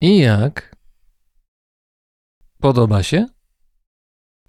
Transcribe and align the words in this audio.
I 0.00 0.18
jak? 0.18 0.76
Podoba 2.60 3.02
się? 3.02 3.26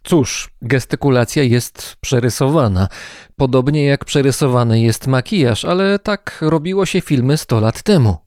Cóż, 0.03 0.49
gestykulacja 0.61 1.43
jest 1.43 1.95
przerysowana, 2.01 2.87
podobnie 3.35 3.85
jak 3.85 4.05
przerysowany 4.05 4.81
jest 4.81 5.07
makijaż, 5.07 5.65
ale 5.65 5.99
tak 5.99 6.37
robiło 6.41 6.85
się 6.85 7.01
filmy 7.01 7.37
100 7.37 7.59
lat 7.59 7.83
temu. 7.83 8.17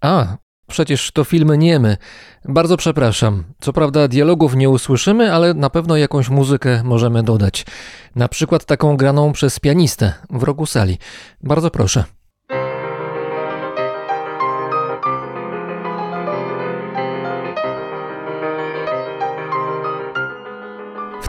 A, 0.00 0.36
przecież 0.68 1.10
to 1.10 1.24
filmy 1.24 1.58
niemy. 1.58 1.96
Bardzo 2.44 2.76
przepraszam. 2.76 3.44
Co 3.60 3.72
prawda 3.72 4.08
dialogów 4.08 4.54
nie 4.54 4.70
usłyszymy, 4.70 5.34
ale 5.34 5.54
na 5.54 5.70
pewno 5.70 5.96
jakąś 5.96 6.28
muzykę 6.28 6.82
możemy 6.84 7.22
dodać. 7.22 7.66
Na 8.16 8.28
przykład 8.28 8.64
taką 8.64 8.96
graną 8.96 9.32
przez 9.32 9.60
pianistę 9.60 10.12
w 10.30 10.42
rogu 10.42 10.66
sali. 10.66 10.98
Bardzo 11.40 11.70
proszę. 11.70 12.04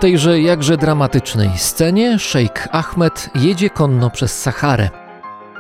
Tejże 0.03 0.41
jakże 0.41 0.77
dramatycznej 0.77 1.49
scenie 1.55 2.19
szejk 2.19 2.69
Ahmed 2.71 3.29
jedzie 3.35 3.69
konno 3.69 4.09
przez 4.09 4.41
Saharę. 4.41 4.89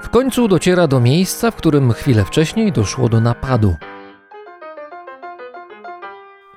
W 0.03 0.09
końcu 0.09 0.47
dociera 0.47 0.87
do 0.87 0.99
miejsca, 0.99 1.51
w 1.51 1.55
którym 1.55 1.93
chwilę 1.93 2.25
wcześniej 2.25 2.71
doszło 2.71 3.09
do 3.09 3.19
napadu. 3.21 3.75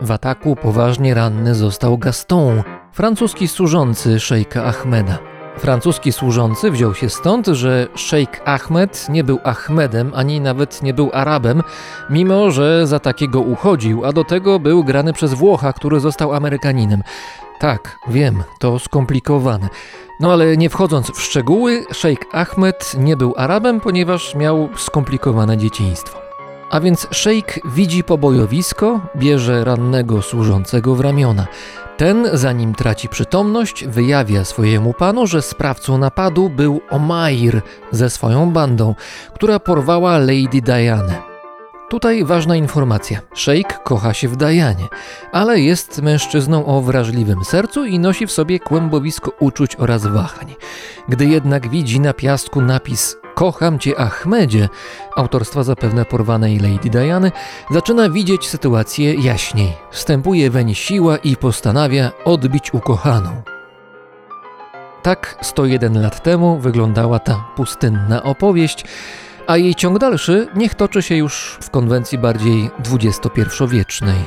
W 0.01 0.11
ataku 0.11 0.57
poważnie 0.57 1.14
ranny 1.14 1.55
został 1.55 1.98
Gaston, 1.98 2.62
francuski 2.92 3.48
służący 3.48 4.20
szejka 4.20 4.64
Ahmeda. 4.64 5.19
Francuski 5.59 6.12
służący 6.12 6.70
wziął 6.70 6.95
się 6.95 7.11
stąd, 7.11 7.47
że 7.47 7.87
szejk 7.95 8.42
Ahmed 8.45 9.07
nie 9.09 9.25
był 9.25 9.39
Ahmedem 9.45 10.12
ani 10.14 10.41
nawet 10.41 10.83
nie 10.83 10.95
był 10.95 11.11
Arabem, 11.12 11.62
mimo 12.11 12.51
że 12.51 12.87
za 12.87 13.01
takiego 13.01 13.41
uchodził, 13.41 14.05
a 14.05 14.12
do 14.12 14.25
tego 14.25 14.59
był 14.61 14.84
grany 14.84 15.12
przez 15.12 15.34
Włocha, 15.34 15.73
który 15.73 16.01
został 16.01 16.34
Amerykaninem. 16.34 17.03
Tak, 17.61 17.99
wiem, 18.09 18.43
to 18.59 18.79
skomplikowane. 18.79 19.69
No 20.21 20.33
ale 20.33 20.57
nie 20.57 20.71
wchodząc 20.71 21.11
w 21.11 21.21
szczegóły, 21.21 21.85
szejk 21.93 22.27
Ahmed 22.33 22.93
nie 22.98 23.17
był 23.17 23.35
Arabem, 23.37 23.81
ponieważ 23.81 24.35
miał 24.35 24.69
skomplikowane 24.77 25.57
dzieciństwo. 25.57 26.19
A 26.71 26.81
więc 26.81 27.07
szejk 27.11 27.61
widzi 27.65 28.05
pobojowisko, 28.05 29.01
bierze 29.17 29.65
rannego 29.65 30.23
służącego 30.23 30.95
w 30.95 31.01
ramiona. 31.01 31.47
Ten, 31.97 32.29
zanim 32.33 32.75
traci 32.75 33.09
przytomność, 33.09 33.87
wyjawia 33.87 34.45
swojemu 34.45 34.93
panu, 34.93 35.27
że 35.27 35.43
sprawcą 35.43 35.98
napadu 35.98 36.48
był 36.48 36.81
Omair 36.91 37.61
ze 37.91 38.11
swoją 38.11 38.51
bandą, 38.51 38.95
która 39.35 39.59
porwała 39.59 40.19
Lady 40.19 40.61
Diane. 40.63 41.36
Tutaj 41.89 42.25
ważna 42.25 42.56
informacja. 42.56 43.20
Szejk 43.34 43.83
kocha 43.83 44.15
się 44.15 44.29
w 44.29 44.37
Dajanie, 44.37 44.84
ale 45.33 45.61
jest 45.61 46.03
mężczyzną 46.03 46.67
o 46.67 46.81
wrażliwym 46.81 47.45
sercu 47.45 47.85
i 47.85 47.98
nosi 47.98 48.27
w 48.27 48.33
sobie 48.33 48.61
kłębowisko 48.61 49.33
uczuć 49.41 49.77
oraz 49.77 50.07
wahań. 50.07 50.55
Gdy 51.08 51.27
jednak 51.27 51.69
widzi 51.69 52.01
na 52.01 52.13
piasku 52.13 52.61
napis 52.61 53.17
Kocham 53.35 53.79
cię 53.79 54.01
Ahmedzie, 54.01 54.69
autorstwa 55.17 55.63
zapewne 55.63 56.05
porwanej 56.05 56.58
Lady 56.58 56.91
Diany, 56.91 57.33
zaczyna 57.70 58.11
widzieć 58.11 58.48
sytuację 58.48 59.14
jaśniej. 59.14 59.73
Wstępuje 59.91 60.51
weń 60.51 60.74
siła 60.74 61.17
i 61.17 61.36
postanawia 61.36 62.11
odbić 62.24 62.74
ukochaną. 62.74 63.42
Tak 65.03 65.39
101 65.41 66.03
lat 66.03 66.23
temu 66.23 66.58
wyglądała 66.58 67.18
ta 67.18 67.45
pustynna 67.57 68.23
opowieść, 68.23 68.85
a 69.46 69.57
jej 69.57 69.74
ciąg 69.74 69.98
dalszy 69.98 70.48
niech 70.57 70.74
toczy 70.74 71.02
się 71.02 71.17
już 71.17 71.58
w 71.61 71.70
konwencji 71.70 72.18
bardziej 72.18 72.70
XXI-wiecznej. 72.92 74.18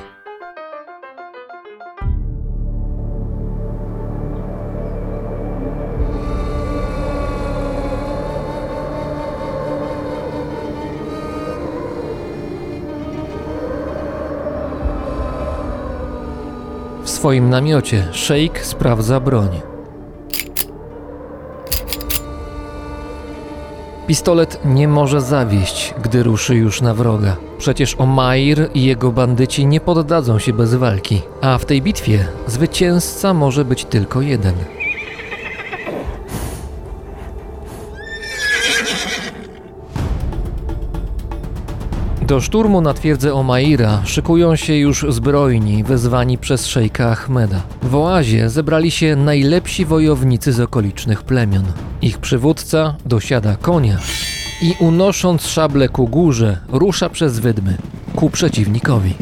W 17.03 17.09
swoim 17.09 17.49
namiocie 17.49 18.07
szejk 18.11 18.59
sprawdza 18.59 19.19
broń. 19.19 19.68
Pistolet 24.09 24.59
nie 24.65 24.87
może 24.87 25.21
zawieść, 25.21 25.93
gdy 26.03 26.23
ruszy 26.23 26.55
już 26.55 26.81
na 26.81 26.93
wroga. 26.93 27.35
Przecież 27.57 27.95
Omair 27.97 28.69
i 28.73 28.83
jego 28.83 29.11
bandyci 29.11 29.65
nie 29.65 29.79
poddadzą 29.79 30.39
się 30.39 30.53
bez 30.53 30.75
walki, 30.75 31.21
a 31.41 31.57
w 31.57 31.65
tej 31.65 31.81
bitwie 31.81 32.25
zwycięzca 32.47 33.33
może 33.33 33.65
być 33.65 33.85
tylko 33.85 34.21
jeden. 34.21 34.53
Do 42.29 42.41
szturmu 42.41 42.81
na 42.81 42.93
twierdzę 42.93 43.33
Omaira 43.33 44.01
szykują 44.05 44.55
się 44.55 44.75
już 44.75 45.05
zbrojni 45.09 45.83
wezwani 45.83 46.37
przez 46.37 46.67
szejka 46.67 47.11
Ahmeda. 47.11 47.61
W 47.83 47.95
oazie 47.95 48.49
zebrali 48.49 48.91
się 48.91 49.15
najlepsi 49.15 49.85
wojownicy 49.85 50.53
z 50.53 50.59
okolicznych 50.59 51.23
plemion. 51.23 51.63
Ich 52.01 52.17
przywódca 52.17 52.95
dosiada 53.05 53.55
konia 53.55 53.97
i 54.61 54.75
unosząc 54.79 55.47
szable 55.47 55.89
ku 55.89 56.07
górze 56.07 56.57
rusza 56.71 57.09
przez 57.09 57.39
wydmy 57.39 57.77
ku 58.15 58.29
przeciwnikowi. 58.29 59.13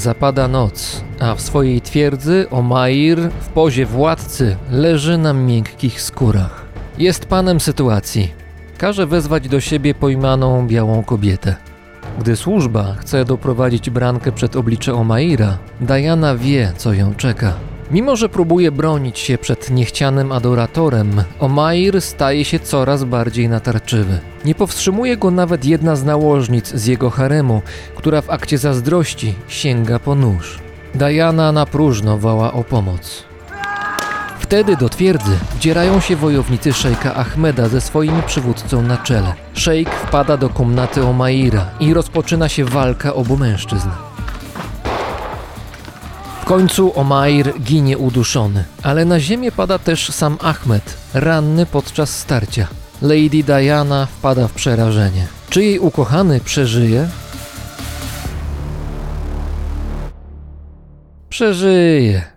Zapada 0.00 0.48
noc, 0.48 1.04
a 1.20 1.34
w 1.34 1.40
swojej 1.40 1.80
twierdzy 1.80 2.46
Omair 2.50 3.18
w 3.40 3.48
pozie 3.48 3.86
władcy 3.86 4.56
leży 4.70 5.18
na 5.18 5.32
miękkich 5.32 6.02
skórach. 6.02 6.64
Jest 6.98 7.26
panem 7.26 7.60
sytuacji. 7.60 8.32
Każe 8.78 9.06
wezwać 9.06 9.48
do 9.48 9.60
siebie 9.60 9.94
pojmaną 9.94 10.66
białą 10.66 11.02
kobietę. 11.02 11.56
Gdy 12.18 12.36
służba 12.36 12.94
chce 12.98 13.24
doprowadzić 13.24 13.90
brankę 13.90 14.32
przed 14.32 14.56
oblicze 14.56 14.94
Omaira, 14.94 15.58
Diana 15.80 16.36
wie, 16.36 16.72
co 16.76 16.92
ją 16.92 17.14
czeka. 17.14 17.54
Mimo, 17.90 18.16
że 18.16 18.28
próbuje 18.28 18.72
bronić 18.72 19.18
się 19.18 19.38
przed 19.38 19.70
niechcianym 19.70 20.32
adoratorem, 20.32 21.22
Omair 21.40 22.02
staje 22.02 22.44
się 22.44 22.58
coraz 22.60 23.04
bardziej 23.04 23.48
natarczywy. 23.48 24.18
Nie 24.44 24.54
powstrzymuje 24.54 25.16
go 25.16 25.30
nawet 25.30 25.64
jedna 25.64 25.96
z 25.96 26.04
nałożnic 26.04 26.68
z 26.68 26.86
jego 26.86 27.10
haremu, 27.10 27.62
która 27.96 28.20
w 28.20 28.30
akcie 28.30 28.58
zazdrości 28.58 29.34
sięga 29.48 29.98
po 29.98 30.14
nóż. 30.14 30.58
Diana 30.94 31.52
na 31.52 31.66
próżno 31.66 32.18
woła 32.18 32.52
o 32.52 32.64
pomoc. 32.64 33.24
Wtedy 34.38 34.76
do 34.76 34.88
twierdzy 34.88 35.38
wdzierają 35.56 36.00
się 36.00 36.16
wojownicy 36.16 36.72
szejka 36.72 37.14
Ahmeda 37.14 37.68
ze 37.68 37.80
swoim 37.80 38.22
przywódcą 38.26 38.82
na 38.82 38.96
czele. 38.96 39.34
Szejk 39.54 39.90
wpada 39.90 40.36
do 40.36 40.48
komnaty 40.48 41.06
Omaira 41.06 41.66
i 41.80 41.94
rozpoczyna 41.94 42.48
się 42.48 42.64
walka 42.64 43.14
obu 43.14 43.36
mężczyzn. 43.36 43.88
W 46.40 46.44
końcu 46.44 46.98
Omair 46.98 47.60
ginie 47.60 47.98
uduszony, 47.98 48.64
ale 48.82 49.04
na 49.04 49.20
ziemię 49.20 49.52
pada 49.52 49.78
też 49.78 50.10
sam 50.10 50.38
Ahmed, 50.42 50.96
ranny 51.14 51.66
podczas 51.66 52.18
starcia. 52.18 52.66
Lady 53.02 53.42
Diana 53.44 54.06
wpada 54.06 54.48
w 54.48 54.52
przerażenie. 54.52 55.26
Czy 55.50 55.64
jej 55.64 55.78
ukochany 55.78 56.40
przeżyje? 56.40 57.08
Przeżyje. 61.28 62.29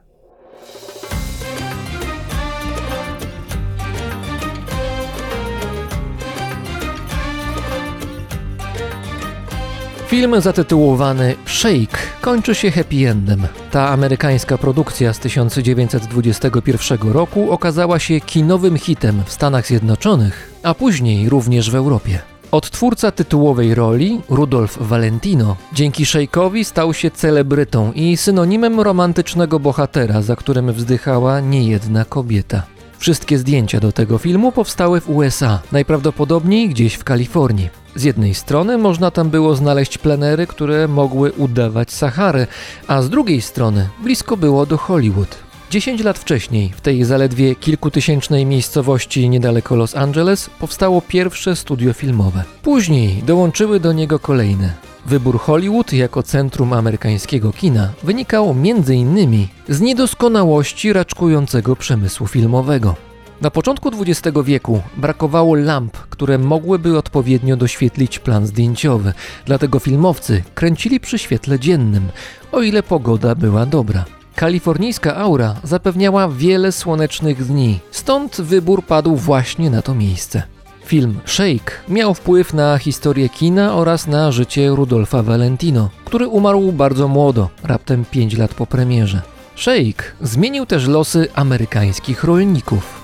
Film 10.14 10.42
zatytułowany 10.42 11.36
Shake 11.46 11.98
kończy 12.22 12.56
się 12.56 12.72
happy 12.72 13.10
endem. 13.10 13.48
Ta 13.72 13.90
amerykańska 13.90 14.58
produkcja 14.58 15.14
z 15.14 15.20
1921 15.20 17.12
roku 17.12 17.52
okazała 17.52 18.00
się 18.00 18.22
kinowym 18.22 18.78
hitem 18.78 19.24
w 19.26 19.32
Stanach 19.32 19.68
Zjednoczonych, 19.68 20.54
a 20.64 20.74
później 20.74 21.30
również 21.30 21.72
w 21.72 21.76
Europie. 21.76 22.20
Odtwórca 22.52 23.12
tytułowej 23.12 23.76
roli, 23.76 24.22
Rudolf 24.30 24.78
Valentino, 24.82 25.56
dzięki 25.74 26.06
Shake'owi 26.06 26.64
stał 26.64 26.94
się 26.94 27.12
celebrytą 27.12 27.92
i 27.92 28.18
synonimem 28.18 28.80
romantycznego 28.80 29.60
bohatera, 29.60 30.22
za 30.22 30.36
którym 30.36 30.74
wzdychała 30.74 31.40
niejedna 31.40 32.06
kobieta. 32.06 32.64
Wszystkie 32.98 33.38
zdjęcia 33.38 33.80
do 33.80 33.92
tego 33.92 34.18
filmu 34.18 34.52
powstały 34.52 35.02
w 35.02 35.10
USA, 35.10 35.60
najprawdopodobniej 35.72 36.70
gdzieś 36.70 36.94
w 36.94 37.04
Kalifornii. 37.04 37.83
Z 37.96 38.04
jednej 38.04 38.34
strony 38.34 38.78
można 38.78 39.12
tam 39.12 39.30
było 39.30 39.56
znaleźć 39.56 39.98
plenery, 39.98 40.48
które 40.48 40.88
mogły 40.88 41.32
udawać 41.32 41.92
Sahary, 41.92 42.48
a 42.88 43.02
z 43.02 43.10
drugiej 43.10 43.42
strony 43.42 43.90
blisko 44.04 44.38
było 44.38 44.66
do 44.66 44.78
Hollywood. 44.78 45.36
10 45.70 46.04
lat 46.04 46.20
wcześniej, 46.20 46.74
w 46.76 46.82
tej 46.82 47.04
zaledwie 47.04 47.56
kilkutysięcznej 47.56 48.46
miejscowości 48.46 49.30
niedaleko 49.30 49.76
Los 49.76 49.96
Angeles, 49.96 50.50
powstało 50.60 51.02
pierwsze 51.02 51.56
studio 51.56 51.94
filmowe. 51.94 52.44
Później 52.62 53.24
dołączyły 53.24 53.80
do 53.80 53.94
niego 53.94 54.20
kolejne. 54.20 54.74
Wybór 55.06 55.40
Hollywood 55.40 55.94
jako 55.94 56.24
centrum 56.24 56.74
amerykańskiego 56.74 57.52
kina 57.52 57.90
wynikał 58.04 58.50
m.in. 58.50 59.48
z 59.70 59.82
niedoskonałości 59.82 60.94
raczkującego 60.94 61.76
przemysłu 61.76 62.28
filmowego. 62.28 63.13
Na 63.42 63.52
początku 63.52 63.92
XX 64.02 64.38
wieku 64.44 64.82
brakowało 64.98 65.56
lamp, 65.56 65.98
które 65.98 66.38
mogłyby 66.38 66.98
odpowiednio 66.98 67.58
doświetlić 67.58 68.20
plan 68.20 68.48
zdjęciowy, 68.48 69.14
dlatego 69.46 69.80
filmowcy 69.80 70.44
kręcili 70.56 71.00
przy 71.00 71.20
świetle 71.20 71.60
dziennym, 71.60 72.10
o 72.52 72.62
ile 72.62 72.84
pogoda 72.84 73.36
była 73.36 73.66
dobra. 73.66 74.06
Kalifornijska 74.36 75.16
aura 75.16 75.56
zapewniała 75.64 76.30
wiele 76.30 76.72
słonecznych 76.72 77.46
dni, 77.46 77.80
stąd 77.92 78.42
wybór 78.42 78.86
padł 78.86 79.16
właśnie 79.16 79.70
na 79.70 79.82
to 79.82 79.96
miejsce. 79.96 80.44
Film 80.86 81.20
Shake 81.26 81.74
miał 81.90 82.14
wpływ 82.14 82.54
na 82.54 82.78
historię 82.78 83.30
kina 83.30 83.76
oraz 83.76 84.08
na 84.08 84.32
życie 84.32 84.70
Rudolfa 84.70 85.24
Valentino, 85.24 85.90
który 86.06 86.28
umarł 86.28 86.72
bardzo 86.72 87.08
młodo, 87.08 87.50
raptem 87.64 88.06
5 88.06 88.38
lat 88.38 88.54
po 88.54 88.68
premierze. 88.68 89.22
Shake 89.56 90.04
zmienił 90.22 90.66
też 90.66 90.88
losy 90.88 91.28
amerykańskich 91.36 92.24
rolników. 92.24 93.03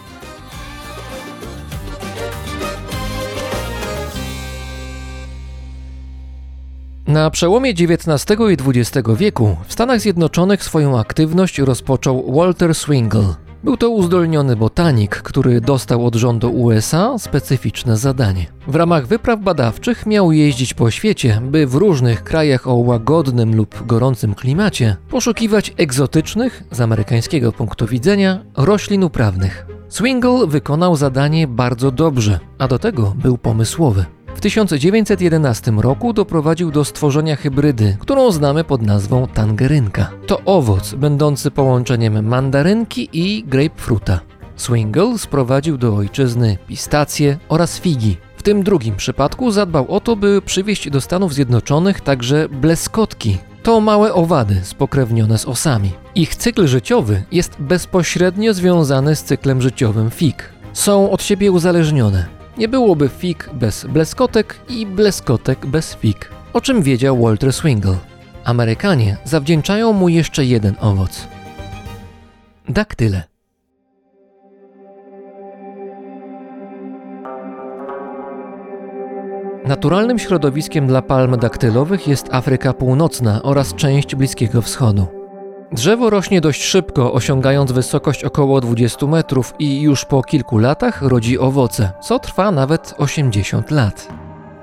Na 7.09 7.29
przełomie 7.29 7.69
XIX 7.69 8.39
i 8.51 8.77
XX 8.79 9.07
wieku 9.15 9.57
w 9.67 9.73
Stanach 9.73 9.99
Zjednoczonych 9.99 10.63
swoją 10.63 10.99
aktywność 10.99 11.59
rozpoczął 11.59 12.33
Walter 12.33 12.75
Swingle. 12.75 13.35
Był 13.63 13.77
to 13.77 13.89
uzdolniony 13.89 14.55
botanik, 14.55 15.15
który 15.15 15.61
dostał 15.61 16.05
od 16.05 16.15
rządu 16.15 16.51
USA 16.51 17.17
specyficzne 17.17 17.97
zadanie. 17.97 18.45
W 18.67 18.75
ramach 18.75 19.07
wypraw 19.07 19.39
badawczych 19.39 20.05
miał 20.05 20.31
jeździć 20.31 20.73
po 20.73 20.91
świecie, 20.91 21.41
by 21.43 21.67
w 21.67 21.75
różnych 21.75 22.23
krajach 22.23 22.67
o 22.67 22.73
łagodnym 22.73 23.55
lub 23.55 23.85
gorącym 23.85 24.35
klimacie 24.35 24.95
poszukiwać 25.09 25.73
egzotycznych, 25.77 26.63
z 26.71 26.81
amerykańskiego 26.81 27.51
punktu 27.51 27.87
widzenia, 27.87 28.39
roślin 28.57 29.03
uprawnych. 29.03 29.65
Swingle 29.87 30.47
wykonał 30.47 30.95
zadanie 30.95 31.47
bardzo 31.47 31.91
dobrze, 31.91 32.39
a 32.57 32.67
do 32.67 32.79
tego 32.79 33.13
był 33.21 33.37
pomysłowy. 33.37 34.05
W 34.39 34.41
1911 34.41 35.71
roku 35.71 36.13
doprowadził 36.13 36.71
do 36.71 36.85
stworzenia 36.85 37.35
hybrydy, 37.35 37.97
którą 37.99 38.31
znamy 38.31 38.63
pod 38.63 38.81
nazwą 38.81 39.27
tangerynka. 39.27 40.11
To 40.27 40.41
owoc 40.45 40.93
będący 40.93 41.51
połączeniem 41.51 42.25
mandarynki 42.27 43.09
i 43.13 43.43
grapefruita. 43.43 44.19
Swingle 44.55 45.17
sprowadził 45.17 45.77
do 45.77 45.95
ojczyzny 45.95 46.57
pistacje 46.67 47.37
oraz 47.49 47.79
figi. 47.79 48.17
W 48.37 48.43
tym 48.43 48.63
drugim 48.63 48.95
przypadku 48.95 49.51
zadbał 49.51 49.91
o 49.91 49.99
to, 49.99 50.15
by 50.15 50.41
przywieźć 50.41 50.89
do 50.89 51.01
Stanów 51.01 51.33
Zjednoczonych 51.33 52.01
także 52.01 52.49
bleskotki. 52.49 53.37
To 53.63 53.81
małe 53.81 54.13
owady 54.13 54.61
spokrewnione 54.63 55.37
z 55.37 55.45
osami. 55.45 55.91
Ich 56.15 56.35
cykl 56.35 56.67
życiowy 56.67 57.23
jest 57.31 57.55
bezpośrednio 57.59 58.53
związany 58.53 59.15
z 59.15 59.23
cyklem 59.23 59.61
życiowym 59.61 60.11
fig. 60.11 60.49
Są 60.73 61.11
od 61.11 61.23
siebie 61.23 61.51
uzależnione. 61.51 62.38
Nie 62.59 62.67
byłoby 62.67 63.09
fig 63.09 63.49
bez 63.53 63.85
bleskotek 63.85 64.59
i 64.69 64.85
bleskotek 64.85 65.65
bez 65.65 65.95
fig, 65.95 66.31
o 66.53 66.61
czym 66.61 66.81
wiedział 66.81 67.21
Walter 67.21 67.53
Swingle. 67.53 67.97
Amerykanie 68.43 69.17
zawdzięczają 69.23 69.93
mu 69.93 70.09
jeszcze 70.09 70.45
jeden 70.45 70.75
owoc. 70.81 71.27
Daktyle. 72.69 73.23
Naturalnym 79.65 80.19
środowiskiem 80.19 80.87
dla 80.87 81.01
palm 81.01 81.37
daktylowych 81.37 82.07
jest 82.07 82.27
Afryka 82.31 82.73
Północna 82.73 83.43
oraz 83.43 83.75
część 83.75 84.15
Bliskiego 84.15 84.61
Wschodu. 84.61 85.18
Drzewo 85.71 86.09
rośnie 86.09 86.41
dość 86.41 86.63
szybko, 86.63 87.13
osiągając 87.13 87.71
wysokość 87.71 88.23
około 88.23 88.61
20 88.61 89.05
metrów 89.05 89.53
i 89.59 89.81
już 89.81 90.05
po 90.05 90.23
kilku 90.23 90.57
latach 90.57 91.01
rodzi 91.01 91.39
owoce, 91.39 91.91
co 92.01 92.19
trwa 92.19 92.51
nawet 92.51 92.93
80 92.97 93.71
lat. 93.71 94.07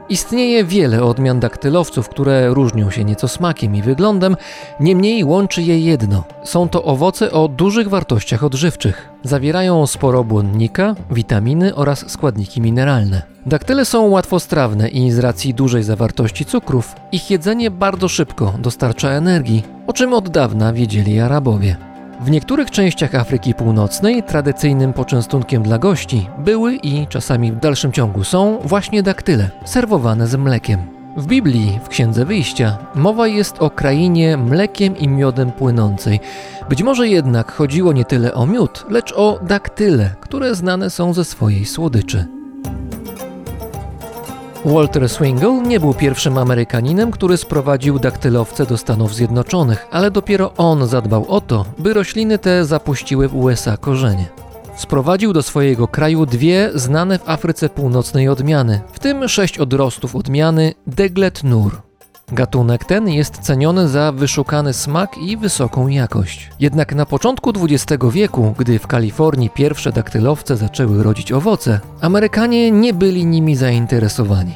Istnieje 0.09 0.65
wiele 0.65 1.05
odmian 1.05 1.41
daktylowców, 1.41 2.09
które 2.09 2.55
różnią 2.55 2.91
się 2.91 3.05
nieco 3.05 3.29
smakiem 3.29 3.77
i 3.77 3.83
wyglądem, 3.83 4.37
niemniej 4.81 5.25
łączy 5.25 5.63
je 5.63 5.81
jedno. 5.81 6.25
Są 6.45 6.69
to 6.69 6.85
owoce 6.85 7.33
o 7.33 7.49
dużych 7.49 7.89
wartościach 7.89 8.45
odżywczych. 8.45 9.09
Zawierają 9.23 9.87
sporo 9.87 10.25
błonnika, 10.25 10.95
witaminy 11.11 11.75
oraz 11.75 12.11
składniki 12.11 12.61
mineralne. 12.61 13.23
Daktyle 13.47 13.85
są 13.85 14.03
łatwostrawne 14.09 14.89
i 14.89 15.11
z 15.11 15.19
racji 15.19 15.55
dużej 15.55 15.83
zawartości 15.83 16.45
cukrów, 16.45 16.95
ich 17.13 17.31
jedzenie 17.31 17.71
bardzo 17.71 18.09
szybko 18.09 18.55
dostarcza 18.59 19.11
energii, 19.11 19.63
o 19.87 19.93
czym 19.93 20.13
od 20.13 20.29
dawna 20.29 20.73
wiedzieli 20.73 21.21
Arabowie. 21.21 21.86
W 22.21 22.31
niektórych 22.31 22.71
częściach 22.71 23.15
Afryki 23.15 23.55
Północnej 23.55 24.23
tradycyjnym 24.23 24.93
poczęstunkiem 24.93 25.63
dla 25.63 25.79
gości 25.79 26.29
były 26.39 26.75
i 26.75 27.07
czasami 27.07 27.53
w 27.53 27.61
dalszym 27.61 27.93
ciągu 27.93 28.25
są 28.25 28.59
właśnie 28.65 29.03
daktyle, 29.03 29.51
serwowane 29.65 30.27
z 30.27 30.37
mlekiem. 30.37 30.81
W 31.17 31.27
Biblii, 31.27 31.81
w 31.85 31.89
Księdze 31.89 32.25
Wyjścia, 32.25 32.79
mowa 32.95 33.27
jest 33.27 33.59
o 33.59 33.71
krainie 33.71 34.37
mlekiem 34.37 34.97
i 34.97 35.09
miodem 35.09 35.53
płynącej. 35.53 36.21
Być 36.69 36.83
może 36.83 37.09
jednak 37.09 37.53
chodziło 37.53 37.93
nie 37.93 38.05
tyle 38.05 38.35
o 38.35 38.47
miód, 38.47 38.87
lecz 38.91 39.13
o 39.13 39.39
daktyle, 39.43 40.11
które 40.21 40.55
znane 40.55 40.91
są 40.91 41.15
ze 41.15 41.25
swojej 41.25 41.65
słodyczy. 41.65 42.27
Walter 44.67 45.09
Swingle 45.09 45.63
nie 45.63 45.81
był 45.81 45.95
pierwszym 45.95 46.39
Amerykaninem, 46.39 47.11
który 47.11 47.37
sprowadził 47.37 47.99
daktylowce 47.99 48.67
do 48.67 48.77
Stanów 48.77 49.15
Zjednoczonych, 49.15 49.87
ale 49.91 50.11
dopiero 50.11 50.53
on 50.57 50.87
zadbał 50.87 51.25
o 51.29 51.41
to, 51.41 51.65
by 51.79 51.95
rośliny 51.95 52.39
te 52.39 52.65
zapuściły 52.65 53.29
w 53.29 53.37
USA 53.37 53.77
korzenie. 53.77 54.27
Sprowadził 54.77 55.33
do 55.33 55.43
swojego 55.43 55.89
kraju 55.89 56.27
dwie 56.27 56.71
znane 56.75 57.19
w 57.19 57.29
Afryce 57.29 57.69
Północnej 57.69 58.29
odmiany, 58.29 58.81
w 58.93 58.99
tym 58.99 59.29
sześć 59.29 59.59
odrostów 59.59 60.17
odmiany 60.17 60.75
Deglet 60.87 61.45
Nur. 61.45 61.86
Gatunek 62.33 62.85
ten 62.85 63.09
jest 63.09 63.39
ceniony 63.39 63.89
za 63.89 64.13
wyszukany 64.13 64.73
smak 64.73 65.19
i 65.19 65.37
wysoką 65.37 65.89
jakość. 65.89 66.51
Jednak 66.61 66.95
na 66.95 67.07
początku 67.07 67.53
XX 67.65 68.05
wieku, 68.13 68.55
gdy 68.59 68.79
w 68.79 68.87
Kalifornii 68.87 69.51
pierwsze 69.51 69.93
daktylowce 69.93 70.57
zaczęły 70.57 71.03
rodzić 71.03 71.33
owoce, 71.33 71.81
Amerykanie 72.01 72.71
nie 72.71 72.95
byli 72.95 73.27
nimi 73.27 73.57
zainteresowani. 73.57 74.55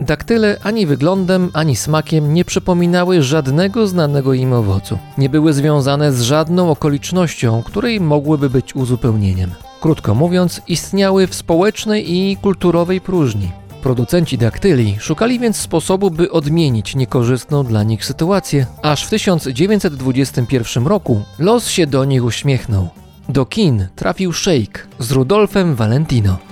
Daktyle 0.00 0.58
ani 0.62 0.86
wyglądem, 0.86 1.50
ani 1.54 1.76
smakiem 1.76 2.34
nie 2.34 2.44
przypominały 2.44 3.22
żadnego 3.22 3.86
znanego 3.86 4.34
im 4.34 4.52
owocu. 4.52 4.98
Nie 5.18 5.28
były 5.28 5.52
związane 5.52 6.12
z 6.12 6.20
żadną 6.20 6.70
okolicznością, 6.70 7.62
której 7.62 8.00
mogłyby 8.00 8.50
być 8.50 8.76
uzupełnieniem. 8.76 9.50
Krótko 9.80 10.14
mówiąc, 10.14 10.62
istniały 10.68 11.26
w 11.26 11.34
społecznej 11.34 12.12
i 12.14 12.36
kulturowej 12.36 13.00
próżni. 13.00 13.50
Producenci 13.82 14.38
daktyli 14.38 14.96
szukali 15.00 15.38
więc 15.38 15.56
sposobu, 15.56 16.10
by 16.10 16.30
odmienić 16.30 16.94
niekorzystną 16.94 17.64
dla 17.64 17.82
nich 17.82 18.04
sytuację, 18.04 18.66
aż 18.82 19.06
w 19.06 19.10
1921 19.10 20.86
roku 20.86 21.22
los 21.38 21.68
się 21.68 21.86
do 21.86 22.04
nich 22.04 22.24
uśmiechnął. 22.24 22.88
Do 23.28 23.46
kin 23.46 23.88
trafił 23.96 24.32
Shake 24.32 24.86
z 24.98 25.12
Rudolfem 25.12 25.74
Valentino. 25.74 26.51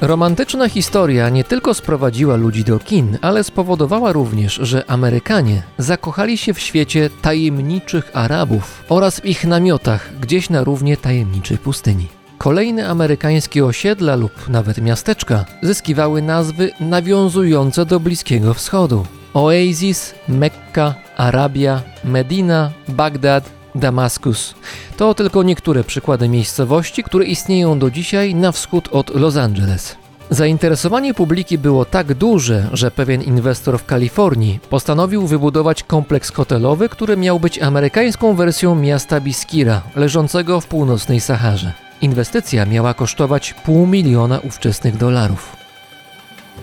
Romantyczna 0.00 0.68
historia 0.68 1.28
nie 1.28 1.44
tylko 1.44 1.74
sprowadziła 1.74 2.36
ludzi 2.36 2.64
do 2.64 2.78
kin, 2.78 3.18
ale 3.22 3.44
spowodowała 3.44 4.12
również, 4.12 4.54
że 4.54 4.90
Amerykanie 4.90 5.62
zakochali 5.78 6.38
się 6.38 6.54
w 6.54 6.60
świecie 6.60 7.10
tajemniczych 7.22 8.10
Arabów 8.14 8.84
oraz 8.88 9.20
w 9.20 9.24
ich 9.24 9.44
namiotach 9.44 10.18
gdzieś 10.20 10.50
na 10.50 10.64
równie 10.64 10.96
tajemniczej 10.96 11.58
pustyni. 11.58 12.08
Kolejne 12.38 12.88
amerykańskie 12.88 13.64
osiedla 13.64 14.16
lub 14.16 14.48
nawet 14.48 14.78
miasteczka 14.78 15.44
zyskiwały 15.62 16.22
nazwy 16.22 16.70
nawiązujące 16.80 17.86
do 17.86 18.00
Bliskiego 18.00 18.54
Wschodu. 18.54 19.06
Oasis, 19.34 20.14
Mekka, 20.28 20.94
Arabia, 21.16 21.82
Medina, 22.04 22.70
Bagdad, 22.88 23.55
Damaskus. 23.76 24.54
To 24.96 25.14
tylko 25.14 25.42
niektóre 25.42 25.84
przykłady 25.84 26.28
miejscowości, 26.28 27.02
które 27.02 27.24
istnieją 27.24 27.78
do 27.78 27.90
dzisiaj 27.90 28.34
na 28.34 28.52
wschód 28.52 28.88
od 28.92 29.14
Los 29.14 29.36
Angeles. 29.36 29.96
Zainteresowanie 30.30 31.14
publiki 31.14 31.58
było 31.58 31.84
tak 31.84 32.14
duże, 32.14 32.68
że 32.72 32.90
pewien 32.90 33.22
inwestor 33.22 33.78
w 33.78 33.84
Kalifornii 33.84 34.60
postanowił 34.70 35.26
wybudować 35.26 35.82
kompleks 35.82 36.32
hotelowy, 36.32 36.88
który 36.88 37.16
miał 37.16 37.40
być 37.40 37.58
amerykańską 37.62 38.34
wersją 38.34 38.74
miasta 38.74 39.20
Biskira, 39.20 39.82
leżącego 39.96 40.60
w 40.60 40.66
północnej 40.66 41.20
Saharze. 41.20 41.72
Inwestycja 42.00 42.66
miała 42.66 42.94
kosztować 42.94 43.54
pół 43.54 43.86
miliona 43.86 44.38
ówczesnych 44.38 44.96
dolarów. 44.96 45.55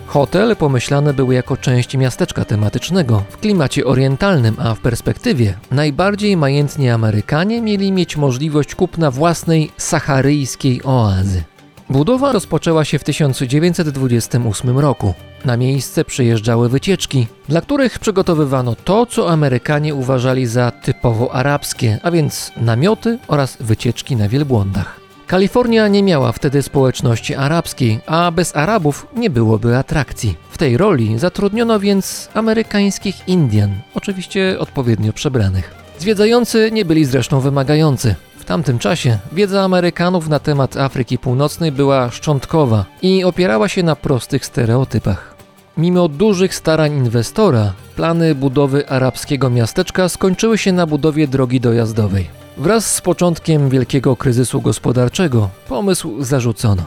Hotel 0.06 0.56
pomyślany 0.56 1.14
był 1.14 1.32
jako 1.32 1.56
część 1.56 1.96
miasteczka 1.96 2.44
tematycznego 2.44 3.22
w 3.30 3.36
klimacie 3.36 3.84
orientalnym, 3.84 4.56
a 4.58 4.74
w 4.74 4.80
perspektywie 4.80 5.54
najbardziej 5.70 6.36
majętni 6.36 6.90
Amerykanie 6.90 7.62
mieli 7.62 7.92
mieć 7.92 8.16
możliwość 8.16 8.74
kupna 8.74 9.10
własnej 9.10 9.70
saharyjskiej 9.76 10.80
oazy. 10.84 11.42
Budowa 11.90 12.32
rozpoczęła 12.32 12.84
się 12.84 12.98
w 12.98 13.04
1928 13.04 14.78
roku. 14.78 15.14
Na 15.44 15.56
miejsce 15.56 16.04
przyjeżdżały 16.04 16.68
wycieczki, 16.68 17.26
dla 17.48 17.60
których 17.60 17.98
przygotowywano 17.98 18.76
to, 18.84 19.06
co 19.06 19.30
Amerykanie 19.30 19.94
uważali 19.94 20.46
za 20.46 20.70
typowo 20.70 21.34
arabskie, 21.34 21.98
a 22.02 22.10
więc 22.10 22.52
namioty 22.56 23.18
oraz 23.28 23.56
wycieczki 23.60 24.16
na 24.16 24.28
wielbłądach. 24.28 25.03
Kalifornia 25.26 25.88
nie 25.88 26.02
miała 26.02 26.32
wtedy 26.32 26.62
społeczności 26.62 27.34
arabskiej, 27.34 28.00
a 28.06 28.30
bez 28.30 28.56
Arabów 28.56 29.06
nie 29.16 29.30
byłoby 29.30 29.76
atrakcji. 29.76 30.36
W 30.50 30.58
tej 30.58 30.76
roli 30.76 31.18
zatrudniono 31.18 31.80
więc 31.80 32.28
amerykańskich 32.34 33.28
Indian, 33.28 33.70
oczywiście 33.94 34.56
odpowiednio 34.58 35.12
przebranych. 35.12 35.74
Zwiedzający 35.98 36.70
nie 36.72 36.84
byli 36.84 37.04
zresztą 37.04 37.40
wymagający. 37.40 38.14
W 38.38 38.44
tamtym 38.44 38.78
czasie 38.78 39.18
wiedza 39.32 39.62
Amerykanów 39.62 40.28
na 40.28 40.38
temat 40.38 40.76
Afryki 40.76 41.18
Północnej 41.18 41.72
była 41.72 42.10
szczątkowa 42.10 42.84
i 43.02 43.24
opierała 43.24 43.68
się 43.68 43.82
na 43.82 43.96
prostych 43.96 44.46
stereotypach. 44.46 45.34
Mimo 45.76 46.08
dużych 46.08 46.54
starań 46.54 46.92
inwestora, 46.92 47.72
plany 47.96 48.34
budowy 48.34 48.88
arabskiego 48.88 49.50
miasteczka 49.50 50.08
skończyły 50.08 50.58
się 50.58 50.72
na 50.72 50.86
budowie 50.86 51.28
drogi 51.28 51.60
dojazdowej. 51.60 52.43
Wraz 52.56 52.94
z 52.94 53.00
początkiem 53.00 53.68
wielkiego 53.68 54.16
kryzysu 54.16 54.60
gospodarczego 54.60 55.50
pomysł 55.68 56.22
zarzucono. 56.22 56.82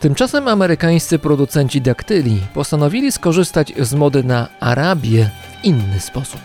Tymczasem 0.00 0.48
amerykańscy 0.48 1.18
producenci 1.18 1.80
daktyli 1.80 2.40
postanowili 2.54 3.12
skorzystać 3.12 3.72
z 3.80 3.94
mody 3.94 4.24
na 4.24 4.48
Arabię 4.60 5.30
w 5.60 5.64
inny 5.64 6.00
sposób. 6.00 6.40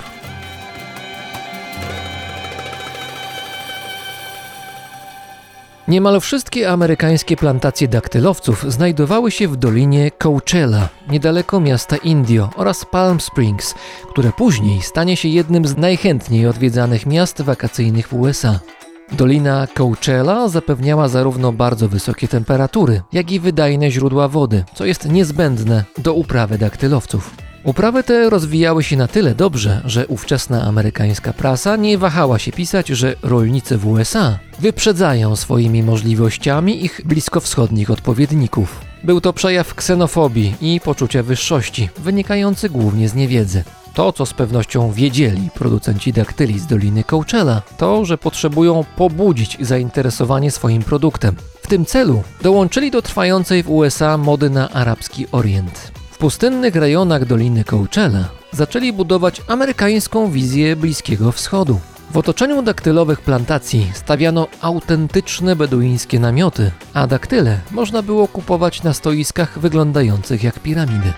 Niemal 5.87 6.21
wszystkie 6.21 6.71
amerykańskie 6.71 7.37
plantacje 7.37 7.87
daktylowców 7.87 8.65
znajdowały 8.71 9.31
się 9.31 9.47
w 9.47 9.55
dolinie 9.55 10.11
Coachella, 10.11 10.89
niedaleko 11.09 11.59
miasta 11.59 11.97
Indio 11.97 12.49
oraz 12.55 12.85
Palm 12.85 13.19
Springs, 13.19 13.75
które 14.09 14.31
później 14.37 14.81
stanie 14.81 15.17
się 15.17 15.27
jednym 15.27 15.65
z 15.65 15.77
najchętniej 15.77 16.47
odwiedzanych 16.47 17.05
miast 17.05 17.41
wakacyjnych 17.41 18.07
w 18.07 18.13
USA. 18.13 18.59
Dolina 19.11 19.67
Coachella 19.73 20.49
zapewniała 20.49 21.07
zarówno 21.07 21.51
bardzo 21.51 21.87
wysokie 21.87 22.27
temperatury, 22.27 23.01
jak 23.13 23.31
i 23.31 23.39
wydajne 23.39 23.91
źródła 23.91 24.27
wody, 24.27 24.63
co 24.73 24.85
jest 24.85 25.09
niezbędne 25.09 25.83
do 25.97 26.13
uprawy 26.13 26.57
daktylowców. 26.57 27.42
Uprawy 27.63 28.03
te 28.03 28.29
rozwijały 28.29 28.83
się 28.83 28.97
na 28.97 29.07
tyle 29.07 29.35
dobrze, 29.35 29.81
że 29.85 30.07
ówczesna 30.07 30.63
amerykańska 30.63 31.33
prasa 31.33 31.75
nie 31.75 31.97
wahała 31.97 32.39
się 32.39 32.51
pisać, 32.51 32.87
że 32.87 33.15
rolnicy 33.21 33.77
w 33.77 33.87
USA 33.87 34.39
wyprzedzają 34.59 35.35
swoimi 35.35 35.83
możliwościami 35.83 36.85
ich 36.85 37.01
bliskowschodnich 37.05 37.91
odpowiedników. 37.91 38.81
Był 39.03 39.21
to 39.21 39.33
przejaw 39.33 39.75
ksenofobii 39.75 40.55
i 40.61 40.79
poczucia 40.83 41.23
wyższości, 41.23 41.89
wynikający 41.97 42.69
głównie 42.69 43.09
z 43.09 43.15
niewiedzy. 43.15 43.63
To, 43.93 44.13
co 44.13 44.25
z 44.25 44.33
pewnością 44.33 44.91
wiedzieli 44.91 45.49
producenci 45.53 46.13
daktyli 46.13 46.59
z 46.59 46.65
Doliny 46.65 47.03
Coachella, 47.03 47.61
to, 47.77 48.05
że 48.05 48.17
potrzebują 48.17 48.83
pobudzić 48.97 49.57
zainteresowanie 49.61 50.51
swoim 50.51 50.83
produktem. 50.83 51.35
W 51.61 51.67
tym 51.67 51.85
celu 51.85 52.23
dołączyli 52.41 52.91
do 52.91 53.01
trwającej 53.01 53.63
w 53.63 53.69
USA 53.69 54.17
mody 54.17 54.49
na 54.49 54.69
arabski 54.69 55.27
Orient. 55.31 56.02
Pustynnych 56.23 56.75
rejonach 56.75 57.25
Doliny 57.25 57.63
Coachella 57.63 58.29
zaczęli 58.51 58.93
budować 58.93 59.41
amerykańską 59.47 60.31
wizję 60.31 60.75
Bliskiego 60.75 61.31
Wschodu. 61.31 61.79
W 62.11 62.17
otoczeniu 62.17 62.61
daktylowych 62.61 63.21
plantacji 63.21 63.91
stawiano 63.93 64.47
autentyczne 64.61 65.55
beduińskie 65.55 66.19
namioty, 66.19 66.71
a 66.93 67.07
daktyle 67.07 67.59
można 67.71 68.01
było 68.01 68.27
kupować 68.27 68.83
na 68.83 68.93
stoiskach 68.93 69.59
wyglądających 69.59 70.43
jak 70.43 70.59
piramidy. 70.59 71.13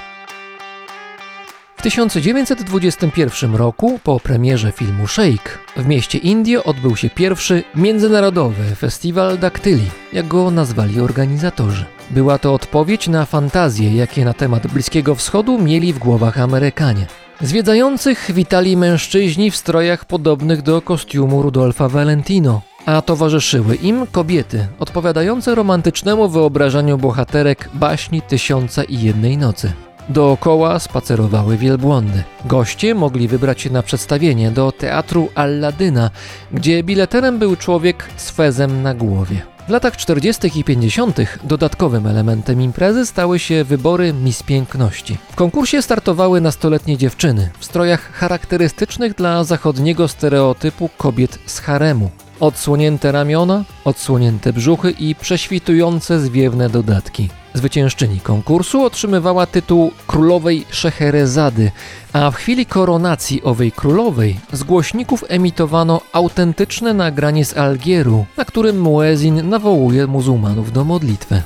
W 1.86 1.88
1921 1.88 3.56
roku, 3.56 4.00
po 4.04 4.20
premierze 4.20 4.72
filmu 4.72 5.08
Shake, 5.08 5.58
w 5.78 5.88
mieście 5.88 6.18
Indio 6.18 6.64
odbył 6.64 6.96
się 6.96 7.10
pierwszy 7.10 7.64
międzynarodowy 7.76 8.76
festiwal 8.76 9.38
daktyli, 9.40 9.84
jak 10.14 10.28
go 10.28 10.52
nazwali 10.52 11.00
organizatorzy. 11.00 11.86
Była 12.12 12.38
to 12.38 12.54
odpowiedź 12.54 13.08
na 13.08 13.26
fantazje, 13.26 13.96
jakie 13.96 14.26
na 14.26 14.34
temat 14.34 14.68
Bliskiego 14.68 15.16
Wschodu 15.16 15.60
mieli 15.60 15.94
w 15.94 16.00
głowach 16.00 16.40
Amerykanie. 16.40 17.06
Zwiedzających 17.42 18.32
witali 18.34 18.78
mężczyźni 18.78 19.52
w 19.52 19.56
strojach 19.56 20.06
podobnych 20.06 20.62
do 20.62 20.82
kostiumu 20.82 21.42
Rudolfa 21.42 21.90
Valentino, 21.90 22.62
a 22.86 23.02
towarzyszyły 23.02 23.76
im 23.76 24.08
kobiety 24.08 24.68
odpowiadające 24.80 25.56
romantycznemu 25.56 26.30
wyobrażeniu 26.30 26.98
bohaterek 26.98 27.70
baśni 27.74 28.22
Tysiąca 28.22 28.84
i 28.84 29.02
Jednej 29.02 29.38
Nocy. 29.38 29.74
Dookoła 30.10 30.80
spacerowały 30.80 31.58
wielbłądy. 31.58 32.24
Goście 32.46 32.96
mogli 32.96 33.28
wybrać 33.28 33.62
się 33.62 33.70
na 33.70 33.84
przedstawienie 33.84 34.52
do 34.52 34.72
teatru 34.72 35.30
Alladyna, 35.36 36.10
gdzie 36.52 36.84
bileterem 36.84 37.40
był 37.40 37.56
człowiek 37.56 38.04
z 38.16 38.30
fezem 38.30 38.82
na 38.82 38.94
głowie. 38.94 39.42
W 39.68 39.70
latach 39.70 39.98
40. 39.98 40.60
i 40.60 40.64
50. 40.64 41.18
dodatkowym 41.44 42.08
elementem 42.08 42.62
imprezy 42.62 43.06
stały 43.06 43.40
się 43.40 43.64
wybory 43.64 44.14
Miss 44.14 44.44
Piękności. 44.44 45.18
W 45.32 45.36
konkursie 45.36 45.82
startowały 45.82 46.42
nastoletnie 46.42 46.98
dziewczyny 46.98 47.50
w 47.60 47.66
strojach 47.66 48.12
charakterystycznych 48.12 49.16
dla 49.16 49.44
zachodniego 49.44 50.08
stereotypu 50.08 50.90
kobiet 50.98 51.40
z 51.46 51.60
haremu. 51.60 52.10
Odsłonięte 52.40 53.12
ramiona, 53.12 53.64
odsłonięte 53.86 54.54
brzuchy 54.54 54.92
i 54.92 55.16
prześwitujące 55.16 56.20
zwiewne 56.20 56.70
dodatki. 56.70 57.30
Zwyciężczyni 57.56 58.20
konkursu 58.20 58.84
otrzymywała 58.84 59.46
tytuł 59.46 59.92
królowej 60.08 60.66
Szeherezady, 60.72 61.72
a 62.14 62.32
w 62.32 62.36
chwili 62.36 62.66
koronacji 62.66 63.44
owej 63.44 63.72
królowej 63.72 64.40
z 64.54 64.64
głośników 64.64 65.24
emitowano 65.28 66.02
autentyczne 66.14 66.94
nagranie 66.94 67.46
z 67.46 67.58
Algieru, 67.58 68.26
na 68.38 68.46
którym 68.46 68.82
muezin 68.82 69.50
nawołuje 69.50 70.08
muzułmanów 70.08 70.72
do 70.72 70.84
modlitwy. 70.84 71.42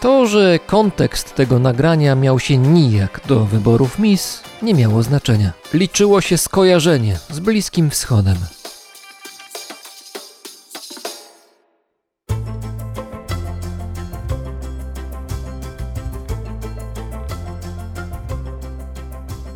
To, 0.00 0.26
że 0.26 0.58
kontekst 0.66 1.34
tego 1.34 1.58
nagrania 1.58 2.14
miał 2.14 2.38
się 2.38 2.56
nijak 2.56 3.20
do 3.26 3.44
wyborów 3.44 3.98
Miss, 3.98 4.42
nie 4.62 4.74
miało 4.74 5.02
znaczenia. 5.02 5.52
Liczyło 5.74 6.20
się 6.20 6.38
skojarzenie 6.38 7.18
z 7.30 7.40
Bliskim 7.40 7.90
Wschodem. 7.90 8.36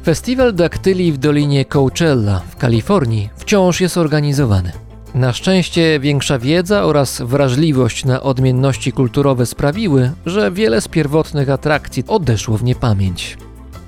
Festiwal 0.04 0.54
daktyli 0.54 1.12
w 1.12 1.18
Dolinie 1.18 1.64
Coachella 1.64 2.40
w 2.48 2.56
Kalifornii 2.56 3.28
wciąż 3.36 3.80
jest 3.80 3.96
organizowany. 3.96 4.72
Na 5.14 5.32
szczęście 5.32 6.00
większa 6.00 6.38
wiedza 6.38 6.84
oraz 6.84 7.22
wrażliwość 7.22 8.04
na 8.04 8.22
odmienności 8.22 8.92
kulturowe 8.92 9.46
sprawiły, 9.46 10.10
że 10.26 10.50
wiele 10.50 10.80
z 10.80 10.88
pierwotnych 10.88 11.50
atrakcji 11.50 12.04
odeszło 12.08 12.56
w 12.56 12.64
niepamięć. 12.64 13.38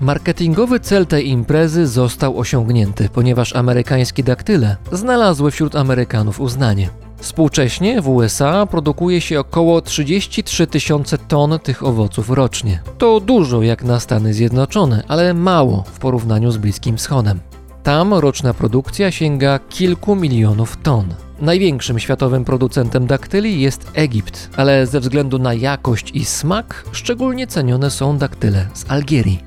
Marketingowy 0.00 0.80
cel 0.80 1.06
tej 1.06 1.28
imprezy 1.28 1.86
został 1.86 2.38
osiągnięty, 2.38 3.08
ponieważ 3.08 3.56
amerykańskie 3.56 4.22
daktyle 4.22 4.76
znalazły 4.92 5.50
wśród 5.50 5.76
Amerykanów 5.76 6.40
uznanie. 6.40 6.88
Współcześnie 7.18 8.02
w 8.02 8.08
USA 8.08 8.66
produkuje 8.66 9.20
się 9.20 9.40
około 9.40 9.80
33 9.80 10.66
tysiące 10.66 11.18
ton 11.18 11.58
tych 11.58 11.84
owoców 11.84 12.30
rocznie. 12.30 12.80
To 12.98 13.20
dużo 13.20 13.62
jak 13.62 13.84
na 13.84 14.00
Stany 14.00 14.34
Zjednoczone, 14.34 15.02
ale 15.08 15.34
mało 15.34 15.84
w 15.86 15.98
porównaniu 15.98 16.50
z 16.50 16.56
Bliskim 16.56 16.96
Wschodem. 16.96 17.40
Tam 17.82 18.14
roczna 18.14 18.54
produkcja 18.54 19.10
sięga 19.10 19.58
kilku 19.58 20.16
milionów 20.16 20.76
ton. 20.82 21.14
Największym 21.40 21.98
światowym 21.98 22.44
producentem 22.44 23.06
daktyli 23.06 23.60
jest 23.60 23.90
Egipt, 23.94 24.50
ale 24.56 24.86
ze 24.86 25.00
względu 25.00 25.38
na 25.38 25.54
jakość 25.54 26.10
i 26.14 26.24
smak 26.24 26.84
szczególnie 26.92 27.46
cenione 27.46 27.90
są 27.90 28.18
daktyle 28.18 28.66
z 28.74 28.90
Algierii. 28.90 29.42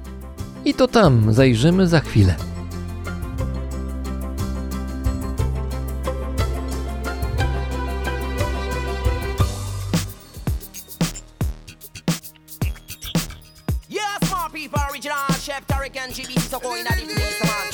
I 0.66 0.74
to 0.74 0.88
tam 0.88 1.34
zajrzymy 1.34 1.88
za 1.88 2.00
chwilę. 2.00 2.36
African 15.90 16.12
GB, 16.12 16.40
so 16.40 16.60
going 16.60 16.86
at 16.86 16.98
the 16.98 17.06
place, 17.06 17.44
man. 17.44 17.69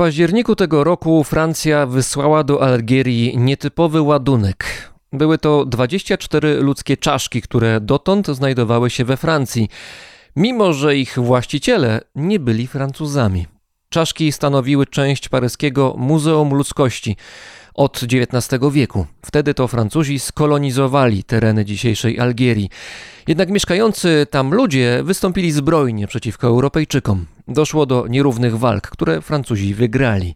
Październiku 0.00 0.56
tego 0.56 0.84
roku 0.84 1.24
Francja 1.24 1.86
wysłała 1.86 2.44
do 2.44 2.62
Algierii 2.62 3.38
nietypowy 3.38 4.02
ładunek. 4.02 4.90
Były 5.12 5.38
to 5.38 5.64
24 5.64 6.60
ludzkie 6.60 6.96
czaszki, 6.96 7.42
które 7.42 7.80
dotąd 7.80 8.26
znajdowały 8.26 8.90
się 8.90 9.04
we 9.04 9.16
Francji, 9.16 9.68
mimo 10.36 10.72
że 10.72 10.96
ich 10.96 11.18
właściciele 11.18 12.00
nie 12.14 12.38
byli 12.38 12.66
Francuzami. 12.66 13.46
Czaszki 13.88 14.32
stanowiły 14.32 14.86
część 14.86 15.28
paryskiego 15.28 15.94
Muzeum 15.98 16.54
Ludzkości 16.54 17.16
od 17.74 18.00
XIX 18.02 18.60
wieku. 18.72 19.06
Wtedy 19.26 19.54
to 19.54 19.68
Francuzi 19.68 20.18
skolonizowali 20.18 21.24
tereny 21.24 21.64
dzisiejszej 21.64 22.20
Algierii. 22.20 22.70
Jednak 23.28 23.50
mieszkający 23.50 24.26
tam 24.30 24.54
ludzie 24.54 25.00
wystąpili 25.04 25.52
zbrojnie 25.52 26.06
przeciwko 26.06 26.46
Europejczykom. 26.46 27.26
Doszło 27.48 27.86
do 27.86 28.06
nierównych 28.06 28.58
walk, 28.58 28.90
które 28.90 29.20
Francuzi 29.20 29.74
wygrali. 29.74 30.34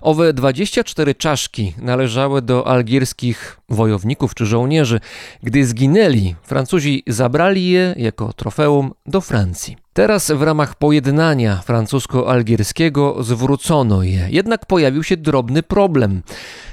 Owe 0.00 0.32
24 0.32 1.14
czaszki 1.14 1.74
należały 1.78 2.42
do 2.42 2.66
algierskich 2.66 3.60
wojowników 3.68 4.34
czy 4.34 4.46
żołnierzy. 4.46 5.00
Gdy 5.42 5.66
zginęli, 5.66 6.34
Francuzi 6.42 7.02
zabrali 7.06 7.68
je 7.68 7.94
jako 7.96 8.32
trofeum 8.32 8.92
do 9.06 9.20
Francji. 9.20 9.76
Teraz 9.92 10.30
w 10.30 10.42
ramach 10.42 10.74
pojednania 10.74 11.62
francusko-algierskiego 11.66 13.22
zwrócono 13.22 14.02
je. 14.02 14.26
Jednak 14.30 14.66
pojawił 14.66 15.04
się 15.04 15.16
drobny 15.16 15.62
problem. 15.62 16.22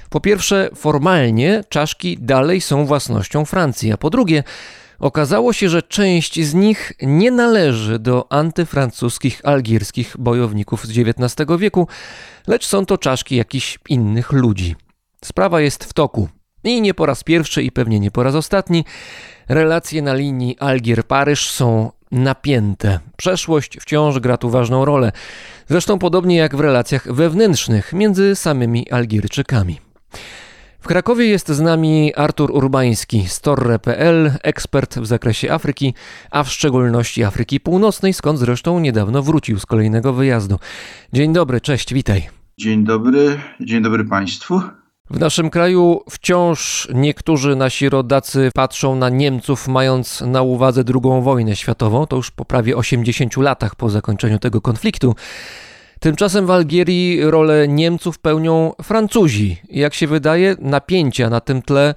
Po 0.09 0.19
pierwsze, 0.19 0.69
formalnie 0.75 1.63
czaszki 1.69 2.17
dalej 2.21 2.61
są 2.61 2.85
własnością 2.85 3.45
Francji, 3.45 3.91
a 3.91 3.97
po 3.97 4.09
drugie, 4.09 4.43
Okazało 4.99 5.53
się, 5.53 5.69
że 5.69 5.81
część 5.81 6.45
z 6.45 6.53
nich 6.53 6.93
nie 7.01 7.31
należy 7.31 7.99
do 7.99 8.31
antyfrancuskich 8.31 9.41
algierskich 9.43 10.15
bojowników 10.19 10.85
z 10.85 10.89
XIX 10.89 11.49
wieku, 11.59 11.87
lecz 12.47 12.65
są 12.65 12.85
to 12.85 12.97
czaszki 12.97 13.35
jakichś 13.35 13.79
innych 13.89 14.31
ludzi. 14.31 14.75
Sprawa 15.25 15.61
jest 15.61 15.83
w 15.83 15.93
toku. 15.93 16.29
I 16.63 16.81
nie 16.81 16.93
po 16.93 17.05
raz 17.05 17.23
pierwszy 17.23 17.63
i 17.63 17.71
pewnie 17.71 17.99
nie 17.99 18.11
po 18.11 18.23
raz 18.23 18.35
ostatni. 18.35 18.85
Relacje 19.49 20.01
na 20.01 20.13
linii 20.13 20.57
Algier-Paryż 20.59 21.49
są 21.49 21.91
napięte. 22.11 22.99
Przeszłość 23.17 23.77
wciąż 23.81 24.19
gra 24.19 24.37
tu 24.37 24.49
ważną 24.49 24.85
rolę. 24.85 25.11
Zresztą 25.67 25.99
podobnie 25.99 26.35
jak 26.37 26.55
w 26.55 26.59
relacjach 26.59 27.13
wewnętrznych 27.13 27.93
między 27.93 28.35
samymi 28.35 28.91
Algierczykami. 28.91 29.79
W 30.87 30.89
Krakowie 30.89 31.25
jest 31.25 31.49
z 31.49 31.59
nami 31.59 32.15
Artur 32.15 32.51
Urbański 32.51 33.27
z 33.27 33.41
Torre.pl, 33.41 34.31
ekspert 34.43 34.99
w 34.99 35.05
zakresie 35.05 35.51
Afryki, 35.51 35.93
a 36.31 36.43
w 36.43 36.51
szczególności 36.51 37.23
Afryki 37.23 37.59
Północnej, 37.59 38.13
skąd 38.13 38.39
zresztą 38.39 38.79
niedawno 38.79 39.23
wrócił 39.23 39.59
z 39.59 39.65
kolejnego 39.65 40.13
wyjazdu. 40.13 40.59
Dzień 41.13 41.33
dobry, 41.33 41.61
cześć, 41.61 41.93
witaj. 41.93 42.29
Dzień 42.57 42.83
dobry, 42.83 43.39
dzień 43.59 43.83
dobry 43.83 44.05
Państwu. 44.05 44.61
W 45.09 45.19
naszym 45.19 45.49
kraju 45.49 46.01
wciąż 46.09 46.87
niektórzy 46.93 47.55
nasi 47.55 47.89
rodacy 47.89 48.49
patrzą 48.53 48.95
na 48.95 49.09
Niemców, 49.09 49.67
mając 49.67 50.21
na 50.21 50.41
uwadze 50.41 50.83
II 50.87 51.21
wojnę 51.21 51.55
światową, 51.55 52.05
to 52.05 52.15
już 52.15 52.31
po 52.31 52.45
prawie 52.45 52.77
80 52.77 53.37
latach 53.37 53.75
po 53.75 53.89
zakończeniu 53.89 54.39
tego 54.39 54.61
konfliktu. 54.61 55.15
Tymczasem 55.99 56.45
w 56.45 56.51
Algierii 56.51 57.21
rolę 57.21 57.67
Niemców 57.67 58.19
pełnią 58.19 58.73
Francuzi. 58.83 59.57
Jak 59.69 59.93
się 59.93 60.07
wydaje, 60.07 60.55
napięcia 60.59 61.29
na 61.29 61.39
tym 61.39 61.61
tle 61.61 61.95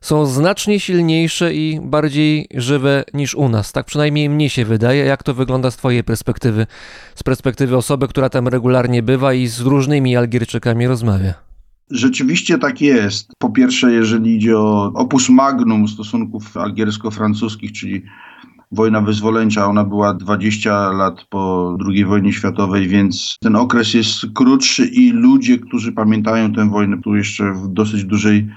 są 0.00 0.26
znacznie 0.26 0.80
silniejsze 0.80 1.54
i 1.54 1.80
bardziej 1.82 2.46
żywe 2.54 3.04
niż 3.14 3.34
u 3.34 3.48
nas. 3.48 3.72
Tak 3.72 3.86
przynajmniej 3.86 4.30
mnie 4.30 4.50
się 4.50 4.64
wydaje. 4.64 5.04
Jak 5.04 5.22
to 5.22 5.34
wygląda 5.34 5.70
z 5.70 5.76
Twojej 5.76 6.04
perspektywy, 6.04 6.66
z 7.14 7.22
perspektywy 7.22 7.76
osoby, 7.76 8.08
która 8.08 8.28
tam 8.28 8.48
regularnie 8.48 9.02
bywa 9.02 9.34
i 9.34 9.46
z 9.46 9.60
różnymi 9.60 10.16
Algierczykami 10.16 10.86
rozmawia? 10.86 11.34
Rzeczywiście 11.90 12.58
tak 12.58 12.80
jest. 12.80 13.32
Po 13.38 13.50
pierwsze, 13.50 13.92
jeżeli 13.92 14.36
idzie 14.36 14.58
o 14.58 14.92
opus 14.94 15.28
magnum 15.28 15.88
stosunków 15.88 16.56
algiersko-francuskich, 16.56 17.72
czyli 17.72 18.02
wojna 18.72 19.00
wyzwoleńcza, 19.00 19.66
ona 19.66 19.84
była 19.84 20.14
20 20.14 20.92
lat 20.92 21.24
po 21.28 21.76
II 21.88 22.04
wojnie 22.04 22.32
światowej, 22.32 22.88
więc 22.88 23.36
ten 23.40 23.56
okres 23.56 23.94
jest 23.94 24.26
krótszy 24.34 24.86
i 24.86 25.10
ludzie, 25.10 25.58
którzy 25.58 25.92
pamiętają 25.92 26.52
tę 26.52 26.70
wojnę, 26.70 27.00
tu 27.02 27.16
jeszcze 27.16 27.52
w 27.52 27.68
dosyć 27.68 28.04
dużej 28.04 28.48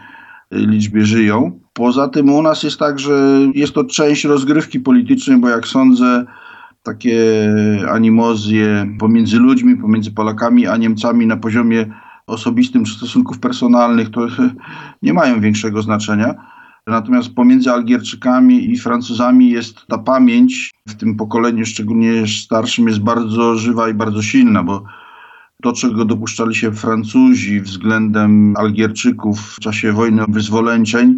liczbie 0.51 1.05
żyją. 1.05 1.59
Poza 1.73 2.07
tym 2.07 2.29
u 2.29 2.41
nas 2.41 2.63
jest 2.63 2.79
tak, 2.79 2.99
że 2.99 3.39
jest 3.55 3.73
to 3.73 3.83
część 3.83 4.23
rozgrywki 4.23 4.79
politycznej, 4.79 5.37
bo 5.37 5.49
jak 5.49 5.67
sądzę, 5.67 6.25
takie 6.83 7.51
animozje 7.91 8.95
pomiędzy 8.99 9.39
ludźmi, 9.39 9.77
pomiędzy 9.77 10.11
Polakami 10.11 10.67
a 10.67 10.77
Niemcami 10.77 11.27
na 11.27 11.37
poziomie 11.37 11.85
osobistym 12.27 12.85
czy 12.85 12.93
stosunków 12.93 13.39
personalnych 13.39 14.09
to 14.09 14.27
nie 15.01 15.13
mają 15.13 15.41
większego 15.41 15.81
znaczenia. 15.81 16.58
Natomiast 16.89 17.33
pomiędzy 17.33 17.71
Algierczykami 17.71 18.71
i 18.71 18.77
Francuzami 18.77 19.49
jest 19.49 19.85
ta 19.87 19.97
pamięć 19.97 20.71
w 20.87 20.95
tym 20.95 21.15
pokoleniu, 21.15 21.65
szczególnie 21.65 22.27
starszym, 22.27 22.87
jest 22.87 22.99
bardzo 22.99 23.55
żywa 23.55 23.89
i 23.89 23.93
bardzo 23.93 24.21
silna, 24.21 24.63
bo 24.63 24.83
to, 25.63 25.73
czego 25.73 26.05
dopuszczali 26.05 26.55
się 26.55 26.71
Francuzi 26.71 27.61
względem 27.61 28.53
Algierczyków 28.57 29.39
w 29.41 29.59
czasie 29.59 29.91
wojny 29.91 30.23
wyzwoleńczeń, 30.27 31.17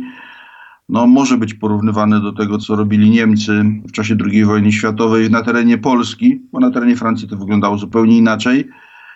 no, 0.90 1.08
może 1.08 1.38
być 1.38 1.54
porównywane 1.54 2.22
do 2.22 2.34
tego, 2.34 2.58
co 2.58 2.76
robili 2.76 3.10
Niemcy 3.10 3.64
w 3.88 3.92
czasie 3.92 4.18
II 4.32 4.46
wojny 4.46 4.72
światowej 4.72 5.30
na 5.30 5.42
terenie 5.42 5.78
Polski, 5.78 6.42
bo 6.52 6.60
na 6.60 6.72
terenie 6.72 6.96
Francji 6.96 7.28
to 7.28 7.38
wyglądało 7.38 7.78
zupełnie 7.78 8.18
inaczej 8.18 8.70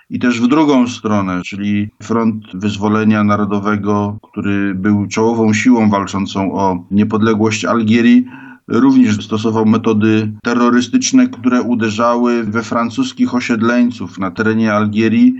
i 0.09 0.19
też 0.19 0.41
w 0.41 0.47
drugą 0.47 0.87
stronę, 0.87 1.41
czyli 1.45 1.89
Front 2.03 2.45
Wyzwolenia 2.53 3.23
Narodowego, 3.23 4.17
który 4.31 4.75
był 4.75 5.07
czołową 5.07 5.53
siłą 5.53 5.89
walczącą 5.89 6.53
o 6.53 6.87
niepodległość 6.91 7.65
Algierii, 7.65 8.25
również 8.67 9.25
stosował 9.25 9.65
metody 9.65 10.31
terrorystyczne, 10.43 11.27
które 11.27 11.61
uderzały 11.61 12.43
we 12.43 12.63
francuskich 12.63 13.35
osiedleńców 13.35 14.19
na 14.19 14.31
terenie 14.31 14.73
Algierii. 14.73 15.35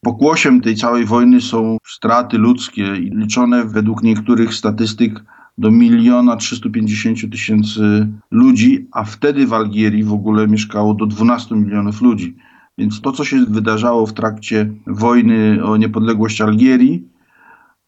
Pokłosiem 0.00 0.60
tej 0.60 0.76
całej 0.76 1.04
wojny 1.04 1.40
są 1.40 1.78
straty 1.86 2.38
ludzkie, 2.38 2.92
liczone 2.92 3.64
według 3.64 4.02
niektórych 4.02 4.54
statystyk 4.54 5.24
do 5.58 5.70
miliona 5.70 6.36
350 6.36 7.30
tysięcy 7.30 8.08
ludzi, 8.30 8.86
a 8.92 9.04
wtedy 9.04 9.46
w 9.46 9.52
Algierii 9.52 10.04
w 10.04 10.12
ogóle 10.12 10.48
mieszkało 10.48 10.94
do 10.94 11.06
12 11.06 11.54
milionów 11.54 12.02
ludzi. 12.02 12.36
Więc 12.78 13.00
to, 13.00 13.12
co 13.12 13.24
się 13.24 13.44
wydarzało 13.44 14.06
w 14.06 14.12
trakcie 14.12 14.70
wojny 14.86 15.64
o 15.64 15.76
niepodległość 15.76 16.40
Algierii, 16.40 17.08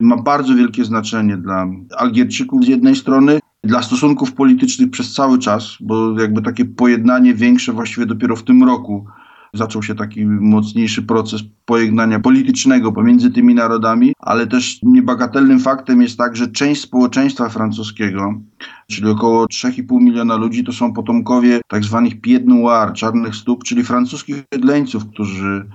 ma 0.01 0.17
bardzo 0.17 0.55
wielkie 0.55 0.85
znaczenie 0.85 1.37
dla 1.37 1.67
Algierczyków 1.99 2.65
z 2.65 2.69
jednej 2.69 2.97
strony, 2.97 3.41
dla 3.65 3.83
stosunków 3.83 4.33
politycznych 4.33 4.91
przez 4.91 5.13
cały 5.13 5.39
czas, 5.39 5.77
bo 5.81 6.21
jakby 6.21 6.43
takie 6.43 6.65
pojednanie 6.65 7.35
większe 7.35 7.73
właściwie 7.73 8.07
dopiero 8.07 8.37
w 8.37 8.43
tym 8.43 8.65
roku 8.65 9.07
zaczął 9.55 9.83
się 9.83 9.95
taki 9.95 10.27
mocniejszy 10.27 11.03
proces 11.03 11.43
pojednania 11.65 12.21
politycznego 12.21 12.93
pomiędzy 12.93 13.31
tymi 13.31 13.55
narodami, 13.55 14.13
ale 14.19 14.47
też 14.47 14.79
niebagatelnym 14.83 15.61
faktem 15.61 16.03
jest 16.03 16.19
tak, 16.19 16.37
że 16.37 16.49
część 16.49 16.81
społeczeństwa 16.81 17.49
francuskiego, 17.49 18.35
czyli 18.91 19.09
około 19.09 19.47
3,5 19.47 20.03
miliona 20.03 20.37
ludzi, 20.37 20.65
to 20.65 20.73
są 20.73 20.93
potomkowie 20.93 21.61
tak 21.69 21.85
zwanych 21.85 22.21
pied 22.21 22.49
noir, 22.49 22.93
czarnych 22.93 23.37
stóp, 23.37 23.65
czyli 23.65 23.85
francuskich 23.85 24.37
osiedleńców, 24.53 25.07
którzy 25.07 25.67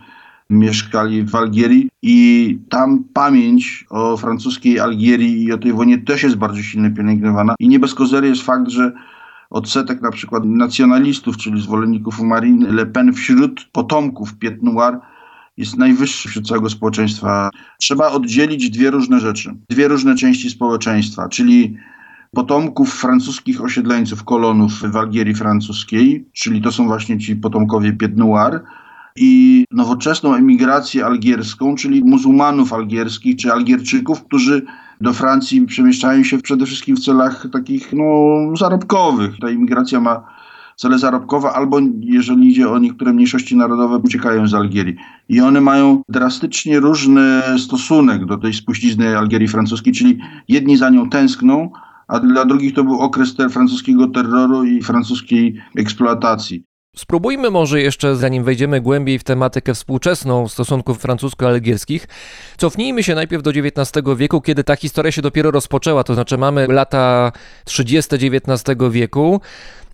mieszkali 0.50 1.24
w 1.24 1.36
Algierii 1.36 1.90
i 2.02 2.60
tam 2.70 3.04
pamięć 3.14 3.86
o 3.90 4.18
francuskiej 4.18 4.80
Algierii 4.80 5.44
i 5.44 5.52
o 5.52 5.58
tej 5.58 5.74
wojnie 5.74 5.98
też 5.98 6.24
jest 6.24 6.36
bardzo 6.36 6.62
silnie 6.62 6.92
pielęgnowana. 6.92 7.56
I 7.60 7.68
nie 7.68 7.80
bez 7.80 7.94
kozery 7.94 8.28
jest 8.28 8.42
fakt, 8.42 8.70
że 8.70 8.94
odsetek 9.52 10.02
na 10.02 10.12
przykład 10.12 10.46
nacjonalistów, 10.46 11.38
czyli 11.38 11.62
zwolenników 11.62 12.20
Marine 12.20 12.72
Le 12.72 12.86
Pen 12.86 13.14
wśród 13.14 13.70
potomków 13.72 14.36
Pied 14.36 14.64
Noir 14.64 15.00
jest 15.58 15.78
najwyższy 15.78 16.30
wśród 16.30 16.48
całego 16.48 16.70
społeczeństwa. 16.70 17.50
Trzeba 17.80 18.12
oddzielić 18.12 18.70
dwie 18.70 18.92
różne 18.92 19.20
rzeczy, 19.20 19.56
dwie 19.70 19.88
różne 19.88 20.16
części 20.16 20.50
społeczeństwa, 20.50 21.30
czyli 21.30 21.78
potomków 22.36 22.94
francuskich 22.94 23.62
osiedleńców, 23.62 24.24
kolonów 24.24 24.74
w 24.92 24.98
Algierii 24.98 25.36
francuskiej, 25.36 26.26
czyli 26.34 26.62
to 26.62 26.72
są 26.72 26.88
właśnie 26.88 27.20
ci 27.20 27.36
potomkowie 27.36 27.94
Pied 27.94 28.18
Noir, 28.18 28.62
i 29.16 29.66
nowoczesną 29.72 30.36
emigrację 30.36 31.06
algierską, 31.06 31.76
czyli 31.76 32.04
muzułmanów 32.04 32.74
algierskich 32.74 33.36
czy 33.36 33.54
Algierczyków, 33.54 34.24
którzy 34.24 34.66
do 35.02 35.14
Francji 35.14 35.66
przemieszczają 35.66 36.24
się 36.24 36.38
przede 36.38 36.66
wszystkim 36.66 36.96
w 36.96 37.00
celach 37.00 37.48
takich 37.54 37.94
no, 37.94 38.04
zarobkowych. 38.58 39.40
Ta 39.42 39.50
imigracja 39.50 40.00
ma 40.00 40.24
cele 40.76 41.00
zarobkowe, 41.00 41.50
albo 41.50 41.80
jeżeli 42.00 42.50
idzie 42.50 42.70
o 42.70 42.80
niektóre 42.80 43.14
mniejszości 43.14 43.56
narodowe, 43.56 43.98
uciekają 43.98 44.48
z 44.48 44.54
Algierii. 44.54 44.96
I 45.30 45.42
one 45.42 45.62
mają 45.62 46.02
drastycznie 46.10 46.80
różny 46.80 47.42
stosunek 47.58 48.26
do 48.26 48.38
tej 48.38 48.54
spuścizny 48.54 49.18
Algierii 49.18 49.48
francuskiej, 49.48 49.94
czyli 49.94 50.20
jedni 50.48 50.78
za 50.78 50.90
nią 50.90 51.10
tęskną, 51.10 51.72
a 52.08 52.20
dla 52.20 52.46
drugich 52.46 52.74
to 52.74 52.84
był 52.84 53.00
okres 53.00 53.36
ter 53.36 53.50
francuskiego 53.50 54.08
terroru 54.08 54.64
i 54.64 54.84
francuskiej 54.84 55.62
eksploatacji. 55.78 56.64
Spróbujmy 56.96 57.50
może 57.50 57.82
jeszcze, 57.82 58.16
zanim 58.16 58.44
wejdziemy 58.44 58.82
głębiej 58.82 59.20
w 59.20 59.24
tematykę 59.24 59.74
współczesną 59.74 60.48
stosunków 60.48 61.00
francusko-algierskich, 61.00 62.08
cofnijmy 62.58 63.04
się 63.04 63.16
najpierw 63.16 63.44
do 63.44 63.52
XIX 63.52 64.04
wieku, 64.18 64.42
kiedy 64.42 64.64
ta 64.64 64.76
historia 64.76 65.12
się 65.12 65.22
dopiero 65.22 65.52
rozpoczęła, 65.52 66.04
to 66.04 66.14
znaczy 66.14 66.38
mamy 66.38 66.68
lata 66.68 67.32
30. 67.66 68.16
XIX 68.16 68.78
wieku. 68.92 69.42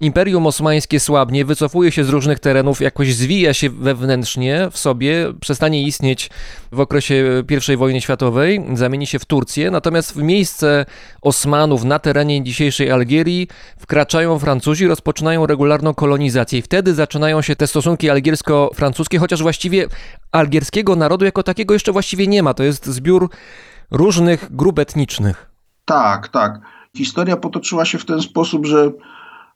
Imperium 0.01 0.47
Osmańskie 0.47 0.99
słabnie, 0.99 1.45
wycofuje 1.45 1.91
się 1.91 2.03
z 2.03 2.09
różnych 2.09 2.39
terenów, 2.39 2.81
jakoś 2.81 3.13
zwija 3.13 3.53
się 3.53 3.69
wewnętrznie 3.69 4.67
w 4.71 4.77
sobie, 4.77 5.33
przestanie 5.39 5.83
istnieć 5.83 6.29
w 6.71 6.79
okresie 6.79 7.43
I 7.73 7.77
wojny 7.77 8.01
światowej, 8.01 8.65
zamieni 8.73 9.07
się 9.07 9.19
w 9.19 9.25
Turcję, 9.25 9.71
natomiast 9.71 10.13
w 10.13 10.21
miejsce 10.21 10.85
Osmanów 11.21 11.83
na 11.83 11.99
terenie 11.99 12.43
dzisiejszej 12.43 12.91
Algierii 12.91 13.47
wkraczają 13.79 14.39
Francuzi, 14.39 14.87
rozpoczynają 14.87 15.45
regularną 15.45 15.93
kolonizację 15.93 16.59
i 16.59 16.61
wtedy 16.61 16.93
zaczynają 16.93 17.41
się 17.41 17.55
te 17.55 17.67
stosunki 17.67 18.09
algiersko-francuskie, 18.09 19.17
chociaż 19.17 19.41
właściwie 19.41 19.87
algierskiego 20.31 20.95
narodu 20.95 21.25
jako 21.25 21.43
takiego 21.43 21.73
jeszcze 21.73 21.91
właściwie 21.91 22.27
nie 22.27 22.43
ma. 22.43 22.53
To 22.53 22.63
jest 22.63 22.85
zbiór 22.85 23.29
różnych 23.91 24.55
grup 24.55 24.79
etnicznych. 24.79 25.51
Tak, 25.85 26.27
tak. 26.27 26.59
Historia 26.97 27.37
potoczyła 27.37 27.85
się 27.85 27.97
w 27.97 28.05
ten 28.05 28.21
sposób, 28.21 28.65
że 28.65 28.91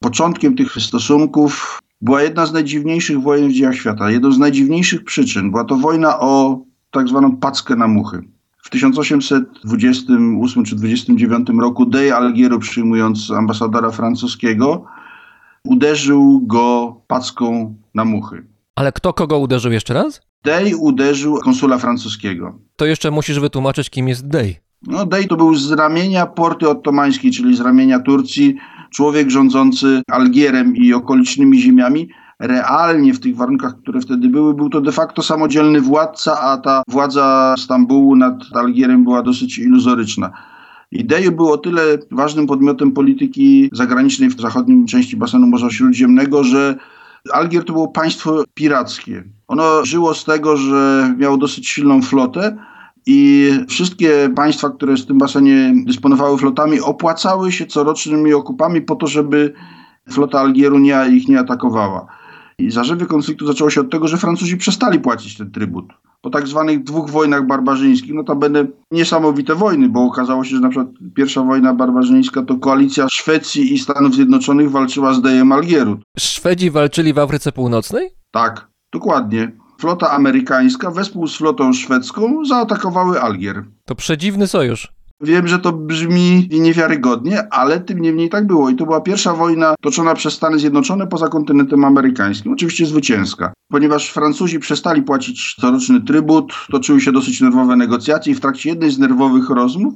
Początkiem 0.01 0.55
tych 0.55 0.71
stosunków 0.73 1.81
była 2.01 2.21
jedna 2.21 2.45
z 2.45 2.53
najdziwniejszych 2.53 3.21
wojen 3.21 3.49
w 3.49 3.53
dziejach 3.53 3.75
świata. 3.75 4.11
Jedną 4.11 4.31
z 4.31 4.39
najdziwniejszych 4.39 5.03
przyczyn 5.03 5.51
była 5.51 5.63
to 5.63 5.75
wojna 5.75 6.19
o 6.19 6.59
tak 6.91 7.07
zwaną 7.07 7.37
packę 7.37 7.75
na 7.75 7.87
muchy. 7.87 8.21
W 8.63 8.69
1828 8.69 10.65
czy 10.65 10.75
29 10.75 11.49
roku 11.61 11.85
Dey 11.85 12.13
Algieru, 12.15 12.59
przyjmując 12.59 13.31
ambasadora 13.31 13.91
francuskiego, 13.91 14.85
uderzył 15.63 16.41
go 16.43 16.95
packą 17.07 17.75
na 17.95 18.05
muchy. 18.05 18.45
Ale 18.75 18.91
kto 18.91 19.13
kogo 19.13 19.37
uderzył 19.37 19.71
jeszcze 19.71 19.93
raz? 19.93 20.21
Dey 20.43 20.75
uderzył 20.75 21.39
konsula 21.39 21.77
francuskiego. 21.77 22.59
To 22.75 22.85
jeszcze 22.85 23.11
musisz 23.11 23.39
wytłumaczyć, 23.39 23.89
kim 23.89 24.07
jest 24.07 24.27
Dey. 24.27 24.55
No, 24.87 25.05
Dey 25.05 25.27
to 25.27 25.35
był 25.35 25.55
z 25.55 25.71
ramienia 25.71 26.25
porty 26.25 26.69
ottomańskiej, 26.69 27.31
czyli 27.31 27.55
z 27.55 27.61
ramienia 27.61 27.99
Turcji, 27.99 28.55
człowiek 28.91 29.30
rządzący 29.30 30.01
Algierem 30.12 30.75
i 30.75 30.93
okolicznymi 30.93 31.62
ziemiami. 31.62 32.10
Realnie 32.39 33.13
w 33.13 33.19
tych 33.19 33.36
warunkach, 33.36 33.77
które 33.82 34.01
wtedy 34.01 34.30
były, 34.30 34.54
był 34.54 34.69
to 34.69 34.82
de 34.82 34.91
facto 34.91 35.21
samodzielny 35.21 35.82
władca, 35.82 36.41
a 36.41 36.58
ta 36.58 36.84
władza 36.88 37.56
Stambułu 37.58 38.15
nad 38.15 38.34
Algierem 38.54 39.04
była 39.04 39.21
dosyć 39.21 39.58
iluzoryczna. 39.58 40.32
Idei 40.91 41.32
był 41.32 41.51
o 41.51 41.58
tyle 41.58 41.82
ważnym 42.12 42.47
podmiotem 42.47 42.91
polityki 42.91 43.69
zagranicznej 43.73 44.30
w 44.30 44.41
zachodniej 44.41 44.86
części 44.86 45.17
basenu 45.17 45.47
Morza 45.47 45.69
Śródziemnego, 45.69 46.43
że 46.43 46.75
Algier 47.34 47.65
to 47.65 47.73
było 47.73 47.88
państwo 47.88 48.43
pirackie. 48.54 49.23
Ono 49.47 49.86
żyło 49.86 50.13
z 50.13 50.25
tego, 50.25 50.58
że 50.58 51.13
miało 51.17 51.38
dosyć 51.38 51.67
silną 51.69 52.01
flotę 52.01 52.58
i 53.05 53.51
wszystkie 53.67 54.29
państwa, 54.35 54.69
które 54.69 54.95
w 54.95 55.05
tym 55.05 55.17
basenie 55.17 55.73
dysponowały 55.85 56.37
flotami, 56.37 56.79
opłacały 56.79 57.51
się 57.51 57.65
corocznymi 57.65 58.33
okupami 58.33 58.81
po 58.81 58.95
to, 58.95 59.07
żeby 59.07 59.53
flota 60.09 60.39
Algieru 60.39 60.79
nie, 60.79 60.97
ich 61.11 61.27
nie 61.27 61.39
atakowała. 61.39 62.07
I 62.57 62.71
zarzewie 62.71 63.05
konfliktu 63.05 63.47
zaczęło 63.47 63.69
się 63.69 63.81
od 63.81 63.91
tego, 63.91 64.07
że 64.07 64.17
Francuzi 64.17 64.57
przestali 64.57 64.99
płacić 64.99 65.37
ten 65.37 65.51
trybut. 65.51 65.85
Po 66.21 66.29
tak 66.29 66.47
zwanych 66.47 66.83
dwóch 66.83 67.09
wojnach 67.09 67.47
barbarzyńskich, 67.47 68.13
no 68.13 68.23
to 68.23 68.35
będą 68.35 68.67
niesamowite 68.91 69.55
wojny, 69.55 69.89
bo 69.89 70.03
okazało 70.03 70.43
się, 70.43 70.55
że 70.55 70.61
na 70.61 70.69
przykład 70.69 70.87
pierwsza 71.15 71.43
wojna 71.43 71.73
barbarzyńska 71.73 72.41
to 72.41 72.57
koalicja 72.57 73.07
Szwecji 73.11 73.73
i 73.73 73.79
Stanów 73.79 74.15
Zjednoczonych 74.15 74.71
walczyła 74.71 75.13
z 75.13 75.21
Dejem 75.21 75.51
Algieru. 75.51 75.99
Szwedzi 76.17 76.71
walczyli 76.71 77.13
w 77.13 77.19
Afryce 77.19 77.51
Północnej? 77.51 78.09
Tak, 78.31 78.67
dokładnie. 78.93 79.51
Flota 79.81 80.11
amerykańska 80.11 80.91
wespół 80.91 81.27
z 81.27 81.37
flotą 81.37 81.73
szwedzką 81.73 82.45
zaatakowały 82.45 83.21
Algier. 83.21 83.63
To 83.85 83.95
przedziwny 83.95 84.47
sojusz. 84.47 84.93
Wiem, 85.21 85.47
że 85.47 85.59
to 85.59 85.71
brzmi 85.71 86.49
niewiarygodnie, 86.51 87.53
ale 87.53 87.79
tym 87.79 87.99
niemniej 87.99 88.29
tak 88.29 88.47
było. 88.47 88.69
I 88.69 88.75
to 88.75 88.85
była 88.85 89.01
pierwsza 89.01 89.33
wojna 89.33 89.75
toczona 89.81 90.13
przez 90.13 90.33
Stany 90.33 90.59
Zjednoczone 90.59 91.07
poza 91.07 91.27
kontynentem 91.27 91.85
amerykańskim. 91.85 92.53
Oczywiście 92.53 92.85
zwycięska. 92.85 93.53
Ponieważ 93.71 94.09
Francuzi 94.09 94.59
przestali 94.59 95.01
płacić 95.01 95.55
coroczny 95.61 96.01
trybut, 96.01 96.53
toczyły 96.71 97.01
się 97.01 97.11
dosyć 97.11 97.41
nerwowe 97.41 97.75
negocjacje 97.75 98.31
i 98.31 98.35
w 98.35 98.39
trakcie 98.39 98.69
jednej 98.69 98.91
z 98.91 98.99
nerwowych 98.99 99.49
rozmów 99.49 99.93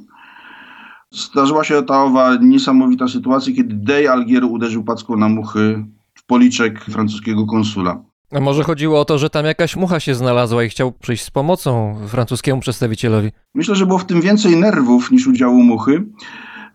zdarzyła 1.10 1.64
się 1.64 1.82
ta 1.82 2.02
owa 2.02 2.36
niesamowita 2.40 3.08
sytuacja, 3.08 3.54
kiedy 3.54 3.74
Dey 3.74 4.10
Algieru 4.10 4.52
uderzył 4.52 4.84
packą 4.84 5.16
na 5.16 5.28
muchy 5.28 5.84
w 6.14 6.26
policzek 6.26 6.84
francuskiego 6.84 7.46
konsula. 7.46 8.04
A 8.32 8.40
może 8.40 8.62
chodziło 8.62 9.00
o 9.00 9.04
to, 9.04 9.18
że 9.18 9.30
tam 9.30 9.44
jakaś 9.44 9.76
mucha 9.76 10.00
się 10.00 10.14
znalazła 10.14 10.64
i 10.64 10.68
chciał 10.68 10.92
przyjść 10.92 11.24
z 11.24 11.30
pomocą 11.30 11.96
francuskiemu 12.08 12.60
przedstawicielowi? 12.60 13.30
Myślę, 13.54 13.74
że 13.74 13.86
było 13.86 13.98
w 13.98 14.06
tym 14.06 14.20
więcej 14.20 14.56
nerwów 14.56 15.10
niż 15.10 15.26
udziału 15.26 15.62
muchy. 15.62 16.06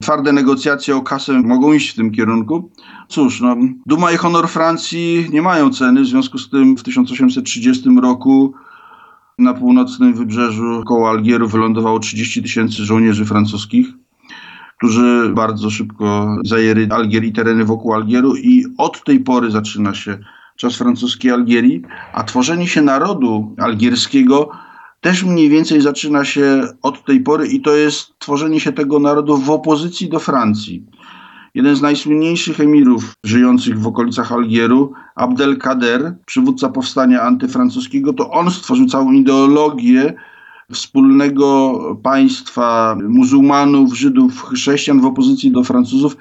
Twarde 0.02 0.34
negocjacje 0.34 0.96
o 0.96 1.02
kasę 1.02 1.34
mogą 1.34 1.74
iść 1.74 1.90
w 1.90 1.96
tym 1.96 2.12
kierunku. 2.12 2.72
Cóż, 3.08 3.42
no, 3.42 3.56
duma 3.86 4.12
i 4.12 4.18
honor 4.18 4.48
Francji 4.48 5.28
nie 5.32 5.42
mają 5.42 5.70
ceny, 5.70 6.02
w 6.02 6.08
związku 6.08 6.38
z 6.38 6.50
tym 6.50 6.78
w 6.78 6.84
1830 6.84 7.90
roku 8.02 8.54
na 9.38 9.54
północnym 9.54 10.14
wybrzeżu 10.14 10.84
koło 10.88 11.10
Algieru 11.10 11.48
wylądowało 11.48 12.00
30 12.00 12.42
tysięcy 12.42 12.86
żołnierzy 12.86 13.26
francuskich, 13.26 13.88
którzy 14.78 15.32
bardzo 15.36 15.70
szybko 15.70 16.36
zajęli 16.46 16.92
Algier 16.92 17.24
i 17.24 17.34
tereny 17.34 17.66
wokół 17.66 17.94
Algieru 17.94 18.36
i 18.36 18.66
od 18.78 19.04
tej 19.04 19.20
pory 19.20 19.52
zaczyna 19.52 19.94
się 19.94 20.18
czas 20.62 20.76
francuskiej 20.76 21.32
Algierii, 21.32 21.82
a 22.14 22.24
tworzenie 22.24 22.68
się 22.68 22.82
narodu 22.82 23.56
algierskiego 23.58 24.50
też 25.02 25.24
mniej 25.24 25.50
więcej 25.50 25.82
zaczyna 25.82 26.26
się 26.26 26.68
od 26.82 27.06
tej 27.06 27.20
pory 27.20 27.48
i 27.48 27.62
to 27.62 27.76
jest 27.76 28.20
tworzenie 28.20 28.60
się 28.60 28.72
tego 28.72 29.00
narodu 29.00 29.38
w 29.38 29.50
opozycji 29.50 30.10
do 30.10 30.20
Francji. 30.20 30.86
Jeden 31.54 31.76
z 31.76 31.82
najsłynniejszych 31.82 32.60
emirów 32.60 33.14
żyjących 33.24 33.80
w 33.80 33.88
okolicach 33.88 34.32
Algieru, 34.32 34.94
Abdelkader, 35.16 36.16
przywódca 36.26 36.70
powstania 36.70 37.22
antyfrancuskiego, 37.22 38.14
to 38.14 38.32
on 38.32 38.52
stworzył 38.52 38.86
całą 38.86 39.12
ideologię 39.12 40.14
wspólnego 40.74 41.80
państwa 42.04 42.98
muzułmanów, 43.10 43.94
Żydów, 43.94 44.44
chrześcijan 44.44 45.02
w 45.02 45.06
opozycji 45.06 45.52
do 45.52 45.64
Francuzów. 45.64 46.18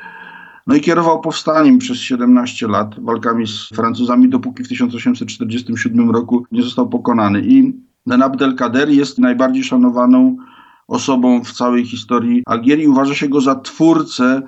No 0.67 0.75
i 0.75 0.81
kierował 0.81 1.21
powstaniem 1.21 1.79
przez 1.79 1.99
17 1.99 2.69
lat, 2.69 3.01
walkami 3.01 3.47
z 3.47 3.69
Francuzami, 3.69 4.29
dopóki 4.29 4.65
w 4.65 4.69
1847 4.69 6.11
roku 6.11 6.45
nie 6.53 6.63
został 6.63 6.89
pokonany. 6.89 7.41
I 7.41 7.73
ten 8.09 8.23
Abdelkader 8.23 8.89
jest 8.89 9.19
najbardziej 9.19 9.65
szanowaną 9.65 10.37
osobą 10.89 11.45
w 11.45 11.53
całej 11.53 11.87
historii 11.87 12.43
Algierii. 12.47 12.89
Uważa 12.89 13.15
się 13.15 13.29
go 13.29 13.41
za 13.41 13.55
twórcę 13.55 14.43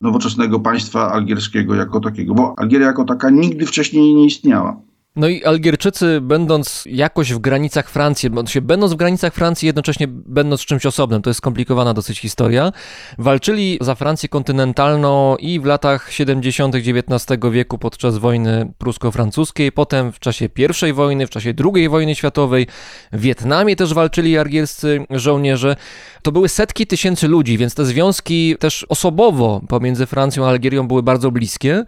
nowoczesnego 0.00 0.60
państwa 0.60 1.12
algierskiego 1.12 1.74
jako 1.74 2.00
takiego, 2.00 2.34
bo 2.34 2.54
Algieria 2.56 2.86
jako 2.86 3.04
taka 3.04 3.30
nigdy 3.30 3.66
wcześniej 3.66 4.14
nie 4.14 4.26
istniała. 4.26 4.76
No 5.16 5.28
i 5.28 5.44
Algierczycy, 5.44 6.20
będąc 6.20 6.84
jakoś 6.86 7.32
w 7.32 7.38
granicach 7.38 7.90
Francji, 7.90 8.30
będąc 8.62 8.92
w 8.92 8.96
granicach 8.96 9.34
Francji, 9.34 9.66
jednocześnie 9.66 10.06
będąc 10.08 10.60
czymś 10.60 10.86
osobnym, 10.86 11.22
to 11.22 11.30
jest 11.30 11.38
skomplikowana 11.38 11.94
dosyć 11.94 12.18
historia, 12.18 12.72
walczyli 13.18 13.78
za 13.80 13.94
Francję 13.94 14.28
kontynentalną 14.28 15.36
i 15.36 15.60
w 15.60 15.64
latach 15.64 16.12
70. 16.12 16.74
XIX 16.74 17.40
wieku 17.50 17.78
podczas 17.78 18.18
wojny 18.18 18.72
prusko-francuskiej, 18.78 19.72
potem 19.72 20.12
w 20.12 20.18
czasie 20.18 20.48
I 20.88 20.92
wojny, 20.92 21.26
w 21.26 21.30
czasie 21.30 21.54
II 21.74 21.88
wojny 21.88 22.14
światowej, 22.14 22.66
w 23.12 23.20
Wietnamie 23.20 23.76
też 23.76 23.94
walczyli 23.94 24.38
algierscy 24.38 25.06
żołnierze. 25.10 25.76
To 26.22 26.32
były 26.32 26.48
setki 26.48 26.86
tysięcy 26.86 27.28
ludzi, 27.28 27.58
więc 27.58 27.74
te 27.74 27.84
związki 27.84 28.56
też 28.60 28.86
osobowo 28.88 29.60
pomiędzy 29.68 30.06
Francją 30.06 30.46
a 30.46 30.48
Algierią 30.48 30.88
były 30.88 31.02
bardzo 31.02 31.30
bliskie, 31.30 31.84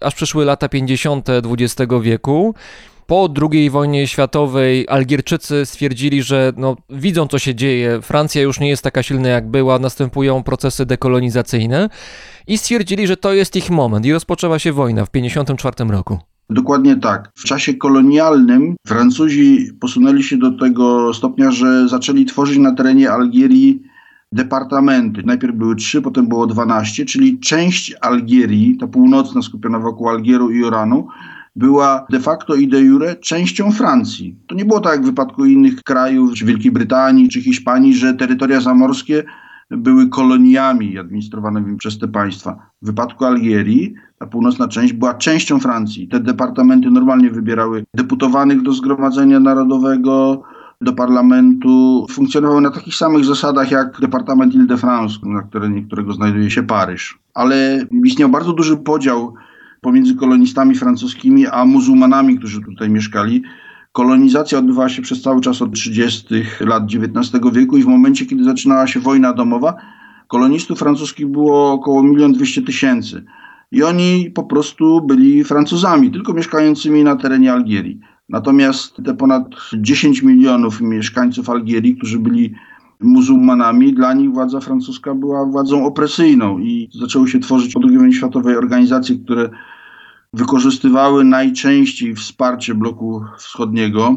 aż 0.00 0.14
przyszły 0.14 0.44
lata 0.44 0.68
50. 0.68 1.28
XX 1.28 1.92
wieku. 2.02 2.54
Po 3.06 3.28
II 3.52 3.70
wojnie 3.70 4.06
światowej 4.06 4.86
Algierczycy 4.88 5.66
stwierdzili, 5.66 6.22
że 6.22 6.52
no, 6.56 6.76
widzą 6.90 7.26
co 7.26 7.38
się 7.38 7.54
dzieje, 7.54 8.02
Francja 8.02 8.42
już 8.42 8.60
nie 8.60 8.68
jest 8.68 8.82
taka 8.82 9.02
silna 9.02 9.28
jak 9.28 9.50
była, 9.50 9.78
następują 9.78 10.42
procesy 10.42 10.86
dekolonizacyjne 10.86 11.88
i 12.46 12.58
stwierdzili, 12.58 13.06
że 13.06 13.16
to 13.16 13.32
jest 13.32 13.56
ich 13.56 13.70
moment 13.70 14.06
i 14.06 14.12
rozpoczęła 14.12 14.58
się 14.58 14.72
wojna 14.72 15.04
w 15.04 15.10
1954 15.10 15.90
roku. 15.90 16.18
Dokładnie 16.50 16.96
tak. 16.96 17.32
W 17.34 17.44
czasie 17.44 17.74
kolonialnym 17.74 18.76
Francuzi 18.86 19.72
posunęli 19.80 20.22
się 20.22 20.36
do 20.36 20.50
tego 20.50 21.14
stopnia, 21.14 21.50
że 21.50 21.88
zaczęli 21.88 22.24
tworzyć 22.24 22.58
na 22.58 22.74
terenie 22.74 23.10
Algierii 23.10 23.82
departamenty. 24.32 25.22
Najpierw 25.24 25.56
były 25.56 25.76
trzy, 25.76 26.02
potem 26.02 26.28
było 26.28 26.46
dwanaście, 26.46 27.04
czyli 27.04 27.38
część 27.40 27.94
Algierii, 28.00 28.76
ta 28.76 28.86
północna 28.86 29.42
skupiona 29.42 29.78
wokół 29.78 30.08
Algieru 30.08 30.50
i 30.50 30.64
Oranu, 30.64 31.08
była 31.56 32.06
de 32.10 32.20
facto 32.20 32.54
i 32.54 32.68
de 32.68 32.80
jure 32.80 33.16
częścią 33.16 33.72
Francji. 33.72 34.36
To 34.46 34.54
nie 34.54 34.64
było 34.64 34.80
tak 34.80 34.92
jak 34.92 35.02
w 35.02 35.06
wypadku 35.06 35.44
innych 35.44 35.82
krajów, 35.82 36.34
czy 36.34 36.44
Wielkiej 36.44 36.72
Brytanii, 36.72 37.28
czy 37.28 37.42
Hiszpanii, 37.42 37.94
że 37.94 38.14
terytoria 38.14 38.60
zamorskie 38.60 39.24
były 39.70 40.08
koloniami 40.08 40.98
administrowanymi 40.98 41.76
przez 41.76 41.98
te 41.98 42.08
państwa. 42.08 42.70
W 42.82 42.86
wypadku 42.86 43.24
Algierii 43.24 43.94
ta 44.18 44.26
północna 44.26 44.68
część 44.68 44.92
była 44.92 45.14
częścią 45.14 45.60
Francji. 45.60 46.08
Te 46.08 46.20
departamenty 46.20 46.90
normalnie 46.90 47.30
wybierały 47.30 47.84
deputowanych 47.94 48.62
do 48.62 48.72
Zgromadzenia 48.72 49.40
Narodowego, 49.40 50.42
do 50.80 50.92
parlamentu. 50.92 52.06
Funkcjonowały 52.10 52.60
na 52.60 52.70
takich 52.70 52.94
samych 52.94 53.24
zasadach 53.24 53.70
jak 53.70 54.00
Departament 54.00 54.54
Ile-de-France, 54.54 55.18
na 55.22 55.42
terenie 55.42 55.82
którego 55.82 56.12
znajduje 56.12 56.50
się 56.50 56.62
Paryż. 56.62 57.18
Ale 57.34 57.86
istniał 58.04 58.28
bardzo 58.28 58.52
duży 58.52 58.76
podział 58.76 59.34
pomiędzy 59.86 60.14
kolonistami 60.14 60.74
francuskimi 60.74 61.46
a 61.46 61.64
muzułmanami, 61.64 62.38
którzy 62.38 62.60
tutaj 62.60 62.90
mieszkali. 62.90 63.42
Kolonizacja 63.92 64.58
odbywała 64.58 64.88
się 64.88 65.02
przez 65.02 65.22
cały 65.22 65.40
czas 65.40 65.62
od 65.62 65.72
30. 65.72 66.34
lat 66.60 66.82
XIX 66.84 67.44
wieku 67.52 67.76
i 67.76 67.82
w 67.82 67.86
momencie, 67.86 68.26
kiedy 68.26 68.44
zaczynała 68.44 68.86
się 68.86 69.00
wojna 69.00 69.32
domowa, 69.32 69.74
kolonistów 70.28 70.78
francuskich 70.78 71.26
było 71.26 71.72
około 71.72 72.02
1 72.02 72.32
200 72.32 72.62
tysięcy. 72.62 73.24
I 73.72 73.82
oni 73.82 74.30
po 74.34 74.44
prostu 74.44 75.00
byli 75.06 75.44
Francuzami, 75.44 76.10
tylko 76.10 76.34
mieszkającymi 76.34 77.04
na 77.04 77.16
terenie 77.16 77.52
Algierii. 77.52 78.00
Natomiast 78.28 78.96
te 79.04 79.14
ponad 79.14 79.44
10 79.74 80.22
milionów 80.22 80.80
mieszkańców 80.80 81.50
Algierii, 81.50 81.96
którzy 81.96 82.18
byli 82.18 82.54
muzułmanami, 83.00 83.92
dla 83.92 84.14
nich 84.14 84.32
władza 84.32 84.60
francuska 84.60 85.14
była 85.14 85.46
władzą 85.46 85.84
opresyjną 85.84 86.58
i 86.58 86.88
zaczęły 87.00 87.28
się 87.28 87.38
tworzyć 87.38 87.72
po 87.72 87.80
II 87.88 87.98
wojnie 87.98 88.12
światowej 88.12 88.56
organizacje, 88.56 89.18
które 89.18 89.50
wykorzystywały 90.36 91.24
najczęściej 91.24 92.14
wsparcie 92.14 92.74
bloku 92.74 93.24
wschodniego, 93.38 94.16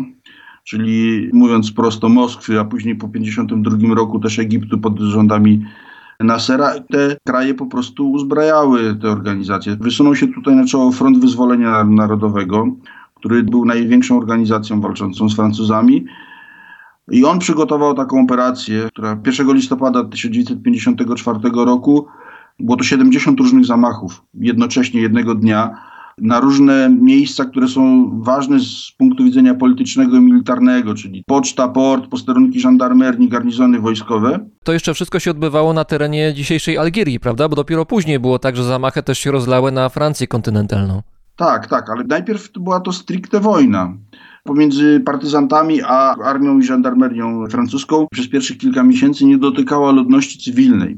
czyli 0.64 1.30
mówiąc 1.34 1.72
prosto 1.72 2.10
Moskwy, 2.10 2.60
a 2.60 2.66
później 2.66 2.96
po 2.96 3.08
1952 3.08 3.96
roku 3.96 4.20
też 4.20 4.40
Egiptu 4.40 4.78
pod 4.78 5.00
rządami 5.00 5.66
Nasera, 6.20 6.80
te 6.80 7.18
kraje 7.28 7.54
po 7.54 7.66
prostu 7.66 8.12
uzbrajały 8.12 8.96
te 8.96 9.10
organizacje. 9.10 9.76
Wysunął 9.76 10.16
się 10.16 10.28
tutaj 10.28 10.56
na 10.56 10.66
czoło 10.66 10.92
Front 10.92 11.18
Wyzwolenia 11.20 11.84
Narodowego, 11.84 12.68
który 13.16 13.44
był 13.44 13.66
największą 13.66 14.18
organizacją 14.18 14.82
walczącą 14.82 15.30
z 15.30 15.36
Francuzami. 15.36 16.06
I 17.12 17.26
on 17.26 17.40
przygotował 17.40 17.94
taką 17.94 18.24
operację, 18.24 18.88
która 18.94 19.18
1 19.26 19.54
listopada 19.54 20.04
1954 20.04 21.40
roku 21.54 22.08
było 22.60 22.78
to 22.78 22.84
70 22.84 23.40
różnych 23.40 23.66
zamachów 23.66 24.24
jednocześnie 24.34 25.02
jednego 25.02 25.36
dnia 25.36 25.90
na 26.22 26.40
różne 26.40 26.90
miejsca, 26.90 27.46
które 27.46 27.68
są 27.68 28.10
ważne 28.24 28.60
z 28.60 28.92
punktu 28.98 29.24
widzenia 29.24 29.56
politycznego 29.56 30.18
i 30.18 30.22
militarnego, 30.22 30.94
czyli 30.94 31.24
poczta, 31.28 31.68
port, 31.68 32.08
posterunki 32.08 32.60
żandarmerii, 32.60 33.30
garnizony 33.30 33.80
wojskowe. 33.80 34.50
To 34.64 34.74
jeszcze 34.74 34.94
wszystko 34.94 35.20
się 35.20 35.32
odbywało 35.32 35.74
na 35.74 35.86
terenie 35.86 36.34
dzisiejszej 36.34 36.78
Algierii, 36.78 37.20
prawda? 37.20 37.50
Bo 37.50 37.56
dopiero 37.56 37.86
później 37.86 38.20
było 38.20 38.40
tak, 38.40 38.56
że 38.56 38.64
zamachy 38.64 39.04
też 39.04 39.20
się 39.20 39.32
rozlały 39.32 39.72
na 39.72 39.90
Francję 39.90 40.28
kontynentalną. 40.28 41.02
Tak, 41.36 41.68
tak, 41.68 41.90
ale 41.90 42.04
najpierw 42.04 42.52
była 42.52 42.80
to 42.80 42.94
stricte 42.94 43.40
wojna 43.40 43.94
pomiędzy 44.44 45.00
partyzantami 45.06 45.82
a 45.82 46.16
armią 46.16 46.60
i 46.60 46.64
żandarmerią 46.64 47.48
francuską. 47.50 48.08
Przez 48.12 48.30
pierwszych 48.30 48.58
kilka 48.58 48.84
miesięcy 48.84 49.26
nie 49.26 49.38
dotykała 49.38 49.92
ludności 49.92 50.40
cywilnej 50.40 50.98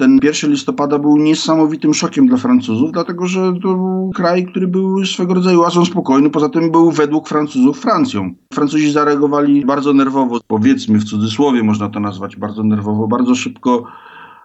ten 0.00 0.18
1 0.22 0.50
listopada 0.50 0.98
był 0.98 1.16
niesamowitym 1.16 1.94
szokiem 1.94 2.26
dla 2.26 2.36
Francuzów, 2.36 2.92
dlatego 2.92 3.26
że 3.26 3.52
to 3.52 3.74
był 3.74 4.10
kraj, 4.14 4.46
który 4.46 4.68
był 4.68 5.06
swego 5.06 5.34
rodzaju 5.34 5.62
oazą 5.62 5.84
spokojny, 5.84 6.30
poza 6.30 6.48
tym 6.48 6.70
był 6.70 6.90
według 6.90 7.28
Francuzów 7.28 7.80
Francją. 7.80 8.34
Francuzi 8.52 8.92
zareagowali 8.92 9.66
bardzo 9.66 9.92
nerwowo, 9.92 10.40
powiedzmy 10.46 10.98
w 10.98 11.04
cudzysłowie 11.04 11.62
można 11.62 11.88
to 11.88 12.00
nazwać 12.00 12.36
bardzo 12.36 12.62
nerwowo, 12.62 13.08
bardzo 13.08 13.34
szybko 13.34 13.84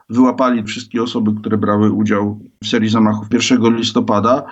wyłapali 0.09 0.63
wszystkie 0.63 1.03
osoby, 1.03 1.33
które 1.39 1.57
brały 1.57 1.91
udział 1.91 2.39
w 2.63 2.67
serii 2.67 2.89
zamachów 2.89 3.27
1 3.51 3.75
listopada 3.75 4.43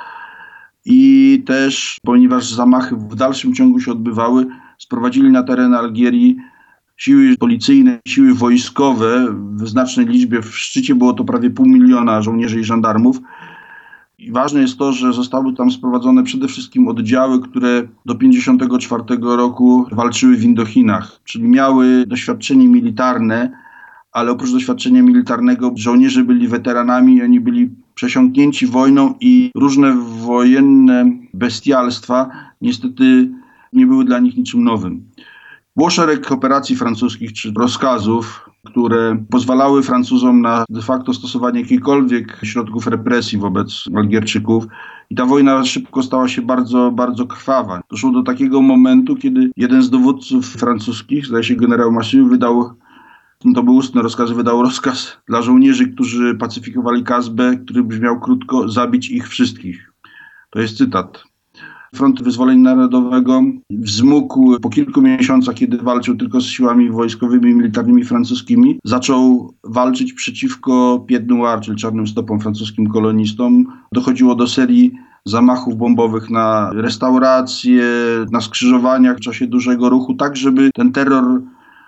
i 0.86 1.44
też, 1.46 1.98
ponieważ 2.04 2.54
zamachy 2.54 2.96
w 2.96 3.16
dalszym 3.16 3.54
ciągu 3.54 3.80
się 3.80 3.92
odbywały, 3.92 4.46
sprowadzili 4.78 5.32
na 5.32 5.44
teren 5.44 5.74
Algierii 5.74 6.38
siły 6.98 7.38
policyjne, 7.38 8.00
siły 8.08 8.34
wojskowe 8.34 9.36
w 9.56 9.68
znacznej 9.68 10.06
liczbie. 10.06 10.42
W 10.42 10.58
szczycie 10.58 10.96
było 10.96 11.14
to 11.14 11.24
prawie 11.24 11.50
pół 11.50 11.66
miliona 11.66 12.22
żołnierzy 12.22 12.60
i 12.60 12.64
żandarmów. 12.64 13.20
I 14.18 14.32
ważne 14.32 14.62
jest 14.62 14.78
to, 14.78 14.94
że 14.94 15.14
zostały 15.14 15.54
tam 15.54 15.72
sprowadzone 15.72 16.24
przede 16.24 16.48
wszystkim 16.48 16.88
oddziały, 16.88 17.42
które 17.42 17.88
do 18.06 18.16
1954 18.16 19.04
roku 19.22 19.86
walczyły 19.92 20.36
w 20.36 20.44
Indochinach, 20.44 21.20
czyli 21.24 21.44
miały 21.44 22.06
doświadczenie 22.08 22.68
militarne, 22.68 23.52
ale 24.12 24.32
oprócz 24.32 24.52
doświadczenia 24.52 25.04
militarnego 25.04 25.72
żołnierze 25.76 26.24
byli 26.24 26.48
weteranami, 26.48 27.22
oni 27.22 27.40
byli 27.40 27.70
przesiąknięci 27.96 28.68
wojną 28.68 29.16
i 29.20 29.52
różne 29.56 29.98
wojenne 30.26 31.12
bestialstwa 31.34 32.30
niestety 32.62 33.30
nie 33.74 33.88
były 33.88 34.06
dla 34.06 34.20
nich 34.20 34.38
niczym 34.38 34.64
nowym. 34.64 35.04
Było 35.76 35.90
szereg 35.90 36.32
operacji 36.32 36.76
francuskich 36.76 37.34
czy 37.34 37.52
rozkazów, 37.58 38.50
które 38.66 39.26
pozwalały 39.30 39.84
Francuzom 39.84 40.42
na 40.42 40.66
de 40.70 40.82
facto 40.82 41.14
stosowanie 41.14 41.62
jakichkolwiek 41.62 42.40
środków 42.44 42.88
represji 42.88 43.38
wobec 43.38 43.84
Algierczyków. 43.96 44.66
I 45.10 45.16
ta 45.16 45.26
wojna 45.26 45.66
szybko 45.66 46.04
stała 46.04 46.28
się 46.28 46.42
bardzo, 46.42 46.92
bardzo 46.92 47.26
krwawa. 47.28 47.82
Doszło 47.92 48.12
do 48.12 48.24
takiego 48.24 48.62
momentu, 48.62 49.16
kiedy 49.16 49.52
jeden 49.58 49.84
z 49.84 49.90
dowódców 49.90 50.48
francuskich, 50.48 51.26
zdaje 51.26 51.44
się 51.44 51.56
generał 51.56 51.92
Massieu, 51.92 52.28
wydał 52.28 52.74
to 53.56 53.64
był 53.64 53.76
ustny 53.76 54.02
rozkaz, 54.02 54.32
wydał 54.32 54.62
rozkaz 54.62 55.18
dla 55.28 55.42
żołnierzy, 55.42 55.88
którzy 55.88 56.36
pacyfikowali 56.36 57.04
Kazbę, 57.04 57.58
który 57.58 57.84
brzmiał 57.84 58.20
krótko, 58.20 58.70
zabić 58.70 59.10
ich 59.10 59.30
wszystkich. 59.30 59.92
To 60.50 60.60
jest 60.60 60.78
cytat. 60.78 61.24
Front 61.94 62.24
Wyzwolenia 62.24 62.62
Narodowego 62.62 63.42
wzmógł 63.70 64.60
po 64.60 64.70
kilku 64.70 65.02
miesiącach, 65.02 65.56
kiedy 65.56 65.78
walczył 65.78 66.16
tylko 66.16 66.42
z 66.42 66.46
siłami 66.46 66.92
wojskowymi 66.92 67.52
i 67.52 67.56
militarnymi 67.56 68.04
francuskimi, 68.04 68.80
zaczął 68.84 69.54
walczyć 69.64 70.14
przeciwko 70.14 71.06
Pied 71.08 71.30
Noir, 71.30 71.60
czyli 71.60 71.78
czarnym 71.78 72.08
stopom 72.08 72.40
francuskim 72.40 72.88
kolonistom. 72.88 73.66
Dochodziło 73.92 74.36
do 74.36 74.48
serii 74.48 74.92
zamachów 75.26 75.78
bombowych 75.78 76.30
na 76.30 76.70
restauracje, 76.74 77.84
na 78.32 78.42
skrzyżowaniach 78.42 79.18
w 79.18 79.22
czasie 79.22 79.48
dużego 79.48 79.90
ruchu, 79.90 80.14
tak 80.14 80.38
żeby 80.38 80.70
ten 80.74 80.92
terror 80.92 81.42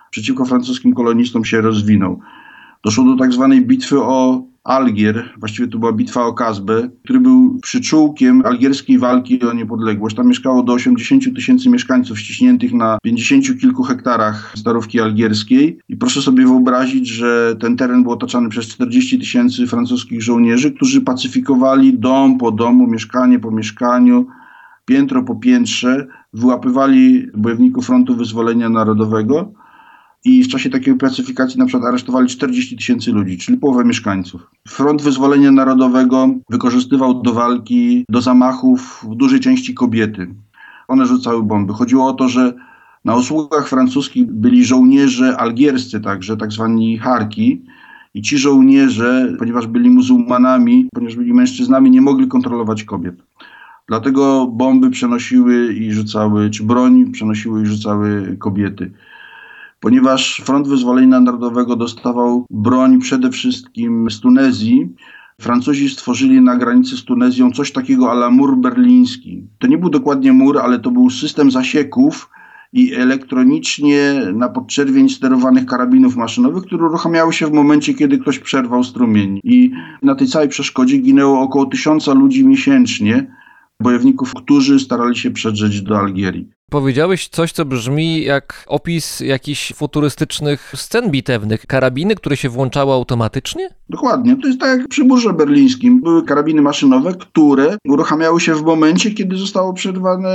przeciwko 0.10 0.46
francuskim 0.46 0.94
kolonistom 0.94 1.46
się 1.46 1.62
rozwinął. 1.62 2.20
Doszło 2.84 3.04
do 3.04 3.15
tak 3.15 3.34
zwanej 3.34 3.65
bitwy 3.65 4.02
o 4.02 4.44
Algier, 4.65 5.30
właściwie 5.38 5.67
to 5.67 5.78
była 5.78 5.91
bitwa 5.91 6.25
o 6.25 6.34
Kazbę, 6.34 6.89
który 7.04 7.19
był 7.19 7.60
przyczółkiem 7.60 8.45
algierskiej 8.45 8.99
walki 8.99 9.43
o 9.43 9.54
niepodległość. 9.54 10.15
Tam 10.15 10.28
mieszkało 10.28 10.63
do 10.63 10.73
80 10.73 11.36
tysięcy 11.36 11.69
mieszkańców 11.69 12.19
ściśniętych 12.19 12.73
na 12.73 12.97
50 13.04 13.60
kilku 13.62 13.84
hektarach 13.84 14.54
starówki 14.56 15.01
algierskiej. 15.01 15.80
I 15.89 15.97
proszę 15.97 16.21
sobie 16.21 16.45
wyobrazić, 16.45 17.08
że 17.08 17.56
ten 17.60 17.78
teren 17.78 18.04
był 18.04 18.12
otaczany 18.12 18.49
przez 18.49 18.67
40 18.67 19.19
tysięcy 19.19 19.67
francuskich 19.67 20.23
żołnierzy, 20.23 20.71
którzy 20.71 21.01
pacyfikowali 21.01 21.99
dom 21.99 22.38
po 22.38 22.51
domu, 22.51 22.88
mieszkanie 22.88 23.39
po 23.39 23.51
mieszkaniu, 23.51 24.28
piętro 24.86 25.23
po 25.23 25.36
piętrze, 25.36 26.08
wyłapywali 26.34 27.28
bojowników 27.34 27.86
Frontu 27.86 28.15
Wyzwolenia 28.15 28.69
Narodowego 28.69 29.51
i 30.26 30.44
w 30.44 30.48
czasie 30.48 30.70
takiej 30.70 30.96
pacyfikacji 30.96 31.60
na 31.60 31.66
przykład 31.66 31.90
aresztowali 31.90 32.28
40 32.28 32.78
tysięcy 32.78 33.12
ludzi, 33.12 33.38
czyli 33.38 33.58
połowę 33.58 33.86
mieszkańców. 33.86 34.50
Front 34.68 35.02
Wyzwolenia 35.02 35.52
Narodowego 35.52 36.30
wykorzystywał 36.50 37.22
do 37.22 37.34
walki, 37.34 38.06
do 38.10 38.22
zamachów 38.22 39.06
w 39.12 39.16
dużej 39.16 39.40
części 39.40 39.74
kobiety. 39.74 40.28
One 40.88 41.06
rzucały 41.06 41.44
bomby. 41.44 41.74
Chodziło 41.74 42.08
o 42.08 42.14
to, 42.14 42.30
że 42.30 42.54
na 43.06 43.16
usługach 43.16 43.68
francuskich 43.68 44.26
byli 44.32 44.66
żołnierze 44.66 45.38
algierscy 45.38 46.02
także, 46.02 46.38
tak 46.38 46.52
zwani 46.52 46.98
harki, 46.98 47.66
i 48.14 48.22
ci 48.22 48.38
żołnierze, 48.38 49.36
ponieważ 49.40 49.68
byli 49.68 49.90
muzułmanami, 49.90 50.90
ponieważ 50.94 51.16
byli 51.16 51.34
mężczyznami, 51.34 51.92
nie 51.92 52.02
mogli 52.02 52.28
kontrolować 52.28 52.84
kobiet. 52.84 53.16
Dlatego 53.88 54.48
bomby 54.48 54.90
przenosiły 54.90 55.74
i 55.74 55.92
rzucały, 55.92 56.50
czy 56.50 56.64
broń 56.64 57.12
przenosiły 57.12 57.64
i 57.64 57.66
rzucały 57.66 58.38
kobiety 58.40 58.92
ponieważ 59.86 60.41
Front 60.45 60.67
Wyzwolenia 60.67 61.19
Narodowego 61.19 61.76
dostawał 61.76 62.45
broń 62.50 63.00
przede 63.00 63.32
wszystkim 63.32 64.12
z 64.12 64.19
Tunezji. 64.19 64.89
Francuzi 65.41 65.89
stworzyli 65.89 66.41
na 66.41 66.56
granicy 66.56 66.98
z 66.98 67.04
Tunezją 67.04 67.52
coś 67.52 67.71
takiego 67.71 68.12
ala 68.12 68.30
mur 68.30 68.58
berliński. 68.58 69.48
To 69.60 69.67
nie 69.67 69.78
był 69.78 69.89
dokładnie 69.89 70.34
mur, 70.34 70.58
ale 70.58 70.80
to 70.80 70.91
był 70.91 71.10
system 71.10 71.52
zasieków 71.52 72.30
i 72.74 72.93
elektronicznie 72.93 74.13
na 74.34 74.50
podczerwień 74.50 75.10
sterowanych 75.10 75.65
karabinów 75.65 76.15
maszynowych, 76.15 76.63
które 76.63 76.86
uruchamiały 76.86 77.34
się 77.34 77.48
w 77.48 77.54
momencie, 77.54 77.93
kiedy 77.93 78.17
ktoś 78.17 78.39
przerwał 78.39 78.84
strumień. 78.84 79.39
I 79.43 79.71
na 80.02 80.15
tej 80.15 80.28
całej 80.28 80.50
przeszkodzie 80.50 80.98
ginęło 80.98 81.41
około 81.41 81.65
tysiąca 81.65 82.13
ludzi 82.13 82.48
miesięcznie, 82.48 83.36
bojowników, 83.80 84.34
którzy 84.34 84.80
starali 84.80 85.15
się 85.15 85.32
przedrzeć 85.32 85.82
do 85.82 86.00
Algierii. 86.00 86.55
Powiedziałeś 86.71 87.28
coś, 87.28 87.51
co 87.51 87.65
brzmi 87.65 88.23
jak 88.23 88.65
opis 88.67 89.19
jakichś 89.19 89.73
futurystycznych 89.73 90.73
scen 90.75 91.12
bitewnych. 91.12 91.65
Karabiny, 91.65 92.15
które 92.15 92.38
się 92.38 92.49
włączały 92.49 92.93
automatycznie? 92.93 93.69
Dokładnie. 93.89 94.36
To 94.41 94.47
jest 94.47 94.60
tak 94.60 94.80
jak 94.80 94.88
przy 94.88 95.04
murze 95.04 95.34
berlińskim. 95.34 96.01
Były 96.01 96.23
karabiny 96.23 96.62
maszynowe, 96.62 97.13
które 97.13 97.78
uruchamiały 97.88 98.41
się 98.41 98.56
w 98.56 98.63
momencie, 98.63 99.12
kiedy 99.12 99.38
zostało 99.38 99.73
przerwane 99.73 100.30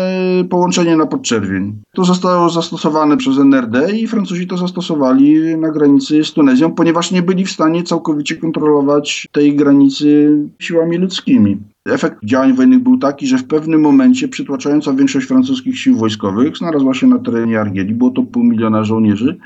połączenie 0.51 0.97
na 0.97 1.07
podczerwień. 1.07 1.83
To 1.95 2.05
zostało 2.05 2.51
zastosowane 2.51 3.17
przez 3.17 3.39
NRD 3.39 3.93
i 3.93 4.07
Francuzi 4.07 4.47
to 4.47 4.57
zastosowali 4.57 5.57
na 5.57 5.71
granicy 5.71 6.25
z 6.25 6.33
Tunezją, 6.33 6.75
ponieważ 6.75 7.11
nie 7.11 7.23
byli 7.23 7.45
w 7.45 7.51
stanie 7.51 7.83
całkowicie 7.83 8.37
kontrolować 8.37 9.29
tej 9.33 9.57
granicy 9.57 10.39
siłami 10.59 10.99
ludzkimi. 10.99 11.59
Efekt 11.87 12.25
działań 12.25 12.53
wojennych 12.53 12.79
był 12.79 12.99
taki, 12.99 13.27
że 13.27 13.39
w 13.39 13.47
pewnym 13.47 13.81
momencie 13.81 14.29
przytłaczająca 14.29 14.93
większość 14.93 15.27
francuskich 15.27 15.79
sił 15.79 15.97
wojskowych 15.97 16.57
znalazła 16.57 16.95
się 16.95 17.07
na 17.07 17.19
terenie 17.19 17.61
Argierii. 17.61 17.95
Było 17.95 18.11
to 18.11 18.23
pół 18.23 18.45
miliona 18.45 18.85
żołnierzy, 18.85 19.39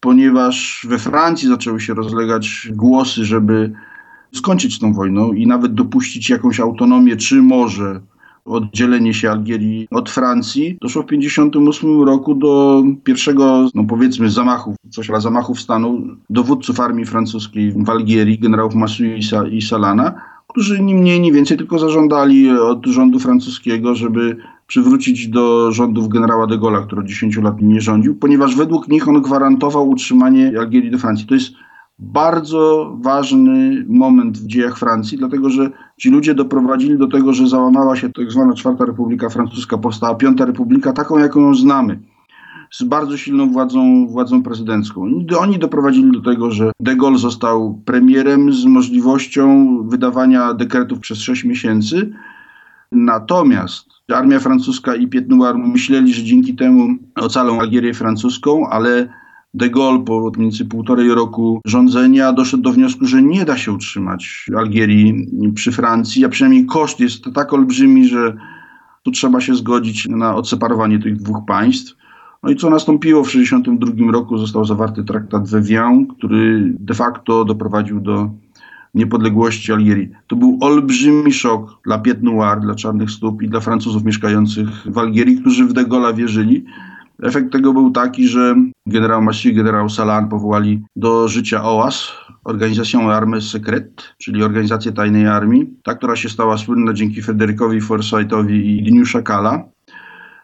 ponieważ 0.00 0.86
we 0.88 0.98
Francji 0.98 1.48
zaczęły 1.48 1.80
się 1.80 1.94
rozlegać 1.94 2.68
głosy, 2.72 3.24
żeby 3.24 3.72
skończyć 4.34 4.74
z 4.74 4.78
tą 4.78 4.92
wojną 4.92 5.32
i 5.32 5.46
nawet 5.46 5.74
dopuścić 5.74 6.30
jakąś 6.30 6.60
autonomię, 6.60 7.16
czy 7.16 7.42
może 7.42 8.00
oddzielenie 8.44 9.14
się 9.14 9.30
Algierii 9.30 9.88
od 9.90 10.10
Francji. 10.10 10.78
Doszło 10.80 11.02
w 11.02 11.06
1958 11.06 12.02
roku 12.02 12.34
do 12.34 12.82
pierwszego, 13.04 13.68
no 13.74 13.84
powiedzmy, 13.84 14.30
zamachów, 14.30 14.76
coś 14.90 15.06
dla 15.06 15.20
zamachów 15.20 15.60
stanu 15.60 16.02
dowódców 16.30 16.80
armii 16.80 17.06
francuskiej 17.06 17.72
w 17.72 17.90
Algierii, 17.90 18.38
generałów 18.38 18.74
Massu 18.74 19.04
i 19.50 19.62
Salana. 19.62 20.31
Którzy 20.48 20.82
ni 20.82 20.94
mniej, 20.94 21.20
ni 21.20 21.32
więcej 21.32 21.56
tylko 21.56 21.78
zażądali 21.78 22.50
od 22.50 22.86
rządu 22.86 23.18
francuskiego, 23.18 23.94
żeby 23.94 24.36
przywrócić 24.66 25.28
do 25.28 25.72
rządów 25.72 26.08
generała 26.08 26.46
de 26.46 26.58
Gaulle'a, 26.58 26.86
który 26.86 27.00
od 27.00 27.06
10 27.06 27.36
lat 27.36 27.62
nie 27.62 27.80
rządził, 27.80 28.14
ponieważ 28.14 28.56
według 28.56 28.88
nich 28.88 29.08
on 29.08 29.22
gwarantował 29.22 29.88
utrzymanie 29.88 30.52
Algierii 30.58 30.90
do 30.90 30.98
Francji. 30.98 31.26
To 31.26 31.34
jest 31.34 31.52
bardzo 31.98 32.92
ważny 33.00 33.84
moment 33.88 34.38
w 34.38 34.46
dziejach 34.46 34.78
Francji, 34.78 35.18
dlatego 35.18 35.50
że 35.50 35.70
ci 35.98 36.10
ludzie 36.10 36.34
doprowadzili 36.34 36.98
do 36.98 37.08
tego, 37.08 37.32
że 37.32 37.48
załamała 37.48 37.96
się 37.96 38.12
tak 38.12 38.30
zwana 38.30 38.54
Czwarta 38.54 38.84
Republika 38.84 39.28
Francuska, 39.28 39.78
powstała 39.78 40.14
Piąta 40.14 40.44
Republika, 40.44 40.92
taką 40.92 41.18
jaką 41.18 41.40
ją 41.40 41.54
znamy, 41.54 41.98
z 42.72 42.82
bardzo 42.82 43.16
silną 43.16 43.50
władzą, 43.50 44.06
władzą 44.06 44.42
prezydencką. 44.42 45.24
Oni 45.38 45.58
doprowadzili 45.58 46.12
do 46.12 46.20
tego, 46.20 46.50
że 46.50 46.72
de 46.80 46.96
Gaulle 46.96 47.18
został 47.18 47.80
premierem 47.84 48.52
z 48.52 48.64
możliwością 48.64 49.76
wydawania 49.88 50.54
dekretów 50.54 50.98
przez 51.00 51.18
6 51.18 51.44
miesięcy, 51.44 52.12
natomiast 52.92 53.86
armia 54.14 54.40
francuska 54.40 54.94
i 54.94 55.06
Piet 55.06 55.28
Noir 55.28 55.58
myśleli, 55.58 56.14
że 56.14 56.22
dzięki 56.22 56.54
temu 56.54 56.88
ocalą 57.14 57.60
Algierię 57.60 57.94
francuską, 57.94 58.68
ale 58.68 59.08
De 59.54 59.70
Gaulle 59.70 60.04
po 60.04 60.20
mniej 60.20 60.50
więcej 60.50 60.66
półtorej 60.66 61.14
roku 61.14 61.60
rządzenia 61.66 62.32
doszedł 62.32 62.62
do 62.62 62.72
wniosku, 62.72 63.06
że 63.06 63.22
nie 63.22 63.44
da 63.44 63.56
się 63.56 63.72
utrzymać 63.72 64.46
Algierii 64.56 65.26
przy 65.54 65.72
Francji, 65.72 66.24
a 66.24 66.28
przynajmniej 66.28 66.66
koszt 66.66 67.00
jest 67.00 67.24
tak 67.34 67.52
olbrzymi, 67.52 68.08
że 68.08 68.36
tu 69.02 69.10
trzeba 69.10 69.40
się 69.40 69.54
zgodzić 69.54 70.08
na 70.08 70.34
odseparowanie 70.34 70.98
tych 70.98 71.16
dwóch 71.16 71.44
państw. 71.46 71.96
No 72.42 72.50
i 72.50 72.56
co 72.56 72.70
nastąpiło 72.70 73.24
w 73.24 73.26
1962 73.26 74.12
roku? 74.12 74.38
Został 74.38 74.64
zawarty 74.64 75.04
traktat 75.04 75.48
Wevian, 75.48 76.06
który 76.06 76.72
de 76.80 76.94
facto 76.94 77.44
doprowadził 77.44 78.00
do 78.00 78.30
niepodległości 78.94 79.72
Algierii. 79.72 80.08
To 80.26 80.36
był 80.36 80.58
olbrzymi 80.60 81.32
szok 81.32 81.78
dla 81.84 81.98
Pied 81.98 82.22
Noir, 82.22 82.60
dla 82.60 82.74
Czarnych 82.74 83.10
Stóp 83.10 83.42
i 83.42 83.48
dla 83.48 83.60
Francuzów 83.60 84.04
mieszkających 84.04 84.68
w 84.86 84.98
Algierii, 84.98 85.40
którzy 85.40 85.64
w 85.64 85.72
de 85.72 85.84
Gaulle'a 85.84 86.14
wierzyli. 86.14 86.64
Efekt 87.22 87.52
tego 87.52 87.72
był 87.72 87.90
taki, 87.90 88.28
że 88.28 88.54
generał 88.86 89.22
Massy 89.22 89.48
i 89.48 89.54
generał 89.54 89.88
Salan 89.88 90.28
powołali 90.28 90.82
do 90.96 91.28
życia 91.28 91.64
OAS, 91.64 92.12
Organizacją 92.44 93.12
Armes 93.12 93.50
Secret, 93.50 94.14
czyli 94.18 94.42
organizację 94.42 94.92
tajnej 94.92 95.26
armii, 95.26 95.70
ta, 95.82 95.94
która 95.94 96.16
się 96.16 96.28
stała 96.28 96.58
słynna 96.58 96.92
dzięki 96.92 97.22
Federikowi 97.22 97.80
Forsythowi 97.80 98.78
i 98.78 98.82
Dniu 98.82 99.06
Szakala, 99.06 99.64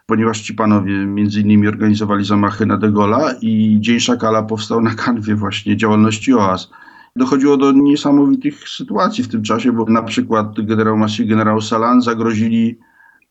ponieważ 0.09 0.41
ci 0.41 0.53
panowie 0.53 1.05
między 1.05 1.41
innymi 1.41 1.67
organizowali 1.67 2.25
zamachy 2.25 2.65
na 2.65 2.77
De 2.77 2.91
Gaulle'a 2.91 3.35
i 3.41 3.77
Dzień 3.79 3.99
Szakala 3.99 4.43
powstał 4.43 4.81
na 4.81 4.95
kanwie 4.95 5.35
właśnie 5.35 5.77
działalności 5.77 6.33
OAS. 6.33 6.69
Dochodziło 7.15 7.57
do 7.57 7.71
niesamowitych 7.71 8.69
sytuacji 8.69 9.23
w 9.23 9.27
tym 9.27 9.43
czasie, 9.43 9.71
bo 9.71 9.85
na 9.85 10.03
przykład 10.03 10.61
generał 10.61 10.97
Massy 10.97 11.23
i 11.23 11.27
generał 11.27 11.61
Salan 11.61 12.01
zagrozili 12.01 12.79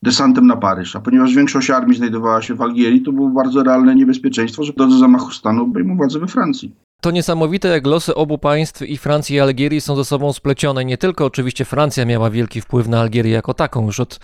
desantem 0.03 0.47
na 0.47 0.57
Paryż. 0.57 0.97
A 0.97 1.01
ponieważ 1.01 1.35
większość 1.35 1.70
armii 1.70 1.97
znajdowała 1.97 2.43
się 2.43 2.55
w 2.55 2.62
Algierii, 2.62 3.03
to 3.03 3.12
było 3.12 3.29
bardzo 3.29 3.62
realne 3.62 3.95
niebezpieczeństwo, 3.95 4.64
że 4.64 4.72
do 4.72 4.91
zamachu 4.91 5.31
stanu 5.31 5.62
obejmą 5.62 5.97
władzę 5.97 6.18
we 6.18 6.26
Francji. 6.26 6.74
To 7.03 7.11
niesamowite, 7.11 7.68
jak 7.68 7.86
losy 7.86 8.14
obu 8.14 8.38
państw, 8.38 8.82
i 8.82 8.96
Francji 8.96 9.36
i 9.36 9.40
Algierii, 9.40 9.80
są 9.80 9.96
ze 9.96 10.05
sobą 10.05 10.32
splecione. 10.32 10.84
Nie 10.84 10.99
tylko 10.99 11.24
oczywiście 11.24 11.64
Francja 11.64 12.05
miała 12.05 12.30
wielki 12.30 12.61
wpływ 12.61 12.88
na 12.88 13.01
Algierię 13.01 13.32
jako 13.32 13.55
taką 13.55 13.86
już 13.86 14.01
od 14.01 14.20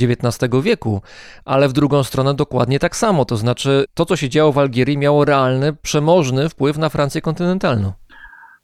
XIX 0.00 0.62
wieku, 0.62 1.02
ale 1.44 1.68
w 1.68 1.72
drugą 1.72 2.04
stronę 2.04 2.34
dokładnie 2.34 2.78
tak 2.78 2.96
samo. 2.96 3.24
To 3.24 3.36
znaczy, 3.36 3.84
to 3.94 4.04
co 4.04 4.16
się 4.16 4.28
działo 4.28 4.52
w 4.52 4.58
Algierii 4.58 4.98
miało 4.98 5.24
realny, 5.24 5.72
przemożny 5.72 6.48
wpływ 6.48 6.78
na 6.78 6.88
Francję 6.88 7.20
kontynentalną. 7.20 7.92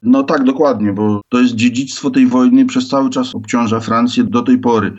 No 0.03 0.23
tak, 0.23 0.43
dokładnie, 0.43 0.93
bo 0.93 1.21
to 1.29 1.39
jest 1.39 1.55
dziedzictwo 1.55 2.09
tej 2.09 2.27
wojny 2.27 2.65
przez 2.65 2.87
cały 2.87 3.09
czas 3.09 3.35
obciąża 3.35 3.79
Francję 3.79 4.23
do 4.23 4.41
tej 4.41 4.57
pory. 4.57 4.97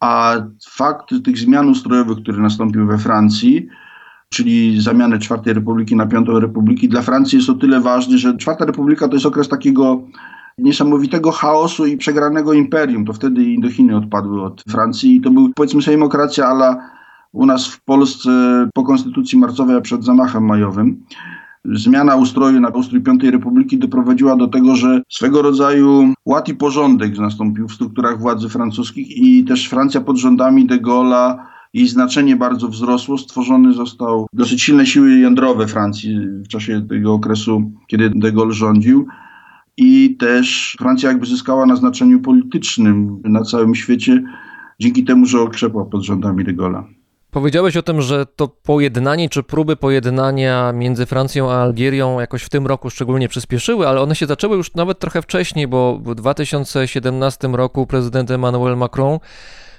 A 0.00 0.36
fakt 0.70 1.14
tych 1.24 1.38
zmian 1.38 1.68
ustrojowych, 1.68 2.18
które 2.22 2.38
nastąpiły 2.38 2.86
we 2.86 2.98
Francji, 2.98 3.68
czyli 4.28 4.80
zamianę 4.80 5.18
Czwartej 5.18 5.54
Republiki 5.54 5.96
na 5.96 6.06
Piątą 6.06 6.40
Republiki, 6.40 6.88
dla 6.88 7.02
Francji 7.02 7.36
jest 7.36 7.50
o 7.50 7.54
tyle 7.54 7.80
ważny, 7.80 8.18
że 8.18 8.36
Czwarta 8.36 8.64
Republika 8.64 9.08
to 9.08 9.14
jest 9.14 9.26
okres 9.26 9.48
takiego 9.48 10.02
niesamowitego 10.58 11.30
chaosu 11.30 11.86
i 11.86 11.96
przegranego 11.96 12.52
imperium. 12.52 13.04
To 13.04 13.12
wtedy 13.12 13.44
Indochiny 13.44 13.96
odpadły 13.96 14.42
od 14.42 14.64
Francji. 14.70 15.16
I 15.16 15.20
to 15.20 15.30
był 15.30 15.52
powiedzmy 15.54 15.82
sobie 15.82 15.96
demokracja 15.96 16.46
ala 16.46 16.90
u 17.32 17.46
nas 17.46 17.66
w 17.66 17.84
Polsce 17.84 18.30
po 18.74 18.84
konstytucji 18.84 19.38
marcowej, 19.38 19.76
a 19.76 19.80
przed 19.80 20.04
zamachem 20.04 20.44
majowym. 20.44 21.04
Zmiana 21.64 22.16
ustroju 22.16 22.60
na 22.60 22.68
ustrój 22.68 23.00
Piątej 23.00 23.30
Republiki 23.30 23.78
doprowadziła 23.78 24.36
do 24.36 24.48
tego, 24.48 24.76
że 24.76 25.02
swego 25.08 25.42
rodzaju 25.42 26.14
ład 26.26 26.48
i 26.48 26.54
porządek 26.54 27.18
nastąpił 27.18 27.68
w 27.68 27.72
strukturach 27.72 28.20
władzy 28.20 28.48
francuskich 28.48 29.16
i 29.16 29.44
też 29.44 29.68
Francja 29.68 30.00
pod 30.00 30.16
rządami 30.16 30.66
de 30.66 30.80
Gaulle'a 30.80 31.36
jej 31.74 31.88
znaczenie 31.88 32.36
bardzo 32.36 32.68
wzrosło. 32.68 33.18
Stworzony 33.18 33.74
został 33.74 34.26
dosyć 34.32 34.62
silne 34.62 34.86
siły 34.86 35.18
jądrowe 35.18 35.66
Francji 35.66 36.18
w 36.44 36.48
czasie 36.48 36.86
tego 36.88 37.14
okresu, 37.14 37.72
kiedy 37.86 38.10
de 38.10 38.32
Gaulle 38.32 38.54
rządził. 38.54 39.06
I 39.76 40.16
też 40.16 40.76
Francja 40.78 41.08
jakby 41.08 41.26
zyskała 41.26 41.66
na 41.66 41.76
znaczeniu 41.76 42.20
politycznym 42.20 43.22
na 43.24 43.44
całym 43.44 43.74
świecie 43.74 44.22
dzięki 44.80 45.04
temu, 45.04 45.26
że 45.26 45.40
okrzepła 45.40 45.84
pod 45.84 46.02
rządami 46.02 46.44
de 46.44 46.54
Gaulle'a. 46.54 46.84
Powiedziałeś 47.30 47.76
o 47.76 47.82
tym, 47.82 48.02
że 48.02 48.26
to 48.26 48.48
pojednanie 48.48 49.28
czy 49.28 49.42
próby 49.42 49.76
pojednania 49.76 50.72
między 50.72 51.06
Francją 51.06 51.50
a 51.50 51.54
Algierią 51.54 52.20
jakoś 52.20 52.42
w 52.42 52.48
tym 52.48 52.66
roku 52.66 52.90
szczególnie 52.90 53.28
przyspieszyły, 53.28 53.88
ale 53.88 54.00
one 54.00 54.14
się 54.14 54.26
zaczęły 54.26 54.56
już 54.56 54.74
nawet 54.74 54.98
trochę 54.98 55.22
wcześniej, 55.22 55.68
bo 55.68 55.98
w 55.98 56.14
2017 56.14 57.48
roku 57.48 57.86
prezydent 57.86 58.30
Emmanuel 58.30 58.76
Macron 58.76 59.18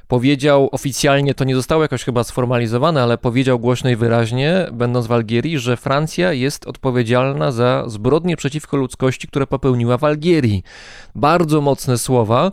powiedział 0.09 0.69
oficjalnie, 0.71 1.33
to 1.33 1.43
nie 1.43 1.55
zostało 1.55 1.81
jakoś 1.81 2.03
chyba 2.03 2.23
sformalizowane, 2.23 3.03
ale 3.03 3.17
powiedział 3.17 3.59
głośno 3.59 3.89
i 3.89 3.95
wyraźnie, 3.95 4.67
będąc 4.71 5.07
w 5.07 5.11
Algierii, 5.11 5.59
że 5.59 5.77
Francja 5.77 6.33
jest 6.33 6.67
odpowiedzialna 6.67 7.51
za 7.51 7.83
zbrodnie 7.87 8.37
przeciwko 8.37 8.77
ludzkości, 8.77 9.27
które 9.27 9.47
popełniła 9.47 9.97
w 9.97 10.03
Algierii. 10.03 10.63
Bardzo 11.15 11.61
mocne 11.61 11.97
słowa, 11.97 12.51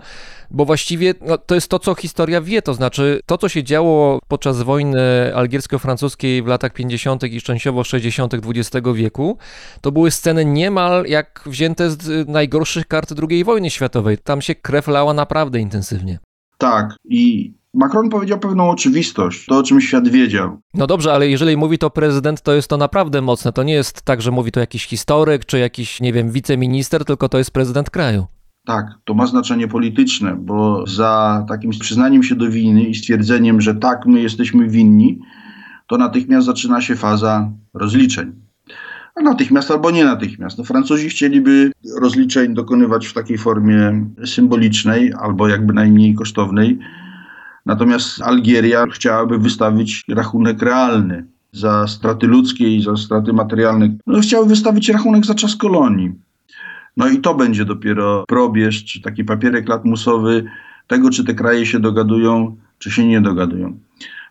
bo 0.51 0.65
właściwie 0.65 1.15
no, 1.21 1.39
to 1.39 1.55
jest 1.55 1.69
to, 1.69 1.79
co 1.79 1.95
historia 1.95 2.41
wie, 2.41 2.63
to 2.63 2.75
znaczy 2.75 3.21
to, 3.27 3.39
co 3.39 3.49
się 3.49 3.65
działo 3.65 4.19
podczas 4.29 4.63
wojny 4.63 5.33
algiersko-francuskiej 5.35 6.43
w 6.43 6.47
latach 6.47 6.73
50. 6.73 7.25
i 7.25 7.43
częściowo 7.43 7.85
60. 7.85 8.35
XX 8.35 8.87
wieku, 8.95 9.39
to 9.81 9.93
były 9.93 10.11
sceny 10.11 10.45
niemal 10.45 11.05
jak 11.07 11.43
wzięte 11.47 11.91
z 11.91 12.29
najgorszych 12.29 12.87
kart 12.87 13.13
II 13.31 13.45
wojny 13.45 13.71
światowej. 13.71 14.19
Tam 14.19 14.43
się 14.43 14.55
krew 14.55 14.89
lała 14.89 15.15
naprawdę 15.15 15.61
intensywnie. 15.61 16.19
Tak. 16.59 16.97
I 17.05 17.55
Macron 17.75 18.09
powiedział 18.09 18.39
pewną 18.39 18.71
oczywistość, 18.71 19.47
to 19.47 19.59
o 19.59 19.63
czym 19.63 19.81
świat 19.81 20.09
wiedział. 20.09 20.61
No 20.75 20.87
dobrze, 20.87 21.13
ale 21.13 21.29
jeżeli 21.29 21.57
mówi 21.57 21.79
to 21.79 21.91
prezydent, 21.91 22.43
to 22.43 22.55
jest 22.55 22.69
to 22.69 22.77
naprawdę 22.77 23.23
mocne. 23.23 23.53
To 23.53 23.63
nie 23.63 23.75
jest 23.75 24.03
tak, 24.03 24.23
że 24.23 24.31
mówi 24.31 24.53
to 24.53 24.61
jakiś 24.61 24.87
historyk 24.87 25.45
czy 25.45 25.59
jakiś, 25.59 26.01
nie 26.01 26.13
wiem, 26.13 26.31
wiceminister, 26.31 27.05
tylko 27.05 27.29
to 27.29 27.39
jest 27.39 27.51
prezydent 27.51 27.91
kraju. 27.91 28.27
Tak, 28.67 28.87
to 29.05 29.15
ma 29.15 29.27
znaczenie 29.27 29.69
polityczne, 29.69 30.37
bo 30.37 30.87
za 30.87 31.45
takim 31.49 31.71
przyznaniem 31.71 32.23
się 32.23 32.35
do 32.35 32.51
winy 32.51 32.83
i 32.83 32.95
stwierdzeniem, 32.95 33.61
że 33.61 33.75
tak, 33.75 34.07
my 34.07 34.21
jesteśmy 34.21 34.69
winni, 34.69 35.21
to 35.89 35.99
natychmiast 35.99 36.47
zaczyna 36.47 36.81
się 36.81 36.97
faza 36.97 37.51
rozliczeń. 37.75 38.33
Natychmiast 39.23 39.71
albo 39.71 39.91
nie 39.91 40.05
natychmiast. 40.05 40.59
No, 40.59 40.65
Francuzi 40.65 41.09
chcieliby 41.09 41.73
rozliczeń 42.01 42.55
dokonywać 42.55 43.07
w 43.07 43.13
takiej 43.13 43.39
formie 43.39 44.07
symbolicznej 44.25 45.13
albo 45.21 45.49
jakby 45.49 45.73
najmniej 45.73 46.15
kosztownej. 46.15 46.79
Natomiast 47.67 48.23
Algieria 48.23 48.87
chciałaby 48.87 49.39
wystawić 49.39 50.05
rachunek 50.09 50.63
realny 50.63 51.27
za 51.53 51.87
straty 51.87 52.27
ludzkie 52.27 52.77
i 52.77 52.83
za 52.83 52.97
straty 52.97 53.33
materialne. 53.33 53.97
No, 54.07 54.21
chciały 54.21 54.47
wystawić 54.47 54.89
rachunek 54.89 55.27
za 55.27 55.35
czas 55.35 55.57
kolonii. 55.57 56.13
No 56.97 57.09
i 57.09 57.19
to 57.19 57.35
będzie 57.35 57.65
dopiero 57.65 58.25
probierz, 58.29 58.85
czy 58.85 59.01
taki 59.01 59.25
papierek 59.25 59.69
latmusowy 59.69 60.45
tego, 60.87 61.11
czy 61.11 61.25
te 61.25 61.35
kraje 61.35 61.67
się 61.67 61.81
dogadują, 61.81 62.57
czy 62.79 62.91
się 62.91 63.07
nie 63.07 63.21
dogadują. 63.21 63.79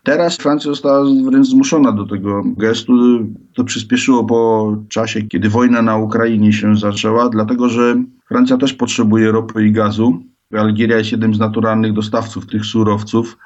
Teraz 0.06 0.36
Francja 0.36 0.70
została 0.70 1.04
wręcz 1.24 1.46
zmuszona 1.46 1.92
do 1.92 2.06
tego 2.06 2.42
gestu. 2.56 2.92
To 3.54 3.64
przyspieszyło 3.64 4.24
po 4.24 4.76
czasie, 4.88 5.22
kiedy 5.22 5.48
wojna 5.48 5.82
na 5.82 5.96
Ukrainie 5.96 6.52
się 6.52 6.76
zaczęła, 6.76 7.28
dlatego 7.28 7.68
że 7.68 7.96
Francja 8.28 8.56
też 8.56 8.72
potrzebuje 8.72 9.32
ropy 9.32 9.66
i 9.66 9.72
gazu. 9.72 10.22
Algieria 10.52 10.98
jest 10.98 11.12
jednym 11.12 11.34
z 11.34 11.38
naturalnych 11.38 11.92
dostawców 11.92 12.46
tych 12.46 12.64
surowców. 12.64 13.38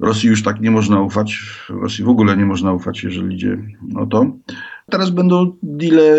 Rosji 0.00 0.28
już 0.28 0.42
tak 0.42 0.60
nie 0.60 0.70
można 0.70 1.00
ufać. 1.00 1.38
Rosji 1.68 2.04
w 2.04 2.08
ogóle 2.08 2.36
nie 2.36 2.46
można 2.46 2.72
ufać, 2.72 3.04
jeżeli 3.04 3.34
idzie 3.34 3.58
o 3.96 4.06
to. 4.06 4.26
Teraz 4.90 5.10
będą 5.10 5.56
deale 5.62 6.16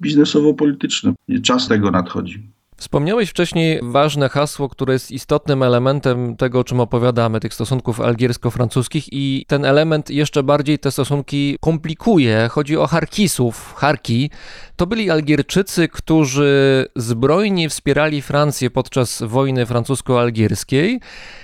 biznesowo-polityczne. 0.00 1.12
Czas 1.42 1.68
tego 1.68 1.90
nadchodzi. 1.90 2.57
Wspomniałeś 2.78 3.30
wcześniej 3.30 3.80
ważne 3.82 4.28
hasło, 4.28 4.68
które 4.68 4.92
jest 4.92 5.10
istotnym 5.10 5.62
elementem 5.62 6.36
tego, 6.36 6.60
o 6.60 6.64
czym 6.64 6.80
opowiadamy, 6.80 7.40
tych 7.40 7.54
stosunków 7.54 8.00
algiersko-francuskich 8.00 9.08
i 9.12 9.44
ten 9.48 9.64
element 9.64 10.10
jeszcze 10.10 10.42
bardziej 10.42 10.78
te 10.78 10.90
stosunki 10.90 11.56
komplikuje. 11.60 12.48
Chodzi 12.50 12.76
o 12.76 12.86
Harkisów. 12.86 13.74
Harki 13.76 14.30
to 14.76 14.86
byli 14.86 15.10
Algierczycy, 15.10 15.88
którzy 15.88 16.86
zbrojnie 16.96 17.68
wspierali 17.68 18.22
Francję 18.22 18.70
podczas 18.70 19.22
wojny 19.22 19.66
francusko-algierskiej, 19.66 21.00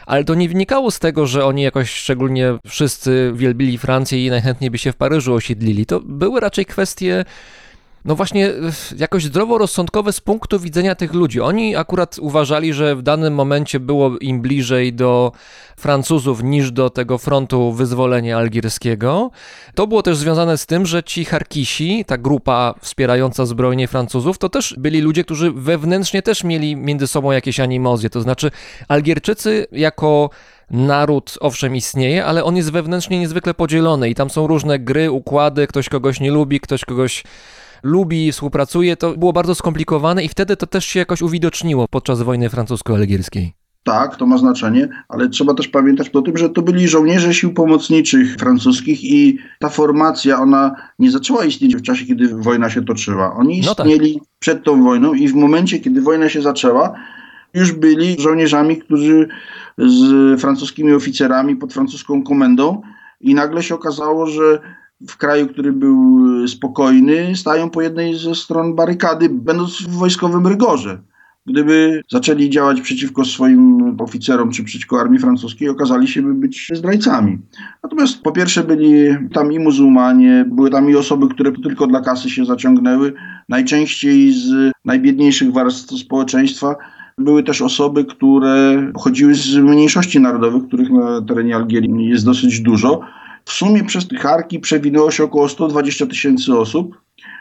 ale 0.06 0.24
to 0.24 0.34
nie 0.34 0.48
wynikało 0.48 0.90
z 0.90 0.98
tego, 0.98 1.26
że 1.26 1.44
oni 1.44 1.62
jakoś 1.62 1.90
szczególnie 1.90 2.58
wszyscy 2.66 3.32
wielbili 3.34 3.78
Francję 3.78 4.26
i 4.26 4.30
najchętniej 4.30 4.70
by 4.70 4.78
się 4.78 4.92
w 4.92 4.96
Paryżu 4.96 5.34
osiedlili. 5.34 5.86
To 5.86 6.00
były 6.00 6.40
raczej 6.40 6.66
kwestie 6.66 7.24
no 8.04 8.14
właśnie 8.14 8.52
jakoś 8.96 9.24
zdroworozsądkowe 9.24 10.12
z 10.12 10.20
punktu 10.20 10.60
widzenia 10.60 10.94
tych 10.94 11.14
ludzi. 11.14 11.40
Oni 11.40 11.76
akurat 11.76 12.18
uważali, 12.18 12.72
że 12.72 12.96
w 12.96 13.02
danym 13.02 13.34
momencie 13.34 13.80
było 13.80 14.18
im 14.18 14.40
bliżej 14.40 14.92
do 14.92 15.32
Francuzów 15.76 16.42
niż 16.42 16.72
do 16.72 16.90
tego 16.90 17.18
frontu 17.18 17.72
wyzwolenia 17.72 18.38
algierskiego. 18.38 19.30
To 19.74 19.86
było 19.86 20.02
też 20.02 20.16
związane 20.16 20.58
z 20.58 20.66
tym, 20.66 20.86
że 20.86 21.02
ci 21.02 21.24
Harkisi, 21.24 22.04
ta 22.04 22.18
grupa 22.18 22.74
wspierająca 22.80 23.46
zbrojnie 23.46 23.88
Francuzów, 23.88 24.38
to 24.38 24.48
też 24.48 24.74
byli 24.78 25.00
ludzie, 25.00 25.24
którzy 25.24 25.50
wewnętrznie 25.50 26.22
też 26.22 26.44
mieli 26.44 26.76
między 26.76 27.06
sobą 27.06 27.32
jakieś 27.32 27.60
animozje. 27.60 28.10
To 28.10 28.20
znaczy 28.20 28.50
Algierczycy 28.88 29.66
jako 29.72 30.30
naród 30.70 31.38
owszem 31.40 31.76
istnieje, 31.76 32.24
ale 32.24 32.44
on 32.44 32.56
jest 32.56 32.72
wewnętrznie 32.72 33.18
niezwykle 33.18 33.54
podzielony 33.54 34.10
i 34.10 34.14
tam 34.14 34.30
są 34.30 34.46
różne 34.46 34.78
gry, 34.78 35.10
układy, 35.10 35.66
ktoś 35.66 35.88
kogoś 35.88 36.20
nie 36.20 36.30
lubi, 36.30 36.60
ktoś 36.60 36.84
kogoś 36.84 37.24
lubi, 37.84 38.32
współpracuje, 38.32 38.96
to 38.96 39.16
było 39.16 39.32
bardzo 39.32 39.54
skomplikowane 39.54 40.24
i 40.24 40.28
wtedy 40.28 40.56
to 40.56 40.66
też 40.66 40.84
się 40.84 40.98
jakoś 40.98 41.22
uwidoczniło 41.22 41.88
podczas 41.88 42.22
wojny 42.22 42.50
francusko-algierskiej. 42.50 43.52
Tak, 43.84 44.16
to 44.16 44.26
ma 44.26 44.38
znaczenie, 44.38 44.88
ale 45.08 45.28
trzeba 45.28 45.54
też 45.54 45.68
pamiętać 45.68 46.08
o 46.08 46.22
tym, 46.22 46.36
że 46.36 46.50
to 46.50 46.62
byli 46.62 46.88
żołnierze 46.88 47.34
sił 47.34 47.54
pomocniczych 47.54 48.36
francuskich 48.36 49.04
i 49.04 49.38
ta 49.58 49.68
formacja, 49.68 50.40
ona 50.40 50.74
nie 50.98 51.10
zaczęła 51.10 51.44
istnieć 51.44 51.76
w 51.76 51.82
czasie, 51.82 52.06
kiedy 52.06 52.28
wojna 52.28 52.70
się 52.70 52.84
toczyła. 52.84 53.34
Oni 53.36 53.58
istnieli 53.58 54.12
no 54.14 54.20
tak. 54.20 54.28
przed 54.38 54.64
tą 54.64 54.82
wojną 54.82 55.14
i 55.14 55.28
w 55.28 55.34
momencie, 55.34 55.78
kiedy 55.78 56.00
wojna 56.00 56.28
się 56.28 56.42
zaczęła, 56.42 56.92
już 57.54 57.72
byli 57.72 58.20
żołnierzami, 58.20 58.76
którzy 58.76 59.28
z 59.78 60.40
francuskimi 60.40 60.92
oficerami 60.92 61.56
pod 61.56 61.72
francuską 61.72 62.22
komendą 62.22 62.82
i 63.20 63.34
nagle 63.34 63.62
się 63.62 63.74
okazało, 63.74 64.26
że 64.26 64.60
w 65.08 65.16
kraju, 65.16 65.48
który 65.48 65.72
był 65.72 66.24
spokojny, 66.48 67.36
stają 67.36 67.70
po 67.70 67.82
jednej 67.82 68.18
ze 68.18 68.34
stron 68.34 68.74
barykady, 68.74 69.28
będąc 69.28 69.82
w 69.82 69.90
wojskowym 69.90 70.46
rygorze. 70.46 70.98
Gdyby 71.46 72.02
zaczęli 72.10 72.50
działać 72.50 72.80
przeciwko 72.80 73.24
swoim 73.24 73.96
oficerom 74.00 74.50
czy 74.50 74.64
przeciwko 74.64 75.00
armii 75.00 75.18
francuskiej, 75.18 75.68
okazali 75.68 76.08
się 76.08 76.22
by 76.22 76.34
być 76.34 76.70
zdrajcami. 76.74 77.38
Natomiast 77.82 78.22
po 78.22 78.32
pierwsze 78.32 78.64
byli 78.64 78.90
tam 79.32 79.52
i 79.52 79.58
muzułmanie, 79.58 80.44
były 80.48 80.70
tam 80.70 80.90
i 80.90 80.96
osoby, 80.96 81.28
które 81.28 81.52
tylko 81.52 81.86
dla 81.86 82.00
kasy 82.00 82.30
się 82.30 82.44
zaciągnęły, 82.44 83.12
najczęściej 83.48 84.32
z 84.32 84.72
najbiedniejszych 84.84 85.52
warstw 85.52 85.98
społeczeństwa. 85.98 86.76
Były 87.18 87.42
też 87.42 87.62
osoby, 87.62 88.04
które 88.04 88.86
pochodziły 88.94 89.34
z 89.34 89.56
mniejszości 89.56 90.20
narodowych, 90.20 90.66
których 90.66 90.90
na 90.90 91.22
terenie 91.22 91.56
Algierii 91.56 92.08
jest 92.08 92.24
dosyć 92.24 92.60
dużo 92.60 93.00
w 93.44 93.52
sumie 93.52 93.84
przez 93.84 94.08
tych 94.08 94.26
Arki 94.26 94.60
przewinęło 94.60 95.10
się 95.10 95.24
około 95.24 95.48
120 95.48 96.06
tysięcy 96.06 96.58
osób. 96.58 97.00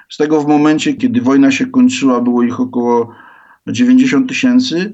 Z 0.09 0.17
tego 0.17 0.41
w 0.41 0.47
momencie, 0.47 0.93
kiedy 0.93 1.21
wojna 1.21 1.51
się 1.51 1.65
kończyła, 1.65 2.21
było 2.21 2.43
ich 2.43 2.59
około 2.59 3.15
90 3.67 4.29
tysięcy 4.29 4.93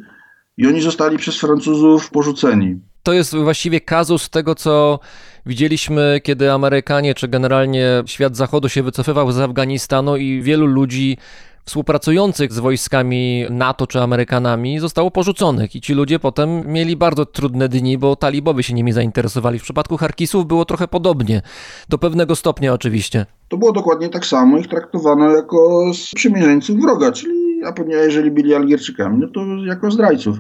i 0.58 0.68
oni 0.68 0.82
zostali 0.82 1.18
przez 1.18 1.40
Francuzów 1.40 2.10
porzuceni. 2.10 2.80
To 3.10 3.14
jest 3.14 3.36
właściwie 3.36 3.82
kazus 3.82 4.30
tego, 4.30 4.56
co 4.56 5.00
widzieliśmy, 5.46 6.22
kiedy 6.24 6.52
Amerykanie, 6.52 7.16
czy 7.16 7.28
generalnie 7.28 8.04
świat 8.06 8.36
zachodu 8.36 8.70
się 8.70 8.84
wycofywał 8.84 9.32
z 9.32 9.40
Afganistanu 9.40 10.18
i 10.18 10.42
wielu 10.42 10.66
ludzi 10.66 11.18
współpracujących 11.66 12.54
z 12.54 12.60
wojskami 12.60 13.46
NATO 13.50 13.88
czy 13.88 14.02
Amerykanami 14.02 14.80
zostało 14.80 15.12
porzuconych 15.12 15.76
i 15.76 15.82
ci 15.82 15.94
ludzie 15.94 16.20
potem 16.20 16.68
mieli 16.68 16.96
bardzo 16.96 17.26
trudne 17.26 17.70
dni, 17.70 17.98
bo 17.98 18.16
talibowie 18.16 18.64
się 18.64 18.74
nimi 18.74 18.92
zainteresowali. 18.92 19.60
W 19.60 19.64
przypadku 19.64 19.98
Harkisów 19.98 20.48
było 20.48 20.66
trochę 20.66 20.88
podobnie, 20.88 21.42
do 21.90 21.98
pewnego 21.98 22.36
stopnia 22.36 22.74
oczywiście. 22.74 23.26
To 23.48 23.58
było 23.58 23.72
dokładnie 23.72 24.10
tak 24.10 24.26
samo, 24.26 24.58
ich 24.58 24.68
traktowano 24.68 25.32
jako 25.32 25.92
sprzymierzeńców 25.94 26.82
wroga, 26.82 27.12
czyli 27.12 27.64
a 27.66 27.74
jeżeli 28.04 28.32
byli 28.32 28.56
Algierczykami, 28.56 29.18
no 29.18 29.28
to 29.28 29.42
jako 29.66 29.92
zdrajców. 29.92 30.38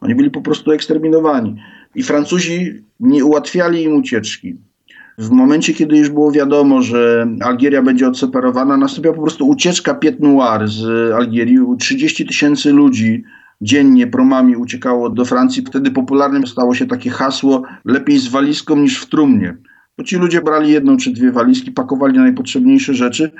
Oni 0.00 0.14
byli 0.14 0.30
po 0.30 0.40
prostu 0.40 0.72
eksterminowani. 0.72 1.56
I 1.94 2.02
Francuzi 2.02 2.82
nie 3.00 3.24
ułatwiali 3.24 3.82
im 3.82 3.96
ucieczki. 3.96 4.56
W 5.18 5.30
momencie, 5.30 5.74
kiedy 5.74 5.96
już 5.96 6.10
było 6.10 6.32
wiadomo, 6.32 6.82
że 6.82 7.28
Algieria 7.40 7.82
będzie 7.82 8.08
odseparowana, 8.08 8.76
nastąpiła 8.76 9.14
po 9.14 9.22
prostu 9.22 9.48
ucieczka 9.48 9.94
Piet 9.94 10.20
Noir 10.20 10.68
z 10.68 11.12
Algierii. 11.12 11.58
30 11.78 12.26
tysięcy 12.26 12.72
ludzi 12.72 13.24
dziennie 13.60 14.06
promami 14.06 14.56
uciekało 14.56 15.10
do 15.10 15.24
Francji. 15.24 15.64
Wtedy 15.66 15.90
popularnym 15.90 16.46
stało 16.46 16.74
się 16.74 16.86
takie 16.86 17.10
hasło 17.10 17.62
lepiej 17.84 18.18
z 18.18 18.28
walizką 18.28 18.76
niż 18.76 19.00
w 19.02 19.08
trumnie. 19.08 19.56
Bo 19.98 20.04
ci 20.04 20.16
ludzie 20.16 20.42
brali 20.42 20.72
jedną 20.72 20.96
czy 20.96 21.10
dwie 21.10 21.32
walizki, 21.32 21.72
pakowali 21.72 22.18
najpotrzebniejsze 22.18 22.94
rzeczy 22.94 23.30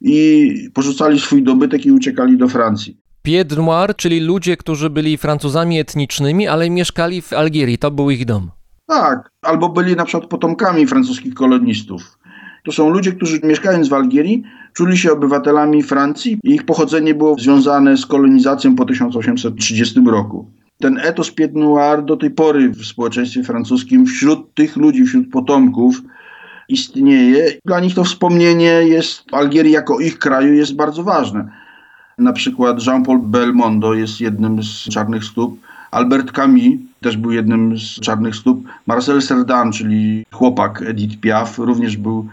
i 0.00 0.54
porzucali 0.74 1.20
swój 1.20 1.42
dobytek 1.42 1.86
i 1.86 1.92
uciekali 1.92 2.36
do 2.36 2.48
Francji. 2.48 3.01
Pied 3.22 3.56
Noir, 3.56 3.96
czyli 3.96 4.20
ludzie, 4.20 4.56
którzy 4.56 4.90
byli 4.90 5.16
Francuzami 5.16 5.78
etnicznymi, 5.78 6.48
ale 6.48 6.70
mieszkali 6.70 7.22
w 7.22 7.32
Algierii. 7.32 7.78
To 7.78 7.90
był 7.90 8.10
ich 8.10 8.24
dom. 8.24 8.50
Tak, 8.86 9.30
albo 9.42 9.68
byli 9.68 9.96
na 9.96 10.04
przykład 10.04 10.30
potomkami 10.30 10.86
francuskich 10.86 11.34
kolonistów. 11.34 12.18
To 12.64 12.72
są 12.72 12.90
ludzie, 12.90 13.12
którzy 13.12 13.40
mieszkając 13.44 13.88
w 13.88 13.92
Algierii, 13.92 14.42
czuli 14.72 14.98
się 14.98 15.12
obywatelami 15.12 15.82
Francji 15.82 16.38
i 16.44 16.50
ich 16.50 16.64
pochodzenie 16.66 17.14
było 17.14 17.36
związane 17.38 17.96
z 17.96 18.06
kolonizacją 18.06 18.76
po 18.76 18.84
1830 18.84 20.00
roku. 20.06 20.50
Ten 20.80 20.98
etos 20.98 21.30
Pied 21.30 21.54
Noir 21.54 22.04
do 22.04 22.16
tej 22.16 22.30
pory 22.30 22.68
w 22.68 22.84
społeczeństwie 22.84 23.42
francuskim 23.42 24.06
wśród 24.06 24.54
tych 24.54 24.76
ludzi, 24.76 25.04
wśród 25.04 25.30
potomków 25.30 26.02
istnieje. 26.68 27.52
Dla 27.64 27.80
nich 27.80 27.94
to 27.94 28.04
wspomnienie 28.04 28.66
jest 28.66 29.24
Algierii 29.32 29.72
jako 29.72 30.00
ich 30.00 30.18
kraju 30.18 30.54
jest 30.54 30.76
bardzo 30.76 31.02
ważne. 31.02 31.61
Na 32.22 32.32
przykład 32.32 32.86
Jean-Paul 32.86 33.18
Belmondo 33.18 33.94
jest 33.94 34.20
jednym 34.20 34.62
z 34.62 34.88
czarnych 34.88 35.24
stóp, 35.24 35.58
Albert 35.90 36.32
Camus 36.32 36.78
też 37.00 37.16
był 37.16 37.32
jednym 37.32 37.78
z 37.78 38.00
czarnych 38.00 38.36
stóp. 38.36 38.64
Marcel 38.86 39.22
Cerdan, 39.22 39.72
czyli 39.72 40.24
chłopak 40.30 40.82
Edith 40.82 41.20
Piaf, 41.20 41.58
również 41.58 41.96
był, 41.96 42.26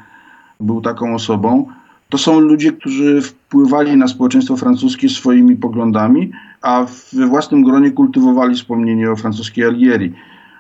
był 0.59 0.81
taką 0.81 1.15
osobą. 1.15 1.67
To 2.09 2.17
są 2.17 2.39
ludzie, 2.39 2.71
którzy 2.71 3.21
wpływali 3.21 3.97
na 3.97 4.07
społeczeństwo 4.07 4.57
francuskie 4.57 5.09
swoimi 5.09 5.55
poglądami, 5.55 6.31
a 6.61 6.85
we 7.13 7.27
własnym 7.27 7.63
gronie 7.63 7.91
kultywowali 7.91 8.55
wspomnienie 8.55 9.11
o 9.11 9.15
francuskiej 9.15 9.65
Algierii. 9.65 10.13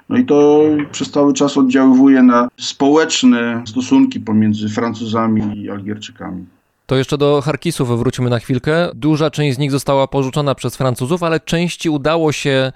No 0.09 0.17
i 0.17 0.25
to 0.25 0.61
przez 0.91 1.11
cały 1.11 1.33
czas 1.33 1.57
oddziaływuje 1.57 2.23
na 2.23 2.47
społeczne 2.57 3.63
stosunki 3.65 4.19
pomiędzy 4.19 4.69
Francuzami 4.69 5.61
i 5.61 5.69
Algierczykami. 5.69 6.45
To 6.89 6.95
jeszcze 6.95 7.17
do 7.17 7.41
Harkisów 7.41 7.99
wrócimy 7.99 8.29
na 8.29 8.39
chwilkę. 8.39 8.89
Duża 8.95 9.29
część 9.31 9.55
z 9.55 9.59
nich 9.59 9.71
została 9.71 10.07
porzucona 10.07 10.55
przez 10.55 10.75
Francuzów, 10.75 11.23
ale 11.23 11.39
części 11.39 11.89
udało 11.89 12.31
się 12.31 12.71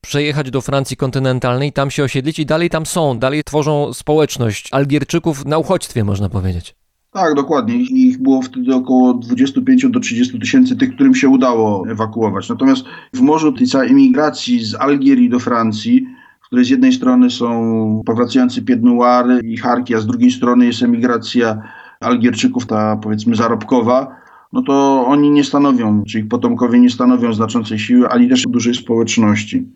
przejechać 0.00 0.50
do 0.50 0.60
Francji 0.60 0.96
kontynentalnej, 0.96 1.72
tam 1.72 1.90
się 1.90 2.04
osiedlić 2.04 2.38
i 2.38 2.46
dalej 2.46 2.70
tam 2.70 2.86
są, 2.86 3.18
dalej 3.18 3.44
tworzą 3.44 3.92
społeczność 3.92 4.68
Algierczyków 4.72 5.44
na 5.44 5.58
uchodźstwie, 5.58 6.04
można 6.04 6.28
powiedzieć. 6.28 6.74
Tak, 7.12 7.34
dokładnie. 7.34 7.74
Ich 7.76 8.22
było 8.22 8.42
wtedy 8.42 8.74
około 8.74 9.14
25 9.14 9.86
do 9.90 10.00
30 10.00 10.40
tysięcy 10.40 10.76
tych, 10.76 10.94
którym 10.94 11.14
się 11.14 11.28
udało 11.28 11.88
ewakuować. 11.88 12.48
Natomiast 12.48 12.84
w 13.12 13.20
morzu 13.20 13.52
tej 13.52 13.66
całej 13.66 13.90
emigracji 13.90 14.64
z 14.64 14.74
Algierii 14.74 15.30
do 15.30 15.38
Francji, 15.38 16.06
w 16.42 16.46
której 16.46 16.64
z 16.64 16.68
jednej 16.68 16.92
strony 16.92 17.30
są 17.30 18.02
powracający 18.06 18.62
Piednoary 18.62 19.40
i 19.44 19.56
Harki, 19.56 19.94
a 19.94 20.00
z 20.00 20.06
drugiej 20.06 20.30
strony 20.30 20.66
jest 20.66 20.82
emigracja 20.82 21.62
Algierczyków, 22.04 22.66
ta 22.66 22.96
powiedzmy 22.96 23.36
zarobkowa, 23.36 24.16
no 24.52 24.62
to 24.62 25.04
oni 25.06 25.30
nie 25.30 25.44
stanowią, 25.44 26.02
czy 26.04 26.18
ich 26.18 26.28
potomkowie 26.28 26.80
nie 26.80 26.90
stanowią 26.90 27.32
znaczącej 27.32 27.78
siły, 27.78 28.08
ani 28.08 28.28
też 28.28 28.42
dużej 28.48 28.74
społeczności. 28.74 29.66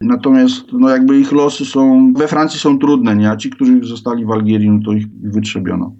Natomiast 0.00 0.72
no 0.72 0.88
jakby 0.88 1.20
ich 1.20 1.32
losy 1.32 1.64
są, 1.64 2.12
we 2.12 2.28
Francji 2.28 2.60
są 2.60 2.78
trudne, 2.78 3.16
nie? 3.16 3.30
a 3.30 3.36
ci, 3.36 3.50
którzy 3.50 3.80
zostali 3.82 4.24
w 4.24 4.30
Algierii, 4.30 4.70
no 4.70 4.80
to 4.84 4.92
ich 4.92 5.06
wytrzebiono. 5.22 5.92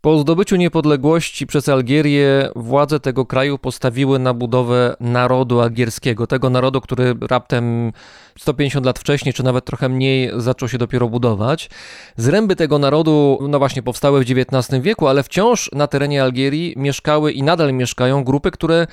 Po 0.00 0.18
zdobyciu 0.18 0.56
niepodległości 0.56 1.46
przez 1.46 1.68
Algierię 1.68 2.50
władze 2.56 3.00
tego 3.00 3.26
kraju 3.26 3.58
postawiły 3.58 4.18
na 4.18 4.34
budowę 4.34 4.96
narodu 5.00 5.60
algierskiego, 5.60 6.26
tego 6.26 6.50
narodu, 6.50 6.80
który 6.80 7.14
raptem 7.20 7.92
150 8.38 8.86
lat 8.86 8.98
wcześniej, 8.98 9.32
czy 9.32 9.42
nawet 9.42 9.64
trochę 9.64 9.88
mniej, 9.88 10.30
zaczął 10.36 10.68
się 10.68 10.78
dopiero 10.78 11.08
budować. 11.08 11.70
Zręby 12.16 12.56
tego 12.56 12.78
narodu, 12.78 13.38
no 13.48 13.58
właśnie, 13.58 13.82
powstały 13.82 14.24
w 14.24 14.30
XIX 14.30 14.82
wieku, 14.82 15.08
ale 15.08 15.22
wciąż 15.22 15.70
na 15.72 15.86
terenie 15.86 16.22
Algierii 16.22 16.74
mieszkały 16.76 17.32
i 17.32 17.42
nadal 17.42 17.72
mieszkają 17.72 18.24
grupy, 18.24 18.50
które 18.50 18.86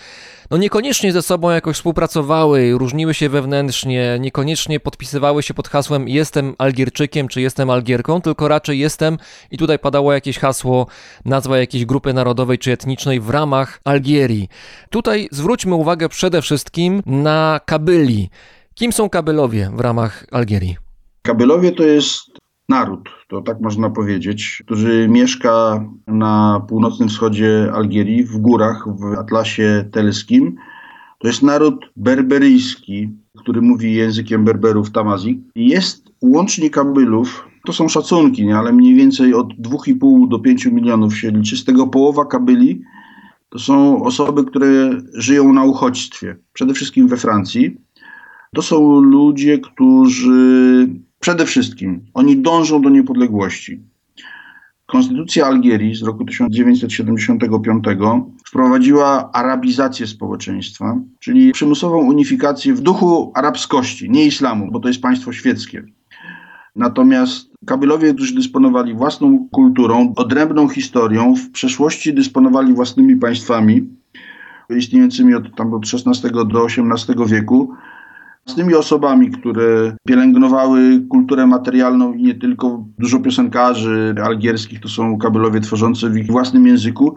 no 0.52 0.58
niekoniecznie 0.58 1.12
ze 1.12 1.22
sobą 1.22 1.50
jakoś 1.50 1.76
współpracowały, 1.76 2.72
różniły 2.78 3.14
się 3.14 3.30
wewnętrznie, 3.30 4.18
niekoniecznie 4.20 4.80
podpisywały 4.80 5.44
się 5.44 5.54
pod 5.54 5.68
hasłem 5.68 6.08
jestem 6.08 6.56
Algierczykiem 6.58 7.28
czy 7.28 7.42
jestem 7.42 7.70
Algierką, 7.70 8.22
tylko 8.22 8.48
raczej 8.48 8.80
jestem 8.80 9.18
i 9.52 9.58
tutaj 9.58 9.80
padało 9.80 10.14
jakieś 10.14 10.40
hasło, 10.40 10.88
nazwa 11.26 11.58
jakiejś 11.58 11.86
grupy 11.86 12.14
narodowej 12.14 12.58
czy 12.58 12.72
etnicznej 12.72 13.20
w 13.20 13.30
ramach 13.30 13.80
Algierii. 13.84 14.50
Tutaj 14.90 15.28
zwróćmy 15.32 15.76
uwagę 15.76 16.10
przede 16.10 16.42
wszystkim 16.42 17.02
na 17.06 17.60
Kabyli. 17.66 18.30
Kim 18.74 18.94
są 18.94 19.10
Kabylowie 19.10 19.72
w 19.74 19.80
ramach 19.80 20.26
Algierii? 20.32 20.78
Kabylowie 21.22 21.72
to 21.72 21.84
jest 21.84 22.45
naród, 22.70 23.10
to 23.28 23.42
tak 23.42 23.62
można 23.62 23.90
powiedzieć, 23.90 24.64
który 24.66 25.08
mieszka 25.08 25.86
na 26.08 26.62
północnym 26.70 27.10
wschodzie 27.10 27.72
Algierii, 27.74 28.24
w 28.24 28.38
górach, 28.38 28.86
w 29.00 29.20
Atlasie 29.20 29.86
Telskim. 29.92 30.56
To 31.20 31.28
jest 31.28 31.44
naród 31.44 31.86
berberyjski, 31.96 33.10
który 33.38 33.62
mówi 33.62 33.94
językiem 33.94 34.46
berberów 34.46 34.92
tamazik. 34.92 35.40
Jest 35.56 36.12
łącznie 36.22 36.70
Kabylów, 36.70 37.48
to 37.66 37.74
są 37.74 37.88
szacunki, 37.88 38.46
nie? 38.46 38.58
ale 38.58 38.74
mniej 38.74 38.96
więcej 38.96 39.34
od 39.34 39.54
2,5 39.54 40.28
do 40.28 40.40
5 40.40 40.66
milionów 40.66 41.18
się 41.18 41.32
liczy. 41.32 41.58
Z 41.58 41.66
tego 41.66 41.88
połowa 41.88 42.26
Kabyli 42.26 42.82
to 43.50 43.60
są 43.60 44.04
osoby, 44.04 44.44
które 44.44 45.02
żyją 45.14 45.54
na 45.54 45.64
uchodźstwie, 45.64 46.36
przede 46.54 46.74
wszystkim 46.74 47.08
we 47.08 47.18
Francji. 47.18 47.78
To 48.56 48.62
są 48.62 49.00
ludzie, 49.00 49.60
którzy 49.60 50.88
przede 51.26 51.46
wszystkim 51.46 52.06
oni 52.14 52.38
dążą 52.38 52.82
do 52.82 52.90
niepodległości. 52.90 53.82
Konstytucja 54.86 55.46
Algierii 55.46 55.96
z 55.96 56.04
roku 56.04 56.26
1975 56.26 57.84
wprowadziła 58.48 59.32
arabizację 59.32 60.08
społeczeństwa, 60.08 60.98
czyli 61.20 61.52
przymusową 61.52 61.98
unifikację 61.98 62.74
w 62.74 62.82
duchu 62.82 63.32
arabskości, 63.36 64.10
nie 64.10 64.26
islamu, 64.26 64.72
bo 64.72 64.80
to 64.80 64.88
jest 64.88 65.02
państwo 65.02 65.34
świeckie. 65.34 65.84
Natomiast 66.76 67.50
Kabylowie, 67.66 68.14
którzy 68.14 68.36
dysponowali 68.36 68.94
własną 68.94 69.48
kulturą, 69.52 70.14
odrębną 70.16 70.70
historią, 70.70 71.36
w 71.36 71.52
przeszłości 71.52 72.14
dysponowali 72.14 72.74
własnymi 72.74 73.16
państwami 73.16 73.90
istniejącymi 74.78 75.34
od, 75.34 75.56
tam 75.56 75.74
od 75.74 75.84
XVI 75.94 76.32
do 76.32 76.66
XVIII 76.66 77.26
wieku, 77.28 77.76
z 78.48 78.56
tymi 78.56 78.76
osobami, 78.76 79.32
które 79.32 79.96
pielęgnowały 80.08 81.02
kulturę 81.10 81.48
materialną 81.48 82.14
i 82.14 82.24
nie 82.24 82.36
tylko, 82.36 82.86
dużo 83.00 83.20
piosenkarzy 83.20 84.16
algierskich 84.24 84.80
to 84.80 84.90
są 84.90 85.18
kabylowie 85.18 85.62
tworzący 85.62 86.10
w 86.10 86.18
ich 86.18 86.28
własnym 86.28 86.68
języku 86.68 87.16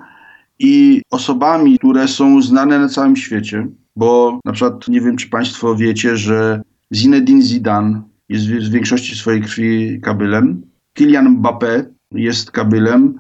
i 0.59 1.03
osobami, 1.11 1.79
które 1.79 2.09
są 2.09 2.43
znane 2.43 2.79
na 2.79 2.89
całym 2.89 3.17
świecie, 3.17 3.67
bo 3.97 4.41
na 4.45 4.53
przykład 4.53 4.89
nie 4.89 5.01
wiem, 5.01 5.17
czy 5.17 5.29
Państwo 5.29 5.77
wiecie, 5.77 6.17
że 6.17 6.63
Zinedine 6.95 7.43
Zidane 7.43 8.03
jest 8.29 8.47
w 8.47 8.71
większości 8.71 9.17
swojej 9.17 9.43
krwi 9.43 10.01
kabylem, 10.01 10.63
Kylian 10.95 11.37
Mbappé 11.37 11.85
jest 12.13 12.51
kabylem, 12.51 13.15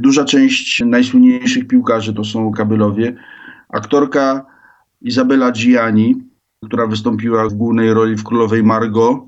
duża 0.00 0.24
część 0.24 0.82
najsłynniejszych 0.86 1.66
piłkarzy 1.66 2.14
to 2.14 2.24
są 2.24 2.52
kabylowie, 2.52 3.16
aktorka 3.68 4.46
Izabela 5.00 5.52
Gianni, 5.52 6.33
która 6.64 6.86
wystąpiła 6.86 7.48
w 7.48 7.54
głównej 7.54 7.94
roli 7.94 8.16
w 8.16 8.24
Królowej 8.24 8.62
Margot. 8.62 9.18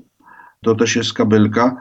To 0.63 0.75
też 0.75 0.95
jest 0.95 1.13
kabelka. 1.13 1.75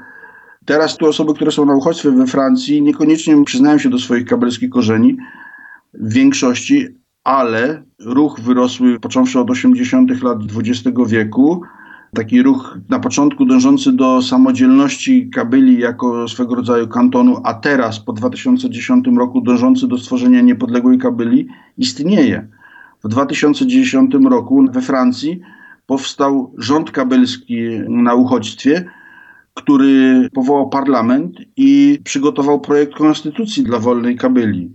Teraz 0.65 0.97
tu 0.97 1.07
osoby, 1.07 1.35
które 1.35 1.51
są 1.51 1.65
na 1.65 1.75
uchodźstwie 1.75 2.11
we 2.11 2.27
Francji, 2.27 2.83
niekoniecznie 2.83 3.45
przyznają 3.45 3.79
się 3.79 3.91
do 3.91 3.99
swoich 3.99 4.25
kabelskich 4.25 4.71
korzeni 4.71 5.17
w 5.95 6.13
większości, 6.13 6.87
ale 7.25 7.83
ruch 8.01 8.41
wyrosły 8.41 9.01
począwszy 9.01 9.41
od 9.41 9.51
80. 9.51 10.23
lat 10.23 10.39
XX 10.57 10.99
wieku. 11.07 11.63
Taki 12.15 12.43
ruch 12.43 12.79
na 12.89 12.99
początku 12.99 13.47
dążący 13.47 13.93
do 13.93 14.23
samodzielności 14.23 15.31
Kabyli 15.31 15.79
jako 15.79 16.29
swego 16.29 16.55
rodzaju 16.55 16.89
kantonu, 16.89 17.41
a 17.45 17.55
teraz 17.55 18.01
po 18.01 18.13
2010 18.13 19.07
roku 19.19 19.41
dążący 19.41 19.89
do 19.89 19.99
stworzenia 19.99 20.41
niepodległej 20.41 20.99
Kabyli 20.99 21.49
istnieje. 21.79 22.49
W 23.07 23.09
2010 23.09 24.15
roku 24.31 24.65
we 24.73 24.83
Francji 24.83 25.41
powstał 25.87 26.53
rząd 26.59 26.91
kabelski 26.91 27.69
na 27.89 28.15
uchodźstwie, 28.15 28.85
który 29.55 30.29
powołał 30.35 30.69
parlament 30.69 31.37
i 31.57 32.01
przygotował 32.05 32.61
projekt 32.61 32.95
konstytucji 32.95 33.63
dla 33.63 33.79
wolnej 33.79 34.17
Kabyli. 34.17 34.71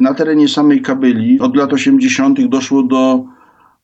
Na 0.00 0.14
terenie 0.14 0.48
samej 0.48 0.82
Kabyli 0.82 1.40
od 1.40 1.56
lat 1.56 1.72
80. 1.72 2.46
doszło 2.46 2.82
do 2.82 3.24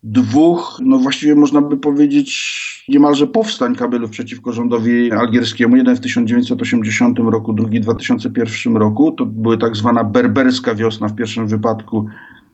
dwóch, 0.03 0.81
no 0.83 0.99
właściwie 0.99 1.35
można 1.35 1.61
by 1.61 1.77
powiedzieć, 1.77 2.85
niemalże 2.89 3.27
powstań 3.27 3.75
Kabylów 3.75 4.11
przeciwko 4.11 4.53
rządowi 4.53 5.13
algierskiemu. 5.13 5.77
Jeden 5.77 5.97
w 5.97 6.01
1980 6.01 7.19
roku, 7.19 7.53
drugi 7.53 7.81
w 7.81 7.83
2001 7.83 8.77
roku. 8.77 9.13
To 9.13 9.27
była 9.27 9.57
tak 9.57 9.77
zwana 9.77 10.05
berberska 10.05 10.75
wiosna 10.75 11.09
w 11.09 11.15
pierwszym 11.15 11.47
wypadku 11.47 12.07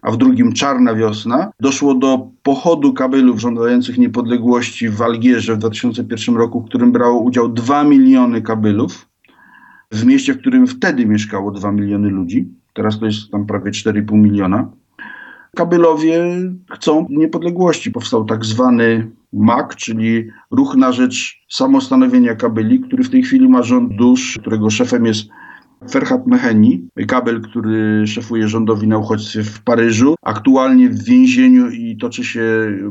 a 0.02 0.10
w 0.10 0.16
drugim 0.16 0.52
Czarna 0.52 0.94
Wiosna, 0.94 1.50
doszło 1.60 1.94
do 1.94 2.28
pochodu 2.42 2.92
kabylów 2.92 3.40
żądających 3.40 3.98
niepodległości 3.98 4.88
w 4.88 5.02
Algierze 5.02 5.54
w 5.54 5.58
2001 5.58 6.36
roku, 6.36 6.60
w 6.60 6.64
którym 6.64 6.92
brało 6.92 7.20
udział 7.20 7.48
2 7.48 7.84
miliony 7.84 8.42
kabylów, 8.42 9.08
w 9.92 10.04
mieście, 10.04 10.34
w 10.34 10.38
którym 10.38 10.66
wtedy 10.66 11.06
mieszkało 11.06 11.50
2 11.50 11.72
miliony 11.72 12.08
ludzi. 12.10 12.48
Teraz 12.74 12.98
to 12.98 13.06
jest 13.06 13.30
tam 13.30 13.46
prawie 13.46 13.70
4,5 13.70 14.12
miliona. 14.12 14.70
Kabylowie 15.56 16.24
chcą 16.70 17.06
niepodległości. 17.10 17.90
Powstał 17.90 18.24
tak 18.24 18.44
zwany 18.44 19.10
MAK, 19.32 19.76
czyli 19.76 20.28
Ruch 20.50 20.76
na 20.76 20.92
Rzecz 20.92 21.40
Samostanowienia 21.48 22.34
Kabyli, 22.34 22.80
który 22.80 23.04
w 23.04 23.10
tej 23.10 23.22
chwili 23.22 23.48
ma 23.48 23.62
rząd 23.62 23.96
dusz, 23.96 24.38
którego 24.40 24.70
szefem 24.70 25.06
jest 25.06 25.28
Ferhat 25.90 26.26
Meheni, 26.26 26.88
kabel, 27.08 27.40
który 27.40 28.06
szefuje 28.06 28.48
rządowi 28.48 28.88
na 28.88 28.98
uchodźstwie 28.98 29.42
w 29.42 29.62
Paryżu, 29.62 30.14
aktualnie 30.22 30.88
w 30.88 31.04
więzieniu 31.04 31.70
i 31.70 31.96
toczy 31.96 32.24
się 32.24 32.42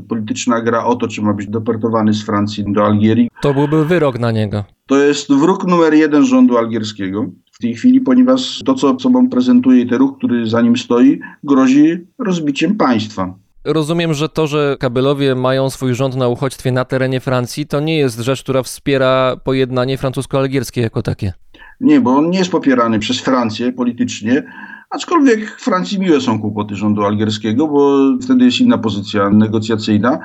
polityczna 0.08 0.62
gra 0.62 0.86
o 0.86 0.96
to, 0.96 1.08
czy 1.08 1.22
ma 1.22 1.34
być 1.34 1.48
deportowany 1.48 2.14
z 2.14 2.26
Francji 2.26 2.66
do 2.68 2.86
Algierii. 2.86 3.30
To 3.42 3.54
byłby 3.54 3.86
wyrok 3.86 4.20
na 4.20 4.32
niego. 4.32 4.64
To 4.86 4.98
jest 4.98 5.34
wróg 5.34 5.68
numer 5.68 5.94
jeden 5.94 6.26
rządu 6.26 6.58
algierskiego 6.58 7.26
w 7.52 7.60
tej 7.60 7.76
chwili, 7.76 8.02
ponieważ 8.02 8.62
to, 8.66 8.74
co 8.74 9.00
sobą 9.00 9.30
prezentuje 9.30 9.86
ten 9.86 9.98
ruch, 9.98 10.18
który 10.18 10.50
za 10.50 10.62
nim 10.62 10.78
stoi, 10.78 11.20
grozi 11.44 11.98
rozbiciem 12.20 12.76
państwa. 12.76 13.34
Rozumiem, 13.66 14.14
że 14.14 14.30
to, 14.30 14.48
że 14.48 14.78
Kabylowie 14.80 15.36
mają 15.36 15.70
swój 15.70 15.96
rząd 15.96 16.16
na 16.16 16.28
uchodźstwie 16.28 16.72
na 16.72 16.86
terenie 16.86 17.20
Francji, 17.20 17.68
to 17.68 17.80
nie 17.80 17.98
jest 17.98 18.20
rzecz, 18.20 18.44
która 18.44 18.64
wspiera 18.64 19.38
pojednanie 19.44 19.98
francusko-algierskie 19.98 20.82
jako 20.82 21.02
takie. 21.02 21.34
Nie, 21.82 22.02
bo 22.02 22.18
on 22.18 22.30
nie 22.30 22.40
jest 22.40 22.52
popierany 22.52 23.00
przez 23.00 23.20
Francję 23.20 23.72
politycznie, 23.72 24.44
aczkolwiek 24.90 25.60
Francji 25.60 26.00
miłe 26.00 26.22
są 26.22 26.42
kłopoty 26.42 26.76
rządu 26.76 27.04
algierskiego, 27.04 27.68
bo 27.68 28.00
wtedy 28.22 28.46
jest 28.46 28.62
inna 28.62 28.78
pozycja 28.78 29.30
negocjacyjna. 29.30 30.20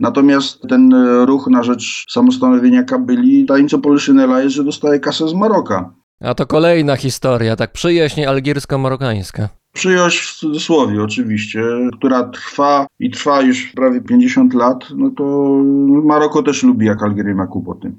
Natomiast 0.00 0.62
ten 0.68 0.94
ruch 1.26 1.48
na 1.50 1.62
rzecz 1.62 2.04
samostanowienia 2.10 2.82
Kabyli, 2.82 3.46
tajemnicą 3.46 3.80
Poliszynela 3.80 4.40
jest, 4.40 4.54
że 4.56 4.64
dostaje 4.64 5.00
kasę 5.00 5.28
z 5.28 5.34
Maroka. 5.34 5.94
A 6.20 6.34
to 6.34 6.46
kolejna 6.46 6.96
historia, 6.96 7.56
tak 7.56 7.72
przyjaźń 7.72 8.20
algiersko-marokańska. 8.20 9.48
Przyjaźń 9.72 10.18
w 10.18 10.34
cudzysłowie 10.34 11.02
oczywiście, 11.02 11.62
która 11.98 12.24
trwa 12.24 12.86
i 12.98 13.10
trwa 13.10 13.42
już 13.42 13.72
prawie 13.76 14.00
50 14.00 14.54
lat, 14.54 14.84
no 14.96 15.10
to 15.10 15.48
Maroko 16.04 16.42
też 16.42 16.62
lubi, 16.62 16.86
jak 16.86 17.02
Algieria 17.02 17.34
ma 17.34 17.46
kłopoty. 17.46 17.92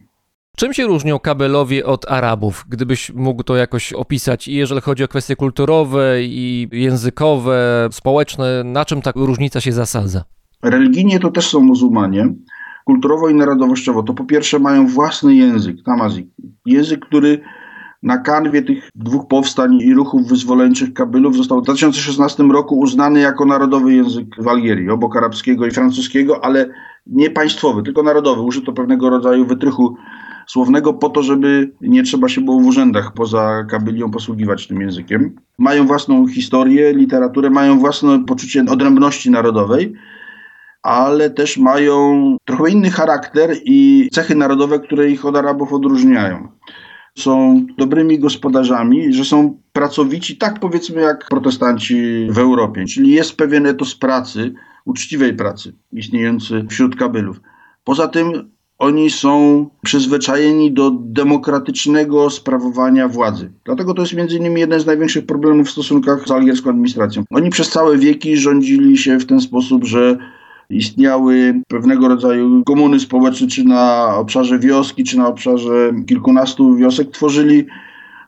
Czym 0.58 0.74
się 0.74 0.88
różnią 0.88 1.20
kabelowie 1.20 1.86
od 1.86 2.12
Arabów, 2.12 2.66
gdybyś 2.70 3.14
mógł 3.14 3.44
to 3.44 3.56
jakoś 3.56 3.94
opisać? 3.94 4.48
I 4.48 4.54
jeżeli 4.54 4.82
chodzi 4.82 5.04
o 5.04 5.08
kwestie 5.08 5.36
kulturowe 5.36 6.24
i 6.24 6.68
językowe, 6.72 7.90
społeczne, 7.92 8.64
na 8.64 8.86
czym 8.86 9.02
ta 9.02 9.12
różnica 9.16 9.62
się 9.62 9.72
zasadza? 9.72 10.24
Religijnie 10.64 11.20
to 11.20 11.32
też 11.32 11.50
są 11.50 11.60
muzułmanie. 11.60 12.34
Kulturowo 12.86 13.30
i 13.30 13.36
narodowościowo 13.36 14.04
to 14.04 14.14
po 14.14 14.24
pierwsze 14.24 14.60
mają 14.60 14.88
własny 14.88 15.36
język, 15.36 15.84
tamazik. 15.86 16.28
Język, 16.66 17.06
który 17.06 17.42
na 18.04 18.18
kanwie 18.18 18.62
tych 18.62 18.90
dwóch 18.96 19.28
powstań 19.28 19.76
i 19.76 19.94
ruchów 19.94 20.28
wyzwoleńczych 20.28 20.94
Kabylów 20.94 21.38
został 21.38 21.62
w 21.62 21.64
2016 21.64 22.44
roku 22.44 22.80
uznany 22.80 23.20
jako 23.20 23.46
narodowy 23.46 23.94
język 23.94 24.28
w 24.40 24.48
Algierii, 24.48 24.90
obok 24.90 25.18
arabskiego 25.18 25.68
i 25.68 25.72
francuskiego, 25.72 26.46
ale 26.46 26.70
nie 27.08 27.30
państwowy, 27.30 27.84
tylko 27.84 28.04
narodowy. 28.04 28.42
Użyto 28.42 28.74
pewnego 28.74 29.10
rodzaju 29.10 29.46
wytrychu 29.46 29.96
słownego 30.48 30.94
po 30.94 31.10
to, 31.10 31.24
żeby 31.24 31.72
nie 31.82 32.04
trzeba 32.04 32.30
się 32.30 32.42
było 32.42 32.60
w 32.60 32.66
urzędach 32.66 33.14
poza 33.14 33.64
Kabylią 33.70 34.12
posługiwać 34.12 34.68
tym 34.68 34.82
językiem. 34.82 35.36
Mają 35.58 35.88
własną 35.88 36.28
historię, 36.28 36.94
literaturę, 36.94 37.50
mają 37.50 37.80
własne 37.80 38.26
poczucie 38.26 38.66
odrębności 38.70 39.32
narodowej, 39.32 39.94
ale 40.84 41.30
też 41.30 41.58
mają 41.58 42.38
trochę 42.46 42.72
inny 42.72 42.92
charakter 42.92 43.56
i 43.66 44.10
cechy 44.12 44.36
narodowe, 44.36 44.80
które 44.80 45.10
ich 45.10 45.26
od 45.26 45.36
Arabów 45.36 45.74
odróżniają. 45.74 46.48
Są 47.18 47.66
dobrymi 47.78 48.20
gospodarzami, 48.20 49.14
że 49.14 49.26
są 49.26 49.58
pracowici, 49.74 50.38
tak 50.38 50.60
powiedzmy 50.60 51.02
jak 51.02 51.28
protestanci 51.30 52.28
w 52.30 52.38
Europie. 52.38 52.86
Czyli 52.86 53.12
jest 53.12 53.38
pewien 53.38 53.66
etos 53.66 53.96
pracy, 53.96 54.54
uczciwej 54.86 55.34
pracy 55.34 55.74
istniejący 55.92 56.66
wśród 56.70 56.96
kabylów. 56.96 57.42
Poza 57.84 58.08
tym 58.08 58.52
oni 58.80 59.10
są 59.10 59.66
przyzwyczajeni 59.84 60.72
do 60.72 60.92
demokratycznego 60.92 62.30
sprawowania 62.30 63.08
władzy. 63.08 63.52
Dlatego 63.66 63.94
to 63.94 64.02
jest 64.02 64.14
między 64.14 64.38
innymi 64.38 64.60
jeden 64.60 64.80
z 64.80 64.86
największych 64.86 65.26
problemów 65.26 65.68
w 65.68 65.72
stosunkach 65.72 66.28
z 66.28 66.32
algierską 66.32 66.70
administracją. 66.70 67.24
Oni 67.32 67.50
przez 67.50 67.70
całe 67.70 67.98
wieki 67.98 68.38
rządzili 68.38 68.98
się 68.98 69.20
w 69.20 69.26
ten 69.26 69.42
sposób, 69.42 69.84
że 69.84 70.18
istniały 70.70 71.62
pewnego 71.68 72.08
rodzaju 72.08 72.64
komuny 72.64 73.00
społeczne, 73.00 73.48
czy 73.48 73.64
na 73.64 74.16
obszarze 74.16 74.60
wioski, 74.60 75.04
czy 75.04 75.18
na 75.18 75.28
obszarze 75.28 75.94
kilkunastu 76.08 76.76
wiosek, 76.76 77.12
tworzyli 77.12 77.66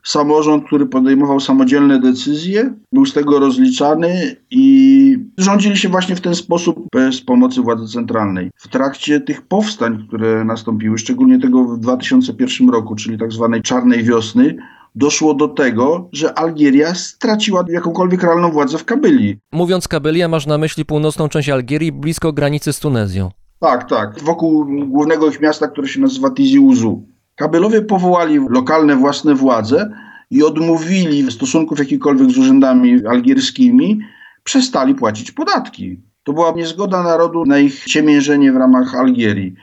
samorząd, 0.06 0.66
który 0.66 0.86
podejmował 0.86 1.40
samodzielne 1.40 2.00
decyzje, 2.00 2.74
był 2.92 3.06
z 3.06 3.14
tego 3.14 3.40
rozliczany 3.40 4.36
i 4.52 5.18
rządzili 5.38 5.78
się 5.78 5.90
właśnie 5.90 6.16
w 6.16 6.22
ten 6.22 6.36
sposób 6.36 6.88
bez 6.94 7.22
pomocy 7.22 7.62
władzy 7.62 7.88
centralnej. 7.88 8.52
W 8.58 8.68
trakcie 8.68 9.22
tych 9.22 9.42
powstań, 9.42 10.06
które 10.08 10.46
nastąpiły, 10.46 10.98
szczególnie 10.98 11.40
tego 11.40 11.64
w 11.64 11.80
2001 11.80 12.70
roku, 12.70 12.96
czyli 12.96 13.18
tak 13.18 13.32
zwanej 13.32 13.62
czarnej 13.62 14.04
wiosny, 14.04 14.56
doszło 14.96 15.34
do 15.34 15.48
tego, 15.48 16.10
że 16.14 16.40
Algieria 16.40 16.96
straciła 16.96 17.64
jakąkolwiek 17.70 18.24
realną 18.24 18.52
władzę 18.52 18.78
w 18.78 18.86
Kabyli. 18.86 19.40
Mówiąc 19.52 19.88
Kabylia, 19.88 20.28
masz 20.28 20.48
na 20.48 20.58
myśli 20.58 20.86
północną 20.86 21.30
część 21.30 21.50
Algierii, 21.50 21.92
blisko 21.92 22.34
granicy 22.34 22.74
z 22.74 22.80
Tunezją. 22.80 23.32
Tak, 23.60 23.90
tak. 23.90 24.24
Wokół 24.24 24.66
głównego 24.88 25.28
ich 25.28 25.42
miasta, 25.42 25.68
które 25.68 25.88
się 25.88 26.02
nazywa 26.02 26.32
Tizi 26.32 26.60
Ouzou. 26.60 27.15
Kabylowie 27.36 27.82
powołali 27.82 28.40
lokalne 28.50 28.96
własne 28.96 29.36
władze 29.36 29.92
i 30.32 30.44
odmówili 30.44 31.32
stosunków 31.32 31.80
jakichkolwiek 31.80 32.32
z 32.32 32.38
urzędami 32.38 33.06
algierskimi, 33.08 34.00
przestali 34.44 34.96
płacić 34.96 35.32
podatki. 35.32 36.00
To 36.24 36.34
była 36.34 36.52
niezgoda 36.52 37.04
narodu 37.04 37.46
na 37.46 37.60
ich 37.60 37.84
ciemiężenie 37.84 38.52
w 38.52 38.56
ramach 38.56 38.96
Algierii. 38.96 39.56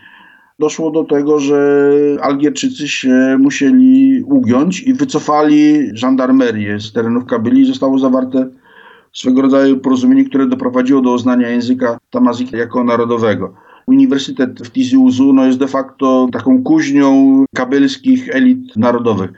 Doszło 0.59 0.91
do 0.91 1.05
tego, 1.05 1.39
że 1.39 1.91
Algierczycy 2.21 2.89
się 2.89 3.37
musieli 3.41 4.23
ugiąć 4.23 4.81
i 4.81 4.95
wycofali 4.95 5.91
żandarmerię 5.95 6.81
z 6.81 6.93
terenów 6.93 7.27
Kabyli. 7.27 7.67
Zostało 7.67 7.99
zawarte 7.99 8.49
swego 9.13 9.43
rodzaju 9.43 9.79
porozumienie, 9.79 10.25
które 10.25 10.47
doprowadziło 10.47 11.01
do 11.01 11.13
uznania 11.13 11.49
języka 11.49 11.99
tamazik 12.11 12.53
jako 12.53 12.85
narodowego. 12.85 13.55
Uniwersytet 13.87 14.67
w 14.67 14.71
Tizi 14.71 14.97
Ouzou 14.97 15.33
no, 15.33 15.47
jest 15.47 15.59
de 15.59 15.69
facto 15.69 16.29
taką 16.33 16.63
kuźnią 16.63 17.45
kabylskich 17.55 18.29
elit 18.35 18.77
narodowych. 18.77 19.33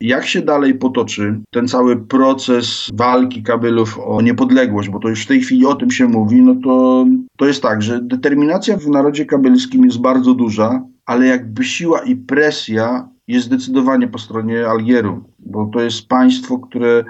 Jak 0.00 0.26
się 0.26 0.42
dalej 0.42 0.74
potoczy 0.74 1.40
ten 1.50 1.68
cały 1.68 1.96
proces 1.96 2.90
walki 2.94 3.42
Kabylów 3.42 3.98
o 4.04 4.22
niepodległość, 4.22 4.88
bo 4.88 4.98
to 4.98 5.08
już 5.08 5.24
w 5.24 5.28
tej 5.28 5.40
chwili 5.40 5.66
o 5.66 5.74
tym 5.74 5.90
się 5.90 6.08
mówi, 6.08 6.42
no 6.42 6.54
to, 6.64 7.06
to 7.36 7.46
jest 7.46 7.62
tak, 7.62 7.82
że 7.82 8.00
determinacja 8.00 8.76
w 8.76 8.86
narodzie 8.86 9.26
kabylskim 9.26 9.84
jest 9.84 10.00
bardzo 10.00 10.34
duża, 10.34 10.82
ale 11.06 11.26
jakby 11.26 11.64
siła 11.64 12.00
i 12.00 12.16
presja 12.16 13.08
jest 13.28 13.46
zdecydowanie 13.46 14.08
po 14.08 14.18
stronie 14.18 14.66
Algieru, 14.66 15.24
bo 15.38 15.70
to 15.72 15.80
jest 15.80 16.08
państwo, 16.08 16.58
które 16.58 17.04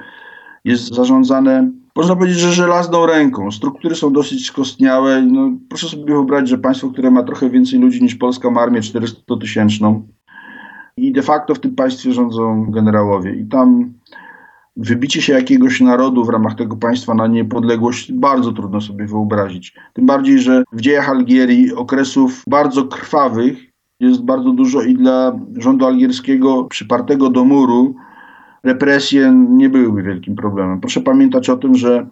jest 0.65 0.95
zarządzane 0.95 1.71
można 1.97 2.17
powiedzieć, 2.17 2.39
że 2.39 2.53
żelazną 2.53 3.07
ręką. 3.07 3.51
Struktury 3.51 3.95
są 3.95 4.13
dosyć 4.13 4.47
skostniałe. 4.47 5.23
No, 5.23 5.51
proszę 5.69 5.89
sobie 5.89 6.05
wyobrazić, 6.05 6.49
że 6.49 6.59
państwo, 6.59 6.91
które 6.91 7.11
ma 7.11 7.23
trochę 7.23 7.51
więcej 7.51 7.79
ludzi 7.79 8.03
niż 8.03 8.15
Polska 8.15 8.51
ma 8.51 8.61
armię 8.61 8.81
400-tysięczną 8.81 10.03
i 10.97 11.13
de 11.13 11.23
facto 11.23 11.55
w 11.55 11.61
tym 11.61 11.75
państwie 11.75 12.13
rządzą 12.13 12.71
generałowie. 12.71 13.35
I 13.35 13.47
tam 13.47 13.95
wybicie 14.77 15.23
się 15.23 15.33
jakiegoś 15.33 15.81
narodu 15.81 16.25
w 16.25 16.29
ramach 16.29 16.55
tego 16.55 16.77
państwa 16.77 17.15
na 17.15 17.27
niepodległość 17.27 18.13
bardzo 18.13 18.53
trudno 18.53 18.81
sobie 18.81 19.07
wyobrazić. 19.07 19.75
Tym 19.93 20.07
bardziej, 20.07 20.39
że 20.39 20.65
w 20.73 20.81
dziejach 20.81 21.09
Algierii 21.09 21.75
okresów 21.75 22.43
bardzo 22.49 22.85
krwawych 22.85 23.59
jest 24.01 24.25
bardzo 24.25 24.51
dużo 24.51 24.83
i 24.83 24.95
dla 24.95 25.39
rządu 25.57 25.87
algierskiego 25.87 26.65
przypartego 26.65 27.31
do 27.31 27.45
muru 27.45 27.95
represje 28.65 29.47
nie 29.51 29.69
byłyby 29.69 30.03
wielkim 30.03 30.37
problemem. 30.37 30.81
Proszę 30.81 31.01
pamiętać 31.01 31.51
o 31.51 31.57
tym, 31.57 31.75
że 31.75 32.07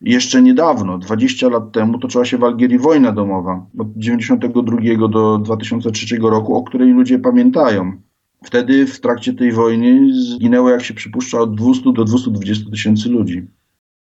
jeszcze 0.00 0.42
niedawno, 0.42 0.98
20 0.98 1.48
lat 1.48 1.72
temu, 1.72 1.98
toczyła 1.98 2.24
się 2.24 2.38
w 2.38 2.44
Algierii 2.44 2.78
wojna 2.78 3.12
domowa 3.12 3.66
od 3.78 3.94
1992 3.94 5.08
do 5.08 5.38
2003 5.38 6.16
roku, 6.16 6.56
o 6.56 6.62
której 6.62 6.92
ludzie 6.92 7.18
pamiętają. 7.18 7.92
Wtedy 8.44 8.86
w 8.86 9.00
trakcie 9.00 9.34
tej 9.34 9.52
wojny 9.52 10.08
zginęło, 10.12 10.70
jak 10.70 10.82
się 10.82 10.94
przypuszcza, 10.94 11.40
od 11.40 11.54
200 11.54 11.92
do 11.92 12.04
220 12.04 12.70
tysięcy 12.70 13.08
ludzi. 13.08 13.46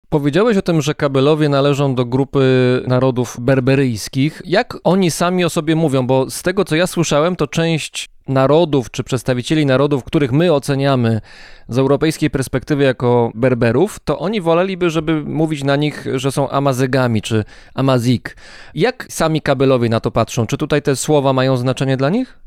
Powiedziałeś 0.09 0.57
o 0.57 0.61
tym, 0.61 0.81
że 0.81 0.95
Kabelowie 0.95 1.49
należą 1.49 1.95
do 1.95 2.05
grupy 2.05 2.41
narodów 2.87 3.37
berberyjskich. 3.39 4.41
Jak 4.45 4.77
oni 4.83 5.11
sami 5.11 5.45
o 5.45 5.49
sobie 5.49 5.75
mówią? 5.75 6.07
Bo 6.07 6.29
z 6.29 6.43
tego, 6.43 6.65
co 6.65 6.75
ja 6.75 6.87
słyszałem, 6.87 7.35
to 7.35 7.47
część 7.47 8.09
narodów 8.27 8.91
czy 8.91 9.03
przedstawicieli 9.03 9.65
narodów, 9.65 10.03
których 10.03 10.31
my 10.31 10.53
oceniamy 10.53 11.21
z 11.67 11.77
europejskiej 11.77 12.29
perspektywy 12.29 12.83
jako 12.83 13.31
Berberów, 13.35 13.99
to 13.99 14.19
oni 14.19 14.41
woleliby, 14.41 14.89
żeby 14.89 15.23
mówić 15.25 15.63
na 15.63 15.75
nich, 15.75 16.05
że 16.15 16.31
są 16.31 16.49
Amazygami 16.49 17.21
czy 17.21 17.43
Amazik. 17.75 18.35
Jak 18.75 19.05
sami 19.09 19.41
Kabelowie 19.41 19.89
na 19.89 19.99
to 19.99 20.11
patrzą? 20.11 20.47
Czy 20.47 20.57
tutaj 20.57 20.81
te 20.81 20.95
słowa 20.95 21.33
mają 21.33 21.57
znaczenie 21.57 21.97
dla 21.97 22.09
nich? 22.09 22.39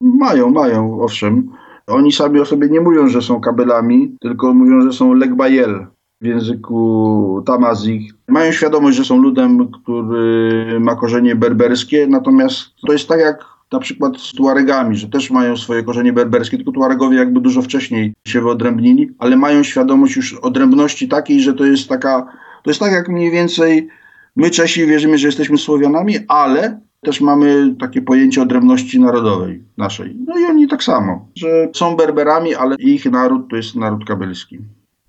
Mają, 0.00 0.50
mają, 0.50 1.00
owszem. 1.00 1.50
Oni 1.86 2.12
sami 2.12 2.40
o 2.40 2.44
sobie 2.44 2.68
nie 2.68 2.80
mówią, 2.80 3.08
że 3.08 3.22
są 3.22 3.40
kabelami, 3.40 4.16
tylko 4.20 4.54
mówią, 4.54 4.80
że 4.80 4.92
są 4.92 5.14
Legbayel 5.14 5.86
w 6.20 6.26
języku 6.26 7.42
tamazik. 7.46 8.14
Mają 8.28 8.52
świadomość, 8.52 8.96
że 8.96 9.04
są 9.04 9.18
ludem, 9.18 9.68
który 9.68 10.80
ma 10.80 10.96
korzenie 10.96 11.36
berberskie, 11.36 12.06
natomiast 12.06 12.70
to 12.86 12.92
jest 12.92 13.08
tak 13.08 13.20
jak 13.20 13.53
na 13.74 13.80
przykład 13.80 14.20
z 14.20 14.32
Tuaregami, 14.32 14.96
że 14.96 15.08
też 15.08 15.30
mają 15.30 15.56
swoje 15.56 15.82
korzenie 15.82 16.12
berberskie, 16.12 16.56
tylko 16.56 16.72
Tuaregowie 16.72 17.18
jakby 17.18 17.40
dużo 17.40 17.62
wcześniej 17.62 18.14
się 18.26 18.40
wyodrębnili, 18.40 19.10
ale 19.18 19.36
mają 19.36 19.62
świadomość 19.62 20.16
już 20.16 20.34
odrębności 20.34 21.08
takiej, 21.08 21.40
że 21.40 21.54
to 21.54 21.64
jest 21.64 21.88
taka, 21.88 22.26
to 22.62 22.70
jest 22.70 22.80
tak 22.80 22.92
jak 22.92 23.08
mniej 23.08 23.30
więcej 23.30 23.88
my 24.36 24.50
Czesi 24.50 24.86
wierzymy, 24.86 25.18
że 25.18 25.28
jesteśmy 25.28 25.58
Słowianami, 25.58 26.14
ale 26.28 26.80
też 27.00 27.20
mamy 27.20 27.74
takie 27.80 28.02
pojęcie 28.02 28.42
odrębności 28.42 29.00
narodowej 29.00 29.62
naszej. 29.76 30.16
No 30.26 30.38
i 30.38 30.44
oni 30.44 30.68
tak 30.68 30.82
samo, 30.82 31.28
że 31.36 31.68
są 31.74 31.96
Berberami, 31.96 32.54
ale 32.54 32.76
ich 32.78 33.04
naród 33.06 33.50
to 33.50 33.56
jest 33.56 33.76
naród 33.76 34.04
kabelski. 34.04 34.58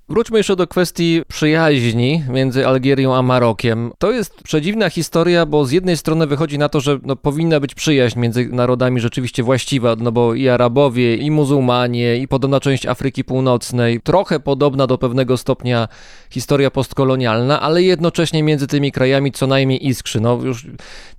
Wróćmy 0.09 0.37
jeszcze 0.37 0.55
do 0.55 0.67
kwestii 0.67 1.21
przyjaźni 1.27 2.23
między 2.29 2.67
Algierią 2.67 3.15
a 3.15 3.21
Marokiem. 3.21 3.91
To 3.97 4.11
jest 4.11 4.43
przedziwna 4.43 4.89
historia, 4.89 5.45
bo 5.45 5.65
z 5.65 5.71
jednej 5.71 5.97
strony 5.97 6.27
wychodzi 6.27 6.57
na 6.57 6.69
to, 6.69 6.79
że 6.79 6.99
no, 7.03 7.15
powinna 7.15 7.59
być 7.59 7.75
przyjaźń 7.75 8.19
między 8.19 8.49
narodami 8.51 8.99
rzeczywiście 8.99 9.43
właściwa, 9.43 9.95
no 9.99 10.11
bo 10.11 10.33
i 10.33 10.49
Arabowie, 10.49 11.15
i 11.15 11.31
muzułmanie, 11.31 12.17
i 12.17 12.27
podobna 12.27 12.59
część 12.59 12.85
Afryki 12.85 13.23
Północnej, 13.23 14.01
trochę 14.01 14.39
podobna 14.39 14.87
do 14.87 14.97
pewnego 14.97 15.37
stopnia 15.37 15.87
historia 16.29 16.71
postkolonialna, 16.71 17.61
ale 17.61 17.83
jednocześnie 17.83 18.43
między 18.43 18.67
tymi 18.67 18.91
krajami 18.91 19.31
co 19.31 19.47
najmniej 19.47 19.87
iskrzy. 19.87 20.21
No 20.21 20.39
już 20.43 20.67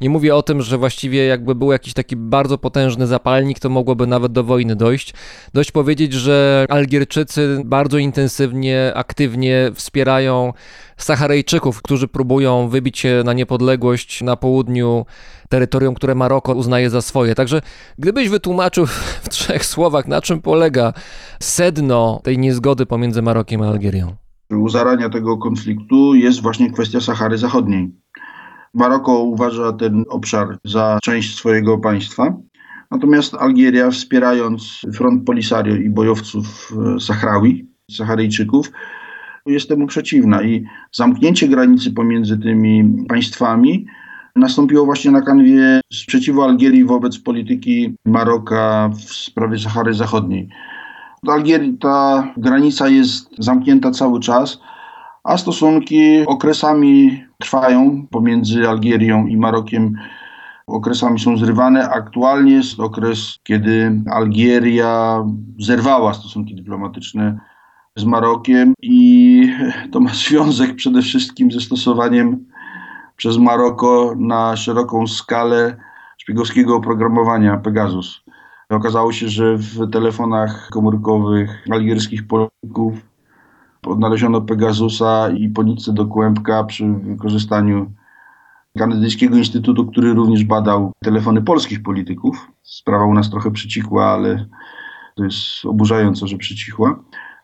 nie 0.00 0.10
mówię 0.10 0.34
o 0.34 0.42
tym, 0.42 0.62
że 0.62 0.78
właściwie 0.78 1.26
jakby 1.26 1.54
był 1.54 1.72
jakiś 1.72 1.94
taki 1.94 2.16
bardzo 2.16 2.58
potężny 2.58 3.06
zapalnik, 3.06 3.60
to 3.60 3.68
mogłoby 3.68 4.06
nawet 4.06 4.32
do 4.32 4.44
wojny 4.44 4.76
dojść. 4.76 5.14
Dość 5.54 5.72
powiedzieć, 5.72 6.12
że 6.12 6.66
Algierczycy 6.68 7.62
bardzo 7.64 7.98
intensywnie 7.98 8.75
aktywnie 8.94 9.70
wspierają 9.74 10.52
Saharyjczyków, 10.96 11.82
którzy 11.82 12.08
próbują 12.08 12.68
wybić 12.68 12.98
się 12.98 13.22
na 13.24 13.32
niepodległość 13.32 14.22
na 14.22 14.36
południu 14.36 15.06
terytorium, 15.48 15.94
które 15.94 16.14
Maroko 16.14 16.54
uznaje 16.54 16.90
za 16.90 17.02
swoje. 17.02 17.34
Także 17.34 17.62
gdybyś 17.98 18.28
wytłumaczył 18.28 18.86
w 18.86 19.28
trzech 19.28 19.66
słowach, 19.66 20.08
na 20.08 20.20
czym 20.20 20.42
polega 20.42 20.92
sedno 21.40 22.20
tej 22.24 22.38
niezgody 22.38 22.86
pomiędzy 22.86 23.22
Marokiem 23.22 23.62
a 23.62 23.68
Algierią. 23.68 24.14
U 24.50 24.68
zarania 24.68 25.08
tego 25.08 25.38
konfliktu 25.38 26.14
jest 26.14 26.42
właśnie 26.42 26.72
kwestia 26.72 27.00
Sahary 27.00 27.38
Zachodniej. 27.38 27.90
Maroko 28.74 29.18
uważa 29.18 29.72
ten 29.72 30.04
obszar 30.08 30.58
za 30.64 30.98
część 31.02 31.36
swojego 31.36 31.78
państwa, 31.78 32.36
natomiast 32.90 33.34
Algieria, 33.34 33.90
wspierając 33.90 34.80
front 34.94 35.24
Polisario 35.24 35.76
i 35.76 35.90
bojowców 35.90 36.72
e, 36.96 37.00
Sahrawi, 37.00 37.75
Saharyjczyków, 37.90 38.72
jest 39.46 39.68
temu 39.68 39.86
przeciwna 39.86 40.42
i 40.42 40.64
zamknięcie 40.92 41.48
granicy 41.48 41.90
pomiędzy 41.92 42.38
tymi 42.38 43.04
państwami 43.08 43.86
nastąpiło 44.36 44.84
właśnie 44.84 45.10
na 45.10 45.20
kanwie 45.20 45.80
sprzeciwu 45.92 46.42
Algierii 46.42 46.84
wobec 46.84 47.18
polityki 47.18 47.94
Maroka 48.04 48.90
w 48.94 49.12
sprawie 49.12 49.58
Sahary 49.58 49.94
Zachodniej. 49.94 50.48
W 51.22 51.28
Algierii 51.28 51.78
ta 51.78 52.28
granica 52.36 52.88
jest 52.88 53.30
zamknięta 53.38 53.90
cały 53.90 54.20
czas, 54.20 54.60
a 55.24 55.38
stosunki 55.38 56.26
okresami 56.26 57.24
trwają 57.38 58.06
pomiędzy 58.10 58.68
Algierią 58.68 59.26
i 59.26 59.36
Marokiem. 59.36 59.94
Okresami 60.66 61.20
są 61.20 61.36
zrywane. 61.36 61.88
Aktualnie 61.88 62.52
jest 62.52 62.80
okres, 62.80 63.38
kiedy 63.42 64.02
Algieria 64.10 65.24
zerwała 65.58 66.14
stosunki 66.14 66.54
dyplomatyczne 66.54 67.38
z 67.96 68.04
Marokiem 68.04 68.74
i 68.82 69.52
to 69.92 70.00
ma 70.00 70.10
związek 70.28 70.76
przede 70.76 71.02
wszystkim 71.02 71.52
ze 71.52 71.60
stosowaniem 71.60 72.44
przez 73.16 73.38
Maroko 73.38 74.14
na 74.18 74.56
szeroką 74.56 75.06
skalę 75.06 75.76
szpiegowskiego 76.18 76.76
oprogramowania 76.76 77.56
Pegasus. 77.56 78.22
Okazało 78.68 79.12
się, 79.12 79.28
że 79.28 79.56
w 79.56 79.90
telefonach 79.90 80.68
komórkowych 80.70 81.64
algierskich 81.70 82.26
Polaków 82.26 82.94
odnaleziono 83.86 84.40
Pegasusa 84.40 85.30
i 85.30 85.48
ponicę 85.48 85.92
do 85.92 86.06
kłębka 86.06 86.64
przy 86.64 86.86
wykorzystaniu 86.86 87.92
kanadyjskiego 88.78 89.36
instytutu, 89.36 89.86
który 89.86 90.14
również 90.14 90.44
badał 90.44 90.92
telefony 91.04 91.42
polskich 91.42 91.82
polityków. 91.82 92.50
Sprawa 92.62 93.04
u 93.04 93.14
nas 93.14 93.30
trochę 93.30 93.50
przycichła, 93.50 94.06
ale 94.06 94.46
to 95.14 95.24
jest 95.24 95.64
oburzające, 95.64 96.26
że 96.26 96.36
przycichła. 96.36 96.98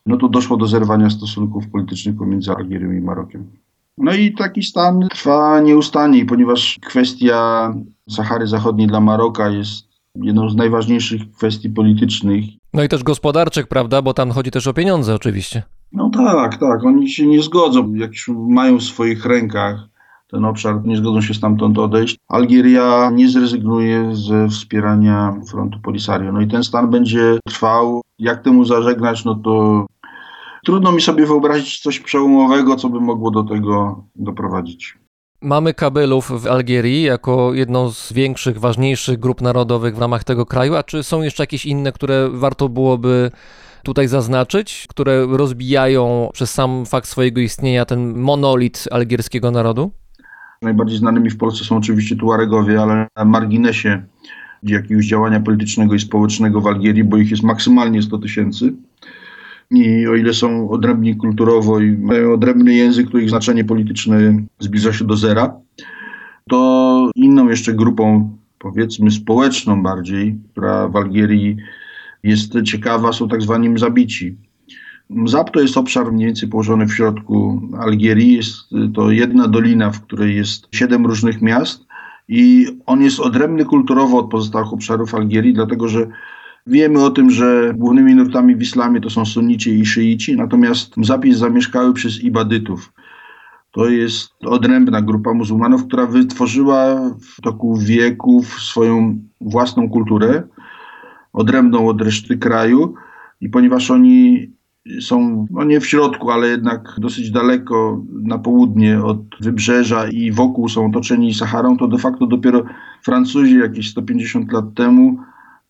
No 0.07 0.17
to 0.17 0.29
doszło 0.29 0.57
do 0.57 0.67
zerwania 0.67 1.11
stosunków 1.11 1.71
politycznych 1.71 2.17
pomiędzy 2.17 2.53
Algierią 2.53 2.93
i 2.93 3.01
Marokiem. 3.01 3.51
No 3.99 4.15
i 4.15 4.35
taki 4.35 4.63
stan 4.63 5.09
trwa 5.11 5.61
nieustannie, 5.61 6.27
ponieważ 6.27 6.79
kwestia 6.87 7.75
Sahary 8.11 8.47
Zachodniej 8.47 8.89
dla 8.89 9.01
Maroka 9.01 9.51
jest 9.51 9.89
jedną 10.15 10.51
z 10.51 10.57
najważniejszych 10.57 11.33
kwestii 11.33 11.71
politycznych. 11.71 12.45
No 12.75 12.83
i 12.83 12.89
też 12.89 13.03
gospodarczych, 13.03 13.67
prawda? 13.67 14.03
Bo 14.03 14.15
tam 14.15 14.31
chodzi 14.31 14.51
też 14.51 14.67
o 14.67 14.75
pieniądze 14.75 15.15
oczywiście. 15.15 15.63
No 15.93 16.11
tak, 16.11 16.57
tak. 16.57 16.85
Oni 16.85 17.11
się 17.11 17.27
nie 17.27 17.43
zgodzą. 17.43 17.95
Jak 17.95 18.11
już 18.11 18.31
mają 18.49 18.79
w 18.79 18.83
swoich 18.83 19.27
rękach 19.27 19.89
ten 20.33 20.45
obszar, 20.45 20.85
nie 20.85 20.97
zgodzą 20.97 21.21
się 21.21 21.35
stamtąd 21.35 21.79
odejść. 21.79 22.19
Algieria 22.29 23.11
nie 23.11 23.29
zrezygnuje 23.29 24.17
ze 24.17 24.49
wspierania 24.49 25.35
frontu 25.51 25.79
Polisario. 25.81 26.33
No 26.33 26.41
i 26.41 26.49
ten 26.49 26.65
stan 26.65 26.91
będzie 26.91 27.39
trwał. 27.49 28.01
Jak 28.19 28.43
temu 28.43 28.65
zażegnać, 28.65 29.25
no 29.25 29.35
to 29.35 29.87
trudno 30.65 30.93
mi 30.93 31.01
sobie 31.01 31.27
wyobrazić 31.27 31.81
coś 31.81 32.01
przełomowego, 32.01 32.77
co 32.77 32.89
by 32.89 33.01
mogło 33.01 33.31
do 33.31 33.43
tego 33.43 34.05
doprowadzić. 34.17 34.99
Mamy 35.43 35.75
Kabylów 35.75 36.43
w 36.43 36.47
Algierii 36.47 37.03
jako 37.03 37.55
jedną 37.55 37.91
z 37.91 38.13
większych, 38.13 38.61
ważniejszych 38.61 39.19
grup 39.19 39.41
narodowych 39.41 39.97
w 39.97 40.01
ramach 40.01 40.25
tego 40.25 40.47
kraju, 40.47 40.75
a 40.75 40.83
czy 40.83 41.03
są 41.03 41.23
jeszcze 41.23 41.43
jakieś 41.43 41.67
inne, 41.67 41.93
które 41.93 42.29
warto 42.31 42.69
byłoby 42.69 43.31
tutaj 43.83 44.09
zaznaczyć, 44.09 44.87
które 44.89 45.27
rozbijają 45.27 46.31
przez 46.33 46.51
sam 46.51 46.87
fakt 46.87 47.09
swojego 47.09 47.41
istnienia 47.41 47.85
ten 47.85 48.19
monolit 48.21 48.89
algierskiego 48.91 49.51
narodu? 49.51 49.91
Najbardziej 50.63 50.99
znanymi 50.99 51.31
w 51.31 51.37
Polsce 51.37 51.65
są 51.65 51.77
oczywiście 51.77 52.17
Tuaregowie, 52.17 52.83
ale 52.83 53.09
na 53.17 53.25
marginesie 53.25 54.03
jakiegoś 54.63 55.07
działania 55.07 55.41
politycznego 55.41 55.95
i 55.95 56.01
społecznego 56.01 56.61
w 56.61 56.67
Algierii, 56.67 57.05
bo 57.05 57.17
ich 57.17 57.31
jest 57.31 57.43
maksymalnie 57.43 58.03
100 58.03 58.19
tysięcy. 58.19 58.73
I 59.71 60.07
o 60.07 60.15
ile 60.15 60.35
są 60.35 60.71
odrębni 60.71 61.17
kulturowo 61.17 61.81
i 61.81 61.93
mają 61.93 62.33
odrębny 62.33 62.75
język, 62.75 63.11
to 63.11 63.19
ich 63.19 63.31
znaczenie 63.31 63.65
polityczne 63.65 64.43
zbliża 64.59 64.93
się 64.93 65.05
do 65.05 65.17
zera, 65.17 65.55
to 66.49 67.11
inną 67.15 67.49
jeszcze 67.49 67.73
grupą, 67.73 68.37
powiedzmy 68.59 69.11
społeczną 69.11 69.83
bardziej, 69.83 70.39
która 70.53 70.89
w 70.89 70.97
Algierii 70.97 71.57
jest 72.23 72.63
ciekawa, 72.65 73.13
są 73.13 73.29
tak 73.29 73.43
zwani 73.43 73.79
zabici. 73.79 74.37
Mzab 75.15 75.51
to 75.51 75.61
jest 75.61 75.77
obszar 75.77 76.13
mniej 76.13 76.27
więcej 76.27 76.49
położony 76.49 76.87
w 76.87 76.95
środku 76.95 77.63
Algierii. 77.79 78.37
Jest 78.37 78.57
to 78.95 79.11
jedna 79.11 79.49
dolina, 79.49 79.91
w 79.91 80.03
której 80.03 80.37
jest 80.37 80.69
siedem 80.73 81.07
różnych 81.07 81.43
miast 81.43 81.87
i 82.29 82.67
on 82.87 83.03
jest 83.03 83.21
odrębny 83.21 83.65
kulturowo 83.65 84.19
od 84.19 84.31
pozostałych 84.31 84.73
obszarów 84.73 85.15
Algierii, 85.15 85.55
dlatego 85.55 85.89
że 85.89 86.07
wiemy 86.67 87.05
o 87.05 87.11
tym, 87.11 87.31
że 87.31 87.73
głównymi 87.77 88.15
nurtami 88.15 88.57
w 88.57 88.63
islamie 88.63 89.01
to 89.01 89.11
są 89.11 89.25
sunnici 89.25 89.71
i 89.71 89.87
szyici, 89.87 90.37
natomiast 90.37 90.97
Mzab 90.97 91.25
jest 91.25 91.41
zamieszkały 91.41 91.93
przez 91.93 92.25
ibadytów. 92.25 92.93
To 93.71 93.89
jest 93.89 94.31
odrębna 94.47 95.03
grupa 95.03 95.35
muzułmanów, 95.35 95.87
która 95.87 96.07
wytworzyła 96.07 97.11
w 97.21 97.41
toku 97.41 97.77
wieków 97.77 98.61
swoją 98.61 99.19
własną 99.41 99.91
kulturę, 99.91 100.43
odrębną 101.33 101.89
od 101.89 102.01
reszty 102.01 102.39
kraju 102.39 102.95
i 103.41 103.49
ponieważ 103.49 103.91
oni 103.91 104.51
są 105.01 105.47
no 105.51 105.65
nie 105.65 105.81
w 105.81 105.87
środku, 105.87 106.31
ale 106.31 106.49
jednak 106.49 106.95
dosyć 106.99 107.31
daleko 107.31 108.05
na 108.23 108.39
południe 108.39 109.03
od 109.03 109.19
wybrzeża 109.41 110.09
i 110.09 110.33
wokół 110.33 110.69
są 110.69 110.87
otoczeni 110.87 111.35
Saharą, 111.35 111.77
to 111.77 111.89
de 111.89 111.99
facto 111.99 112.27
dopiero 112.27 112.65
Francuzi 113.03 113.59
jakieś 113.59 113.91
150 113.91 114.53
lat 114.53 114.65
temu 114.75 115.19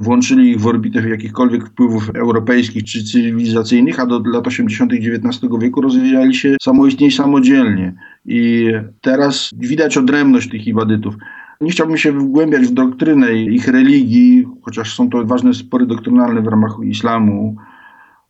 włączyli 0.00 0.50
ich 0.50 0.60
w 0.60 0.66
orbitę 0.66 1.08
jakichkolwiek 1.08 1.68
wpływów 1.68 2.10
europejskich 2.14 2.84
czy 2.84 3.04
cywilizacyjnych, 3.04 4.00
a 4.00 4.06
do 4.06 4.22
lat 4.24 4.46
80. 4.46 4.92
XIX 4.92 5.40
wieku 5.60 5.80
rozwijali 5.80 6.34
się 6.34 6.56
samoistnie 6.62 7.06
i 7.06 7.12
samodzielnie. 7.12 7.94
I 8.26 8.68
teraz 9.00 9.50
widać 9.56 9.96
odrębność 9.96 10.50
tych 10.50 10.66
ibadytów. 10.66 11.14
Nie 11.60 11.70
chciałbym 11.70 11.96
się 11.96 12.12
wgłębiać 12.12 12.62
w 12.62 12.72
doktrynę 12.72 13.32
ich 13.32 13.68
religii, 13.68 14.46
chociaż 14.62 14.94
są 14.94 15.10
to 15.10 15.24
ważne 15.24 15.54
spory 15.54 15.86
doktrynalne 15.86 16.42
w 16.42 16.46
ramach 16.46 16.76
islamu. 16.84 17.56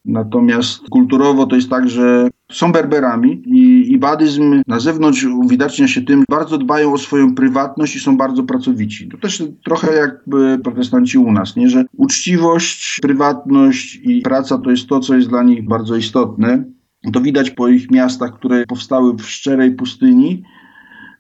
Natomiast 0.05 0.89
kulturowo 0.91 1.47
to 1.47 1.57
jest 1.57 1.71
tak, 1.71 1.89
że 1.89 2.29
są 2.53 2.73
Berberami 2.73 3.43
i 3.47 3.93
ibadyzm 3.93 4.63
na 4.67 4.81
zewnątrz 4.81 5.25
uwidacznia 5.25 5.89
się 5.89 6.03
tym, 6.03 6.25
bardzo 6.31 6.59
dbają 6.59 6.93
o 6.93 6.99
swoją 6.99 7.35
prywatność 7.35 7.97
i 7.97 8.01
są 8.01 8.17
bardzo 8.17 8.43
pracowici. 8.43 9.09
To 9.09 9.19
też 9.19 9.45
trochę 9.65 9.95
jakby 9.95 10.59
protestanci 10.65 11.19
u 11.19 11.33
nas, 11.33 11.57
nie? 11.57 11.69
że 11.69 11.85
uczciwość, 11.97 12.99
prywatność 13.03 14.01
i 14.03 14.23
praca 14.23 14.59
to 14.59 14.71
jest 14.71 14.87
to, 14.87 15.01
co 15.01 15.17
jest 15.17 15.29
dla 15.29 15.43
nich 15.43 15.69
bardzo 15.69 15.97
istotne. 15.97 16.65
To 17.13 17.21
widać 17.21 17.51
po 17.51 17.69
ich 17.69 17.91
miastach, 17.91 18.35
które 18.35 18.67
powstały 18.67 19.15
w 19.15 19.23
szczerej 19.23 19.71
pustyni, 19.71 20.43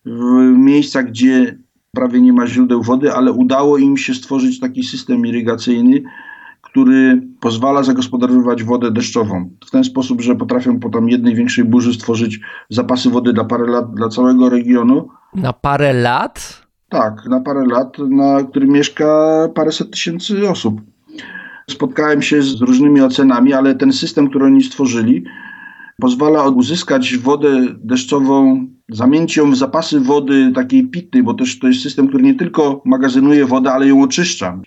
w 0.04 0.52
miejscach, 0.56 1.06
gdzie 1.06 1.58
prawie 1.94 2.20
nie 2.20 2.32
ma 2.32 2.46
źródeł 2.46 2.82
wody, 2.82 3.12
ale 3.12 3.32
udało 3.32 3.78
im 3.78 3.96
się 3.96 4.14
stworzyć 4.14 4.60
taki 4.60 4.82
system 4.82 5.26
irygacyjny, 5.26 6.02
który 6.72 7.22
pozwala 7.40 7.82
zagospodarowywać 7.82 8.64
wodę 8.64 8.90
deszczową. 8.90 9.50
W 9.66 9.70
ten 9.70 9.84
sposób, 9.84 10.20
że 10.20 10.34
potrafią 10.34 10.80
po 10.80 10.90
tam 10.90 11.08
jednej 11.08 11.34
większej 11.34 11.64
burzy 11.64 11.94
stworzyć 11.94 12.40
zapasy 12.70 13.10
wody 13.10 13.32
na 13.32 13.44
parę 13.44 13.66
lat 13.66 13.94
dla 13.94 14.08
całego 14.08 14.48
regionu. 14.48 15.08
Na 15.34 15.52
parę 15.52 15.92
lat? 15.92 16.62
Tak, 16.88 17.26
na 17.26 17.40
parę 17.40 17.66
lat, 17.66 17.98
na 17.98 18.44
którym 18.44 18.70
mieszka 18.70 19.06
paręset 19.54 19.90
tysięcy 19.90 20.48
osób. 20.48 20.80
Spotkałem 21.70 22.22
się 22.22 22.42
z 22.42 22.60
różnymi 22.60 23.00
ocenami, 23.00 23.52
ale 23.52 23.74
ten 23.74 23.92
system, 23.92 24.28
który 24.28 24.44
oni 24.44 24.62
stworzyli, 24.62 25.24
pozwala 26.00 26.48
uzyskać 26.48 27.16
wodę 27.16 27.66
deszczową, 27.84 28.66
zamienić 28.88 29.36
ją 29.36 29.50
w 29.50 29.56
zapasy 29.56 30.00
wody 30.00 30.52
takiej 30.54 30.86
pitnej, 30.86 31.22
bo 31.22 31.34
też 31.34 31.58
to 31.58 31.68
jest 31.68 31.82
system, 31.82 32.08
który 32.08 32.22
nie 32.22 32.34
tylko 32.34 32.82
magazynuje 32.84 33.46
wodę, 33.46 33.72
ale 33.72 33.88
ją 33.88 34.02
oczyszcza. 34.02 34.60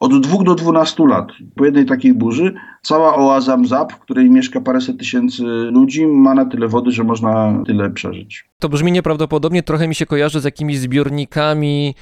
Od 0.00 0.20
2 0.20 0.44
do 0.44 0.54
12 0.54 1.06
lat 1.06 1.28
po 1.56 1.64
jednej 1.64 1.86
takiej 1.86 2.14
burzy 2.14 2.54
cała 2.82 3.16
oaza 3.16 3.56
Mzab, 3.56 3.92
w 3.92 3.98
której 3.98 4.30
mieszka 4.30 4.60
paręset 4.60 4.98
tysięcy 4.98 5.42
ludzi, 5.44 6.06
ma 6.06 6.34
na 6.34 6.44
tyle 6.44 6.68
wody, 6.68 6.90
że 6.90 7.04
można 7.04 7.62
tyle 7.66 7.90
przeżyć. 7.90 8.44
To 8.60 8.68
brzmi 8.68 8.92
nieprawdopodobnie, 8.92 9.62
trochę 9.62 9.88
mi 9.88 9.94
się 9.94 10.06
kojarzy 10.06 10.40
z 10.40 10.44
jakimiś 10.44 10.78
zbiornikami 10.78 11.94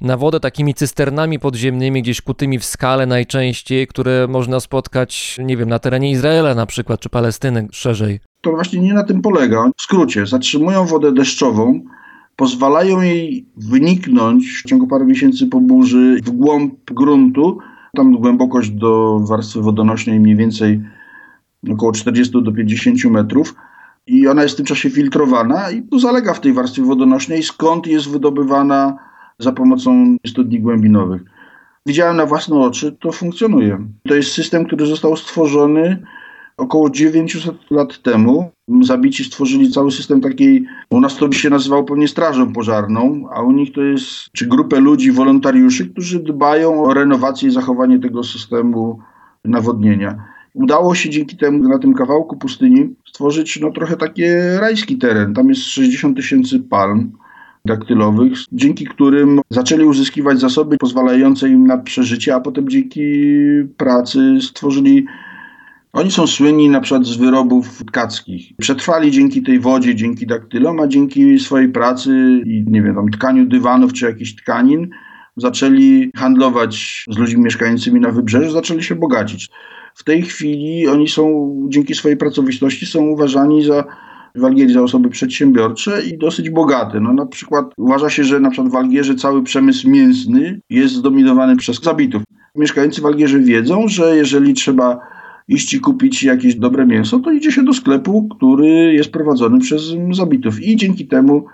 na 0.00 0.16
wodę, 0.16 0.40
takimi 0.40 0.74
cysternami 0.74 1.38
podziemnymi, 1.38 2.02
gdzieś 2.02 2.20
kutymi 2.20 2.58
w 2.58 2.64
skale 2.64 3.06
najczęściej, 3.06 3.86
które 3.86 4.26
można 4.28 4.60
spotkać, 4.60 5.38
nie 5.44 5.56
wiem, 5.56 5.68
na 5.68 5.78
terenie 5.78 6.10
Izraela 6.10 6.54
na 6.54 6.66
przykład, 6.66 7.00
czy 7.00 7.08
Palestyny 7.08 7.68
szerzej. 7.72 8.20
To 8.40 8.50
właśnie 8.50 8.80
nie 8.80 8.94
na 8.94 9.04
tym 9.04 9.22
polega. 9.22 9.70
W 9.78 9.82
skrócie, 9.82 10.26
zatrzymują 10.26 10.86
wodę 10.86 11.12
deszczową, 11.12 11.80
pozwalają 12.42 13.00
jej 13.00 13.46
wyniknąć 13.56 14.62
w 14.62 14.68
ciągu 14.68 14.86
paru 14.86 15.04
miesięcy 15.04 15.46
po 15.46 15.60
burzy 15.60 16.16
w 16.24 16.30
głąb 16.30 16.74
gruntu. 16.90 17.58
Tam 17.96 18.12
głębokość 18.16 18.70
do 18.70 19.18
warstwy 19.18 19.60
wodonośnej 19.60 20.20
mniej 20.20 20.36
więcej 20.36 20.80
około 21.72 21.92
40 21.92 22.42
do 22.42 22.52
50 22.52 23.04
metrów. 23.04 23.54
I 24.06 24.28
ona 24.28 24.42
jest 24.42 24.54
w 24.54 24.56
tym 24.56 24.66
czasie 24.66 24.90
filtrowana 24.90 25.70
i 25.70 26.00
zalega 26.00 26.34
w 26.34 26.40
tej 26.40 26.52
warstwie 26.52 26.82
wodonośnej, 26.82 27.42
skąd 27.42 27.86
jest 27.86 28.10
wydobywana 28.10 28.98
za 29.38 29.52
pomocą 29.52 30.16
studni 30.26 30.60
głębinowych. 30.60 31.22
Widziałem 31.86 32.16
na 32.16 32.26
własne 32.26 32.56
oczy, 32.56 32.96
to 33.00 33.12
funkcjonuje. 33.12 33.86
To 34.08 34.14
jest 34.14 34.32
system, 34.32 34.64
który 34.64 34.86
został 34.86 35.16
stworzony 35.16 36.02
około 36.62 36.90
900 36.90 37.70
lat 37.70 38.02
temu. 38.02 38.50
Zabici 38.82 39.24
stworzyli 39.24 39.70
cały 39.70 39.92
system 39.92 40.20
takiej, 40.20 40.64
u 40.90 41.00
nas 41.00 41.16
to 41.16 41.28
by 41.28 41.34
się 41.34 41.50
nazywało 41.50 41.84
pewnie 41.84 42.08
strażą 42.08 42.52
pożarną, 42.52 43.28
a 43.32 43.42
u 43.42 43.52
nich 43.52 43.72
to 43.72 43.82
jest, 43.82 44.06
czy 44.32 44.46
grupę 44.46 44.80
ludzi, 44.80 45.12
wolontariuszy, 45.12 45.90
którzy 45.90 46.20
dbają 46.20 46.84
o 46.84 46.94
renowację 46.94 47.48
i 47.48 47.52
zachowanie 47.52 47.98
tego 47.98 48.24
systemu 48.24 48.98
nawodnienia. 49.44 50.24
Udało 50.54 50.94
się 50.94 51.10
dzięki 51.10 51.36
temu 51.36 51.68
na 51.68 51.78
tym 51.78 51.94
kawałku 51.94 52.36
pustyni 52.36 52.94
stworzyć 53.08 53.60
no, 53.60 53.70
trochę 53.70 53.96
taki 53.96 54.22
rajski 54.60 54.98
teren. 54.98 55.34
Tam 55.34 55.48
jest 55.48 55.62
60 55.62 56.16
tysięcy 56.16 56.60
palm 56.60 57.12
daktylowych, 57.64 58.32
dzięki 58.52 58.84
którym 58.84 59.40
zaczęli 59.50 59.84
uzyskiwać 59.84 60.40
zasoby 60.40 60.76
pozwalające 60.78 61.48
im 61.48 61.66
na 61.66 61.78
przeżycie, 61.78 62.34
a 62.34 62.40
potem 62.40 62.68
dzięki 62.68 63.02
pracy 63.76 64.38
stworzyli 64.40 65.06
Oni 65.92 66.10
są 66.10 66.26
słynni 66.26 66.68
na 66.68 66.80
przykład 66.80 67.06
z 67.06 67.16
wyrobów 67.16 67.84
tkackich. 67.84 68.56
Przetrwali 68.60 69.10
dzięki 69.10 69.42
tej 69.42 69.60
wodzie, 69.60 69.94
dzięki 69.94 70.26
daktylom, 70.26 70.80
a 70.80 70.86
dzięki 70.86 71.38
swojej 71.38 71.68
pracy 71.68 72.42
i 72.46 72.64
nie 72.66 72.82
wiem, 72.82 72.94
tam 72.94 73.10
tkaniu 73.10 73.46
dywanów 73.46 73.92
czy 73.92 74.06
jakichś 74.06 74.34
tkanin 74.34 74.88
zaczęli 75.36 76.10
handlować 76.16 77.04
z 77.10 77.18
ludźmi 77.18 77.42
mieszkającymi 77.42 78.00
na 78.00 78.10
wybrzeżu, 78.10 78.50
zaczęli 78.50 78.82
się 78.82 78.94
bogacić. 78.94 79.50
W 79.94 80.04
tej 80.04 80.22
chwili 80.22 80.88
oni 80.88 81.08
są, 81.08 81.56
dzięki 81.68 81.94
swojej 81.94 82.16
pracowitości, 82.16 82.86
są 82.86 83.02
uważani 83.02 83.64
za 83.64 83.84
w 84.34 84.44
Algierii 84.44 84.74
za 84.74 84.82
osoby 84.82 85.10
przedsiębiorcze 85.10 86.02
i 86.02 86.18
dosyć 86.18 86.50
bogate. 86.50 87.00
No, 87.00 87.12
na 87.12 87.26
przykład 87.26 87.66
uważa 87.76 88.10
się, 88.10 88.24
że 88.24 88.40
na 88.40 88.50
przykład 88.50 88.72
w 88.72 88.76
Algierze 88.76 89.14
cały 89.14 89.42
przemysł 89.42 89.90
mięsny 89.90 90.60
jest 90.70 90.94
zdominowany 90.94 91.56
przez 91.56 91.80
zabitów. 91.80 92.22
Mieszkający 92.54 93.00
w 93.00 93.06
Algierze 93.06 93.38
wiedzą, 93.38 93.88
że 93.88 94.16
jeżeli 94.16 94.54
trzeba 94.54 94.98
iść 95.48 95.74
i 95.74 95.80
kupić 95.80 96.22
jakieś 96.22 96.54
dobre 96.54 96.86
mięso, 96.86 97.18
to 97.18 97.32
idzie 97.32 97.52
się 97.52 97.64
do 97.64 97.74
sklepu, 97.74 98.28
który 98.28 98.94
jest 98.94 99.12
prowadzony 99.12 99.60
przez 99.60 99.82
zabitów. 100.12 100.62
I 100.62 100.76
dzięki 100.76 101.06
temu 101.06 101.46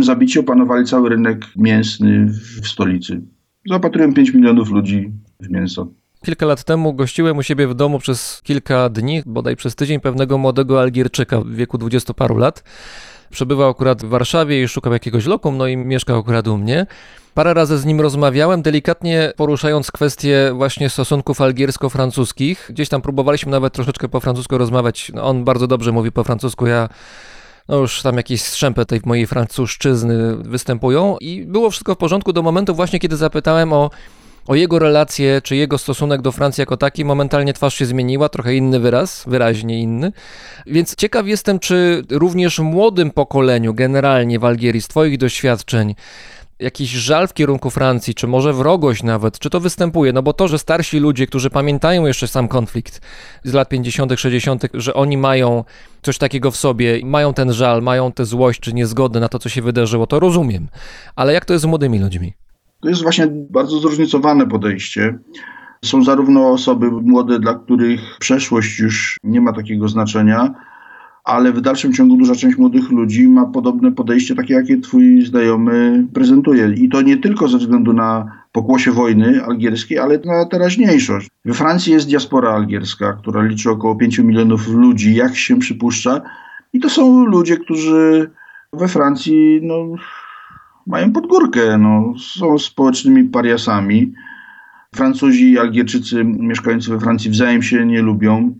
zabici 0.00 0.38
opanowali 0.38 0.86
cały 0.86 1.08
rynek 1.08 1.46
mięsny 1.56 2.26
w 2.62 2.68
stolicy. 2.68 3.22
Zapatrują 3.70 4.14
5 4.14 4.34
milionów 4.34 4.70
ludzi 4.70 5.12
w 5.40 5.50
mięso. 5.50 5.88
Kilka 6.24 6.46
lat 6.46 6.64
temu 6.64 6.94
gościłem 6.94 7.36
u 7.36 7.42
siebie 7.42 7.66
w 7.66 7.74
domu 7.74 7.98
przez 7.98 8.42
kilka 8.44 8.88
dni, 8.88 9.22
bodaj 9.26 9.56
przez 9.56 9.74
tydzień, 9.74 10.00
pewnego 10.00 10.38
młodego 10.38 10.80
Algierczyka 10.80 11.40
w 11.40 11.50
wieku 11.50 11.78
dwudziestu 11.78 12.14
paru 12.14 12.36
lat. 12.36 12.64
Przebywał 13.30 13.70
akurat 13.70 14.02
w 14.02 14.08
Warszawie 14.08 14.62
i 14.62 14.68
szukał 14.68 14.92
jakiegoś 14.92 15.26
lokum, 15.26 15.56
no 15.56 15.66
i 15.66 15.76
mieszkał 15.76 16.18
akurat 16.18 16.48
u 16.48 16.58
mnie. 16.58 16.86
Parę 17.34 17.54
razy 17.54 17.78
z 17.78 17.84
nim 17.84 18.00
rozmawiałem, 18.00 18.62
delikatnie 18.62 19.32
poruszając 19.36 19.90
kwestie 19.90 20.52
właśnie 20.54 20.90
stosunków 20.90 21.40
algiersko-francuskich. 21.40 22.56
Gdzieś 22.68 22.88
tam 22.88 23.02
próbowaliśmy 23.02 23.52
nawet 23.52 23.72
troszeczkę 23.72 24.08
po 24.08 24.20
francusku 24.20 24.58
rozmawiać. 24.58 25.12
No, 25.14 25.24
on 25.24 25.44
bardzo 25.44 25.66
dobrze 25.66 25.92
mówi 25.92 26.12
po 26.12 26.24
francusku, 26.24 26.66
ja 26.66 26.88
no 27.68 27.76
już 27.76 28.02
tam 28.02 28.16
jakieś 28.16 28.42
strzępy 28.42 28.86
tej 28.86 29.00
mojej 29.04 29.26
francuszczyzny 29.26 30.36
występują 30.36 31.16
i 31.20 31.44
było 31.46 31.70
wszystko 31.70 31.94
w 31.94 31.98
porządku 31.98 32.32
do 32.32 32.42
momentu 32.42 32.74
właśnie, 32.74 32.98
kiedy 32.98 33.16
zapytałem 33.16 33.72
o 33.72 33.90
o 34.46 34.54
jego 34.54 34.78
relacje, 34.78 35.40
czy 35.42 35.56
jego 35.56 35.78
stosunek 35.78 36.22
do 36.22 36.32
Francji 36.32 36.62
jako 36.62 36.76
taki. 36.76 37.04
Momentalnie 37.04 37.52
twarz 37.52 37.74
się 37.74 37.86
zmieniła, 37.86 38.28
trochę 38.28 38.54
inny 38.54 38.80
wyraz, 38.80 39.24
wyraźnie 39.26 39.80
inny. 39.80 40.12
Więc 40.66 40.94
ciekaw 40.96 41.26
jestem, 41.26 41.58
czy 41.58 42.02
również 42.10 42.58
młodym 42.58 43.10
pokoleniu, 43.10 43.74
generalnie 43.74 44.38
w 44.38 44.44
Algierii, 44.44 44.82
z 44.82 44.88
Twoich 44.88 45.18
doświadczeń, 45.18 45.94
jakiś 46.64 46.90
żal 46.90 47.28
w 47.28 47.34
kierunku 47.34 47.70
Francji, 47.70 48.14
czy 48.14 48.26
może 48.26 48.52
wrogość 48.52 49.02
nawet, 49.02 49.38
czy 49.38 49.50
to 49.50 49.60
występuje? 49.60 50.12
No 50.12 50.22
bo 50.22 50.32
to, 50.32 50.48
że 50.48 50.58
starsi 50.58 50.98
ludzie, 50.98 51.26
którzy 51.26 51.50
pamiętają 51.50 52.06
jeszcze 52.06 52.28
sam 52.28 52.48
konflikt 52.48 53.00
z 53.44 53.52
lat 53.52 53.68
50., 53.68 54.20
60., 54.20 54.62
że 54.74 54.94
oni 54.94 55.16
mają 55.16 55.64
coś 56.02 56.18
takiego 56.18 56.50
w 56.50 56.56
sobie, 56.56 57.00
mają 57.04 57.34
ten 57.34 57.52
żal, 57.52 57.82
mają 57.82 58.12
tę 58.12 58.24
złość 58.24 58.60
czy 58.60 58.74
niezgodę 58.74 59.20
na 59.20 59.28
to, 59.28 59.38
co 59.38 59.48
się 59.48 59.62
wydarzyło, 59.62 60.06
to 60.06 60.20
rozumiem. 60.20 60.68
Ale 61.16 61.32
jak 61.32 61.44
to 61.44 61.52
jest 61.52 61.62
z 61.62 61.66
młodymi 61.66 61.98
ludźmi? 61.98 62.32
To 62.80 62.88
jest 62.88 63.02
właśnie 63.02 63.26
bardzo 63.30 63.78
zróżnicowane 63.78 64.46
podejście. 64.46 65.18
Są 65.84 66.04
zarówno 66.04 66.50
osoby 66.50 66.90
młode, 66.90 67.38
dla 67.38 67.54
których 67.54 68.00
przeszłość 68.18 68.78
już 68.78 69.18
nie 69.24 69.40
ma 69.40 69.52
takiego 69.52 69.88
znaczenia, 69.88 70.54
ale 71.24 71.52
w 71.52 71.60
dalszym 71.60 71.92
ciągu 71.92 72.16
duża 72.16 72.34
część 72.34 72.58
młodych 72.58 72.90
ludzi 72.90 73.28
ma 73.28 73.46
podobne 73.46 73.92
podejście, 73.92 74.34
takie 74.34 74.54
jakie 74.54 74.80
twój 74.80 75.26
znajomy 75.26 76.06
prezentuje. 76.14 76.74
I 76.76 76.88
to 76.88 77.02
nie 77.02 77.16
tylko 77.16 77.48
ze 77.48 77.58
względu 77.58 77.92
na 77.92 78.32
pokłosie 78.52 78.92
wojny 78.92 79.44
algierskiej, 79.44 79.98
ale 79.98 80.18
na 80.24 80.44
teraźniejszość. 80.44 81.28
We 81.44 81.54
Francji 81.54 81.92
jest 81.92 82.08
diaspora 82.08 82.50
algierska, 82.50 83.12
która 83.12 83.42
liczy 83.42 83.70
około 83.70 83.96
5 83.96 84.18
milionów 84.18 84.68
ludzi, 84.68 85.14
jak 85.14 85.36
się 85.36 85.58
przypuszcza. 85.58 86.20
I 86.72 86.80
to 86.80 86.90
są 86.90 87.24
ludzie, 87.24 87.56
którzy 87.56 88.30
we 88.72 88.88
Francji 88.88 89.60
no, 89.62 89.74
mają 90.86 91.12
podgórkę, 91.12 91.78
no, 91.78 92.14
są 92.18 92.58
społecznymi 92.58 93.24
pariasami. 93.24 94.12
Francuzi 94.94 95.52
i 95.52 95.58
Algierczycy 95.58 96.24
mieszkający 96.24 96.90
we 96.90 97.00
Francji 97.00 97.30
wzajem 97.30 97.62
się 97.62 97.86
nie 97.86 98.02
lubią 98.02 98.54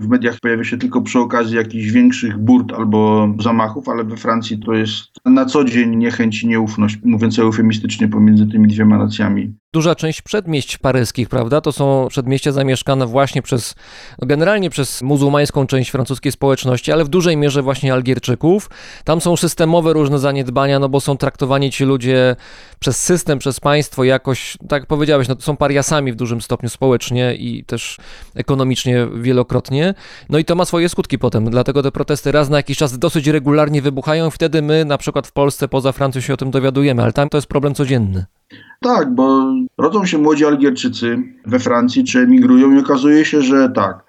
w 0.00 0.08
mediach 0.08 0.36
pojawia 0.42 0.64
się 0.64 0.78
tylko 0.78 1.02
przy 1.02 1.18
okazji 1.18 1.56
jakichś 1.56 1.90
większych 1.90 2.38
burt 2.38 2.72
albo 2.72 3.28
zamachów, 3.40 3.88
ale 3.88 4.04
we 4.04 4.16
Francji 4.16 4.58
to 4.58 4.72
jest 4.72 5.04
na 5.24 5.46
co 5.46 5.64
dzień 5.64 5.96
niechęć 5.96 6.42
i 6.42 6.48
nieufność, 6.48 6.98
mówiąc 7.04 7.38
eufemistycznie, 7.38 8.08
pomiędzy 8.08 8.46
tymi 8.46 8.68
dwiema 8.68 8.98
nacjami. 8.98 9.54
Duża 9.72 9.94
część 9.94 10.22
przedmieść 10.22 10.78
paryskich, 10.78 11.28
prawda, 11.28 11.60
to 11.60 11.72
są 11.72 12.06
przedmieścia 12.08 12.52
zamieszkane 12.52 13.06
właśnie 13.06 13.42
przez, 13.42 13.74
no 14.18 14.26
generalnie 14.26 14.70
przez 14.70 15.02
muzułmańską 15.02 15.66
część 15.66 15.90
francuskiej 15.90 16.32
społeczności, 16.32 16.92
ale 16.92 17.04
w 17.04 17.08
dużej 17.08 17.36
mierze 17.36 17.62
właśnie 17.62 17.92
Algierczyków. 17.92 18.70
Tam 19.04 19.20
są 19.20 19.36
systemowe 19.36 19.92
różne 19.92 20.18
zaniedbania, 20.18 20.78
no 20.78 20.88
bo 20.88 21.00
są 21.00 21.16
traktowani 21.16 21.70
ci 21.70 21.84
ludzie 21.84 22.36
przez 22.78 23.02
system, 23.02 23.38
przez 23.38 23.60
państwo 23.60 24.04
jakoś, 24.04 24.56
tak 24.68 24.82
jak 24.82 24.86
powiedziałeś, 24.86 25.28
no 25.28 25.34
to 25.34 25.42
są 25.42 25.56
pariasami 25.56 26.12
w 26.12 26.16
dużym 26.16 26.40
stopniu 26.40 26.68
społecznie 26.68 27.34
i 27.34 27.64
też 27.64 27.98
ekonomicznie 28.34 29.06
wielokrotnie. 29.14 29.94
No 30.28 30.38
i 30.38 30.44
to 30.44 30.54
ma 30.54 30.64
swoje 30.64 30.88
skutki 30.88 31.18
potem, 31.18 31.50
dlatego 31.50 31.82
te 31.82 31.92
protesty 31.92 32.32
raz 32.32 32.48
na 32.48 32.56
jakiś 32.56 32.78
czas 32.78 32.98
dosyć 32.98 33.26
regularnie 33.26 33.82
wybuchają. 33.82 34.30
Wtedy 34.30 34.62
my 34.62 34.84
na 34.84 34.98
przykład 34.98 35.26
w 35.26 35.32
Polsce, 35.32 35.68
poza 35.68 35.92
Francją 35.92 36.20
się 36.20 36.34
o 36.34 36.36
tym 36.36 36.50
dowiadujemy, 36.50 37.02
ale 37.02 37.12
tam 37.12 37.28
to 37.28 37.38
jest 37.38 37.48
problem 37.48 37.74
codzienny. 37.74 38.39
Tak, 38.80 39.14
bo 39.14 39.52
rodzą 39.78 40.06
się 40.06 40.18
młodzi 40.18 40.46
Algierczycy 40.46 41.22
we 41.46 41.58
Francji, 41.58 42.04
czy 42.04 42.18
emigrują 42.18 42.72
i 42.72 42.78
okazuje 42.78 43.24
się, 43.24 43.42
że 43.42 43.68
tak. 43.68 44.04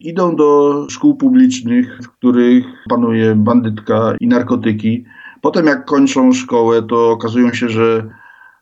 Idą 0.00 0.36
do 0.36 0.86
szkół 0.90 1.16
publicznych, 1.16 1.98
w 2.02 2.08
których 2.08 2.64
panuje 2.88 3.34
bandytka 3.34 4.14
i 4.20 4.28
narkotyki. 4.28 5.04
Potem, 5.40 5.66
jak 5.66 5.84
kończą 5.84 6.32
szkołę, 6.32 6.82
to 6.82 7.10
okazują 7.10 7.52
się, 7.52 7.68
że 7.68 8.08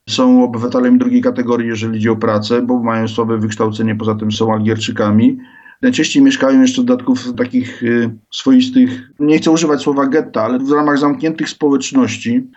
są 0.08 0.44
obywatelami 0.44 0.98
drugiej 0.98 1.22
kategorii, 1.22 1.68
jeżeli 1.68 1.92
chodzi 1.92 2.08
o 2.08 2.16
pracę, 2.16 2.62
bo 2.62 2.82
mają 2.82 3.08
słabe 3.08 3.38
wykształcenie, 3.38 3.96
poza 3.96 4.14
tym 4.14 4.32
są 4.32 4.52
Algierczykami. 4.52 5.38
Najczęściej 5.82 6.22
mieszkają 6.22 6.60
jeszcze 6.60 6.82
w 6.82 6.84
dodatku 6.84 7.14
w 7.14 7.34
takich 7.34 7.82
y, 7.82 8.10
swoistych, 8.30 9.10
nie 9.20 9.38
chcę 9.38 9.50
używać 9.50 9.82
słowa 9.82 10.06
getta, 10.06 10.42
ale 10.42 10.58
w 10.58 10.72
ramach 10.72 10.98
zamkniętych 10.98 11.48
społeczności, 11.48 12.50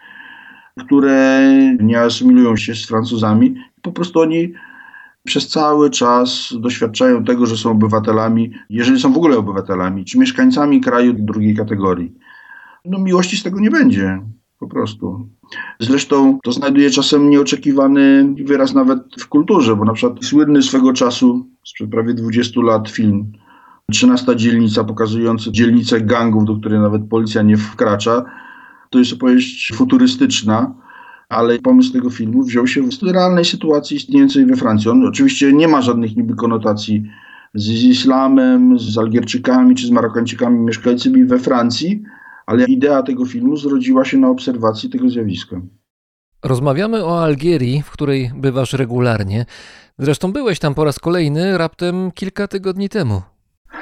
które 0.79 1.41
nie 1.79 2.01
asymilują 2.01 2.55
się 2.55 2.75
z 2.75 2.85
Francuzami. 2.85 3.55
Po 3.81 3.91
prostu 3.91 4.19
oni 4.19 4.53
przez 5.23 5.47
cały 5.47 5.89
czas 5.89 6.53
doświadczają 6.59 7.23
tego, 7.23 7.45
że 7.45 7.57
są 7.57 7.71
obywatelami, 7.71 8.51
jeżeli 8.69 8.99
są 8.99 9.13
w 9.13 9.17
ogóle 9.17 9.37
obywatelami, 9.37 10.05
czy 10.05 10.19
mieszkańcami 10.19 10.81
kraju 10.81 11.13
drugiej 11.13 11.55
kategorii. 11.55 12.13
No 12.85 12.99
miłości 12.99 13.37
z 13.37 13.43
tego 13.43 13.59
nie 13.59 13.71
będzie, 13.71 14.21
po 14.59 14.67
prostu. 14.67 15.29
Zresztą 15.79 16.39
to 16.43 16.51
znajduje 16.51 16.89
czasem 16.89 17.29
nieoczekiwany 17.29 18.33
wyraz 18.45 18.73
nawet 18.73 18.99
w 19.19 19.27
kulturze, 19.27 19.75
bo 19.75 19.85
na 19.85 19.93
przykład 19.93 20.25
słynny 20.25 20.63
swego 20.63 20.93
czasu, 20.93 21.47
sprzed 21.63 21.89
prawie 21.89 22.13
20 22.13 22.61
lat 22.61 22.89
film 22.89 23.31
13 23.91 24.35
dzielnica 24.35 24.83
pokazujący 24.83 25.51
dzielnicę 25.51 26.01
gangów, 26.01 26.45
do 26.45 26.55
której 26.55 26.79
nawet 26.79 27.09
policja 27.09 27.41
nie 27.41 27.57
wkracza. 27.57 28.25
To 28.89 28.99
jest 28.99 29.13
opowieść 29.13 29.71
futurystyczna, 29.75 30.75
ale 31.29 31.59
pomysł 31.59 31.93
tego 31.93 32.09
filmu 32.09 32.43
wziął 32.43 32.67
się 32.67 32.91
z 32.91 33.03
realnej 33.03 33.45
sytuacji 33.45 33.97
istniejącej 33.97 34.45
we 34.45 34.55
Francji. 34.55 34.89
On 34.89 35.07
oczywiście 35.07 35.53
nie 35.53 35.67
ma 35.67 35.81
żadnych 35.81 36.15
niby 36.15 36.35
konotacji 36.35 37.03
z 37.55 37.69
islamem, 37.69 38.79
z 38.79 38.97
Algierczykami 38.97 39.75
czy 39.75 39.87
z 39.87 39.91
Marokańczykami 39.91 40.59
mieszkającymi 40.59 41.25
we 41.25 41.39
Francji, 41.39 42.03
ale 42.45 42.65
idea 42.65 43.03
tego 43.03 43.25
filmu 43.25 43.57
zrodziła 43.57 44.05
się 44.05 44.17
na 44.17 44.29
obserwacji 44.29 44.89
tego 44.89 45.09
zjawiska. 45.09 45.61
Rozmawiamy 46.43 47.05
o 47.05 47.23
Algierii, 47.23 47.81
w 47.81 47.91
której 47.91 48.31
bywasz 48.35 48.73
regularnie. 48.73 49.45
Zresztą 49.99 50.31
byłeś 50.31 50.59
tam 50.59 50.75
po 50.75 50.83
raz 50.83 50.99
kolejny 50.99 51.57
raptem 51.57 52.11
kilka 52.11 52.47
tygodni 52.47 52.89
temu. 52.89 53.21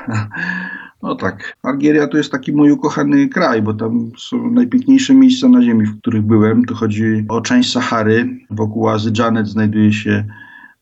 No 1.03 1.15
tak, 1.15 1.57
Algieria 1.63 2.07
to 2.07 2.17
jest 2.17 2.31
taki 2.31 2.51
mój 2.53 2.71
ukochany 2.71 3.27
kraj, 3.27 3.61
bo 3.61 3.73
tam 3.73 4.11
są 4.17 4.51
najpiękniejsze 4.51 5.13
miejsca 5.13 5.49
na 5.49 5.61
ziemi, 5.61 5.85
w 5.85 5.97
których 5.97 6.21
byłem. 6.21 6.65
Tu 6.65 6.75
chodzi 6.75 7.25
o 7.29 7.41
część 7.41 7.71
Sahary. 7.71 8.39
Wokół 8.49 8.89
Azy 8.89 9.11
Janet 9.19 9.47
znajduje 9.47 9.93
się 9.93 10.25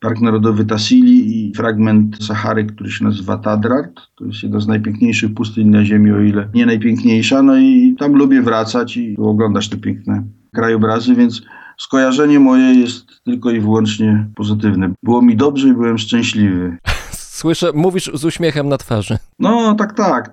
Park 0.00 0.20
Narodowy 0.20 0.64
Tassili 0.64 1.48
i 1.48 1.54
fragment 1.54 2.24
Sahary, 2.24 2.64
który 2.64 2.90
się 2.90 3.04
nazywa 3.04 3.38
Tadrart. 3.38 4.00
To 4.18 4.24
jest 4.24 4.42
jedna 4.42 4.60
z 4.60 4.66
najpiękniejszych 4.66 5.34
pustyń 5.34 5.68
na 5.68 5.84
ziemi, 5.84 6.12
o 6.12 6.20
ile 6.20 6.48
nie 6.54 6.66
najpiękniejsza. 6.66 7.42
No 7.42 7.58
i 7.58 7.96
tam 7.98 8.12
lubię 8.12 8.42
wracać 8.42 8.96
i 8.96 9.16
oglądać 9.16 9.68
te 9.68 9.76
piękne 9.76 10.22
krajobrazy, 10.54 11.14
więc 11.14 11.42
skojarzenie 11.78 12.40
moje 12.40 12.74
jest 12.74 13.06
tylko 13.24 13.50
i 13.50 13.60
wyłącznie 13.60 14.26
pozytywne. 14.34 14.90
Było 15.02 15.22
mi 15.22 15.36
dobrze 15.36 15.68
i 15.68 15.72
byłem 15.72 15.98
szczęśliwy. 15.98 16.76
Słyszę, 17.42 17.70
mówisz 17.74 18.10
z 18.14 18.24
uśmiechem 18.24 18.68
na 18.68 18.78
twarzy. 18.78 19.18
No, 19.38 19.74
tak, 19.74 19.96
tak. 19.96 20.32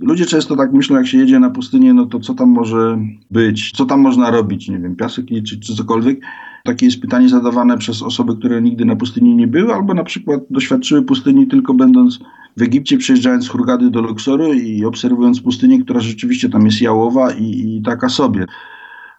Ludzie 0.00 0.26
często 0.26 0.56
tak 0.56 0.72
myślą, 0.72 0.96
jak 0.96 1.06
się 1.06 1.18
jedzie 1.18 1.40
na 1.40 1.50
pustynię, 1.50 1.94
no 1.94 2.06
to 2.06 2.20
co 2.20 2.34
tam 2.34 2.48
może 2.48 2.98
być, 3.30 3.72
co 3.72 3.84
tam 3.84 4.00
można 4.00 4.30
robić, 4.30 4.68
nie 4.68 4.78
wiem, 4.78 4.96
piasek 4.96 5.26
czy, 5.46 5.60
czy 5.60 5.74
cokolwiek. 5.74 6.20
Takie 6.64 6.86
jest 6.86 7.00
pytanie 7.00 7.28
zadawane 7.28 7.78
przez 7.78 8.02
osoby, 8.02 8.36
które 8.36 8.62
nigdy 8.62 8.84
na 8.84 8.96
pustyni 8.96 9.34
nie 9.36 9.46
były, 9.46 9.74
albo 9.74 9.94
na 9.94 10.04
przykład 10.04 10.40
doświadczyły 10.50 11.02
pustyni 11.02 11.46
tylko 11.46 11.74
będąc 11.74 12.18
w 12.56 12.62
Egipcie 12.62 12.98
przyjeżdżając 12.98 13.44
z 13.44 13.48
Hurgady 13.48 13.90
do 13.90 14.00
Luxoru 14.00 14.52
i 14.52 14.84
obserwując 14.84 15.40
pustynię, 15.40 15.82
która 15.84 16.00
rzeczywiście 16.00 16.48
tam 16.48 16.66
jest 16.66 16.80
jałowa 16.80 17.32
i, 17.32 17.76
i 17.76 17.82
taka 17.82 18.08
sobie. 18.08 18.46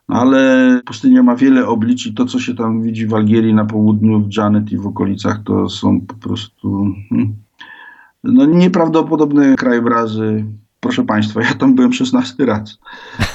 Ale 0.08 0.82
pustynia 0.86 1.24
ma 1.24 1.36
wiele 1.36 1.68
oblicz 1.68 2.06
i 2.06 2.14
to, 2.14 2.26
co 2.26 2.40
się 2.40 2.56
tam 2.56 2.84
widzi 2.84 3.08
w 3.08 3.14
Algierii 3.14 3.54
na 3.54 3.66
południu, 3.66 4.20
w 4.20 4.38
Janet 4.38 4.72
i 4.72 4.78
w 4.78 4.88
okolicach, 4.88 5.40
to 5.46 5.70
są 5.70 6.02
po 6.02 6.14
prostu 6.14 6.86
hmm, 7.10 7.36
no, 8.24 8.46
nieprawdopodobne 8.46 9.56
krajobrazy. 9.56 10.46
Proszę 10.80 11.04
Państwa, 11.04 11.42
ja 11.42 11.54
tam 11.54 11.76
byłem 11.76 11.94
16 11.94 12.46
raz. 12.46 12.78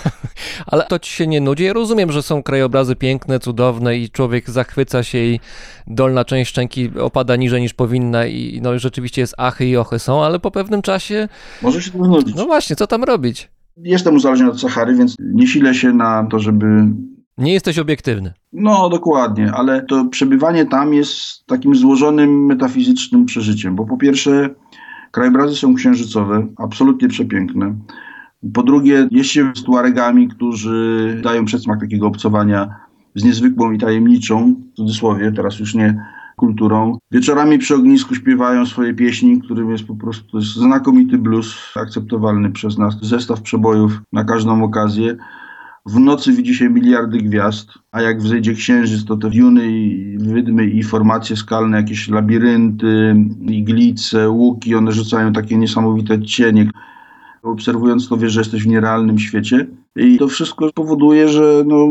Ale 0.66 0.84
to 0.84 0.98
ci 0.98 1.12
się 1.12 1.26
nie 1.26 1.40
nudzi? 1.40 1.64
Ja 1.64 1.72
rozumiem, 1.72 2.12
że 2.12 2.22
są 2.22 2.42
krajobrazy 2.42 2.96
piękne, 2.96 3.40
cudowne 3.40 3.98
i 3.98 4.10
człowiek 4.10 4.50
zachwyca 4.50 5.02
się 5.02 5.18
i 5.18 5.40
dolna 5.86 6.24
część 6.24 6.50
szczęki 6.50 6.90
opada 6.98 7.36
niżej 7.36 7.60
niż 7.60 7.74
powinna 7.74 8.26
i 8.26 8.60
no 8.62 8.78
rzeczywiście 8.78 9.20
jest 9.20 9.34
achy 9.38 9.66
i 9.66 9.76
ochy 9.76 9.98
są, 9.98 10.24
ale 10.24 10.38
po 10.38 10.50
pewnym 10.50 10.82
czasie... 10.82 11.28
Może 11.62 11.82
się 11.82 11.90
to 11.90 11.98
nudzić. 11.98 12.36
No 12.36 12.46
właśnie, 12.46 12.76
co 12.76 12.86
tam 12.86 13.04
robić? 13.04 13.48
Jestem 13.76 14.16
uzależniony 14.16 14.52
od 14.52 14.60
Sahary, 14.60 14.94
więc 14.94 15.16
nie 15.18 15.46
silę 15.46 15.74
się 15.74 15.92
na 15.92 16.26
to, 16.30 16.38
żeby 16.38 16.66
nie 17.38 17.52
jesteś 17.52 17.78
obiektywny. 17.78 18.32
No, 18.52 18.88
dokładnie, 18.88 19.52
ale 19.52 19.82
to 19.82 20.04
przebywanie 20.04 20.66
tam 20.66 20.94
jest 20.94 21.46
takim 21.46 21.74
złożonym 21.74 22.46
metafizycznym 22.46 23.26
przeżyciem, 23.26 23.76
bo 23.76 23.86
po 23.86 23.96
pierwsze, 23.96 24.50
krajobrazy 25.10 25.56
są 25.56 25.74
księżycowe, 25.74 26.46
absolutnie 26.56 27.08
przepiękne. 27.08 27.74
Po 28.54 28.62
drugie, 28.62 29.08
jest 29.10 29.30
się 29.30 29.52
z 29.56 29.62
tuaregami, 29.62 30.28
którzy 30.28 31.20
dają 31.22 31.44
przedsmak 31.44 31.80
takiego 31.80 32.06
obcowania 32.06 32.74
z 33.14 33.24
niezwykłą 33.24 33.72
i 33.72 33.78
tajemniczą, 33.78 34.54
w 34.72 34.76
cudzysłowie, 34.76 35.32
teraz 35.32 35.58
już 35.58 35.74
nie 35.74 36.04
kulturą. 36.40 36.98
Wieczorami 37.10 37.58
przy 37.58 37.74
ognisku 37.74 38.14
śpiewają 38.14 38.66
swoje 38.66 38.94
pieśni, 38.94 39.40
którym 39.42 39.70
jest 39.70 39.84
po 39.84 39.94
prostu 39.94 40.38
jest 40.38 40.50
znakomity 40.50 41.18
blues, 41.18 41.72
akceptowalny 41.76 42.50
przez 42.50 42.78
nas, 42.78 42.98
zestaw 43.02 43.42
przebojów 43.42 44.02
na 44.12 44.24
każdą 44.24 44.64
okazję. 44.64 45.16
W 45.86 45.98
nocy 46.00 46.32
widzi 46.32 46.54
się 46.54 46.70
miliardy 46.70 47.18
gwiazd, 47.18 47.68
a 47.92 48.02
jak 48.02 48.22
wzejdzie 48.22 48.54
księżyc, 48.54 49.04
to 49.04 49.16
te 49.16 49.30
wiuny 49.30 49.70
i 49.70 50.18
wydmy 50.18 50.66
i 50.66 50.82
formacje 50.82 51.36
skalne, 51.36 51.76
jakieś 51.76 52.08
labirynty, 52.08 53.16
iglice, 53.40 54.30
łuki, 54.30 54.74
one 54.74 54.92
rzucają 54.92 55.32
takie 55.32 55.56
niesamowite 55.56 56.22
cienie. 56.22 56.70
Obserwując 57.42 58.08
to 58.08 58.16
wiesz, 58.16 58.32
że 58.32 58.40
jesteś 58.40 58.62
w 58.62 58.66
nierealnym 58.66 59.18
świecie 59.18 59.66
i 59.96 60.18
to 60.18 60.28
wszystko 60.28 60.72
powoduje, 60.72 61.28
że 61.28 61.64
no, 61.66 61.88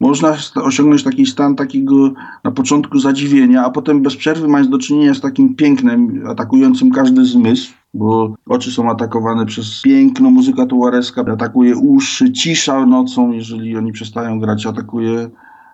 można 0.00 0.36
osiągnąć 0.54 1.02
taki 1.02 1.26
stan 1.26 1.56
takiego 1.56 2.12
na 2.44 2.50
początku 2.50 2.98
zadziwienia, 2.98 3.64
a 3.64 3.70
potem 3.70 4.02
bez 4.02 4.16
przerwy 4.16 4.48
mając 4.48 4.70
do 4.70 4.78
czynienia 4.78 5.14
z 5.14 5.20
takim 5.20 5.54
pięknem 5.54 6.22
atakującym 6.28 6.90
każdy 6.90 7.24
zmysł, 7.24 7.72
bo 7.94 8.34
oczy 8.46 8.70
są 8.70 8.90
atakowane 8.90 9.46
przez 9.46 9.82
piękno, 9.82 10.30
muzyka 10.30 10.66
tuareska 10.66 11.24
atakuje 11.32 11.76
uszy, 11.76 12.32
cisza 12.32 12.86
nocą, 12.86 13.32
jeżeli 13.32 13.76
oni 13.76 13.92
przestają 13.92 14.40
grać, 14.40 14.66
atakuje 14.66 15.30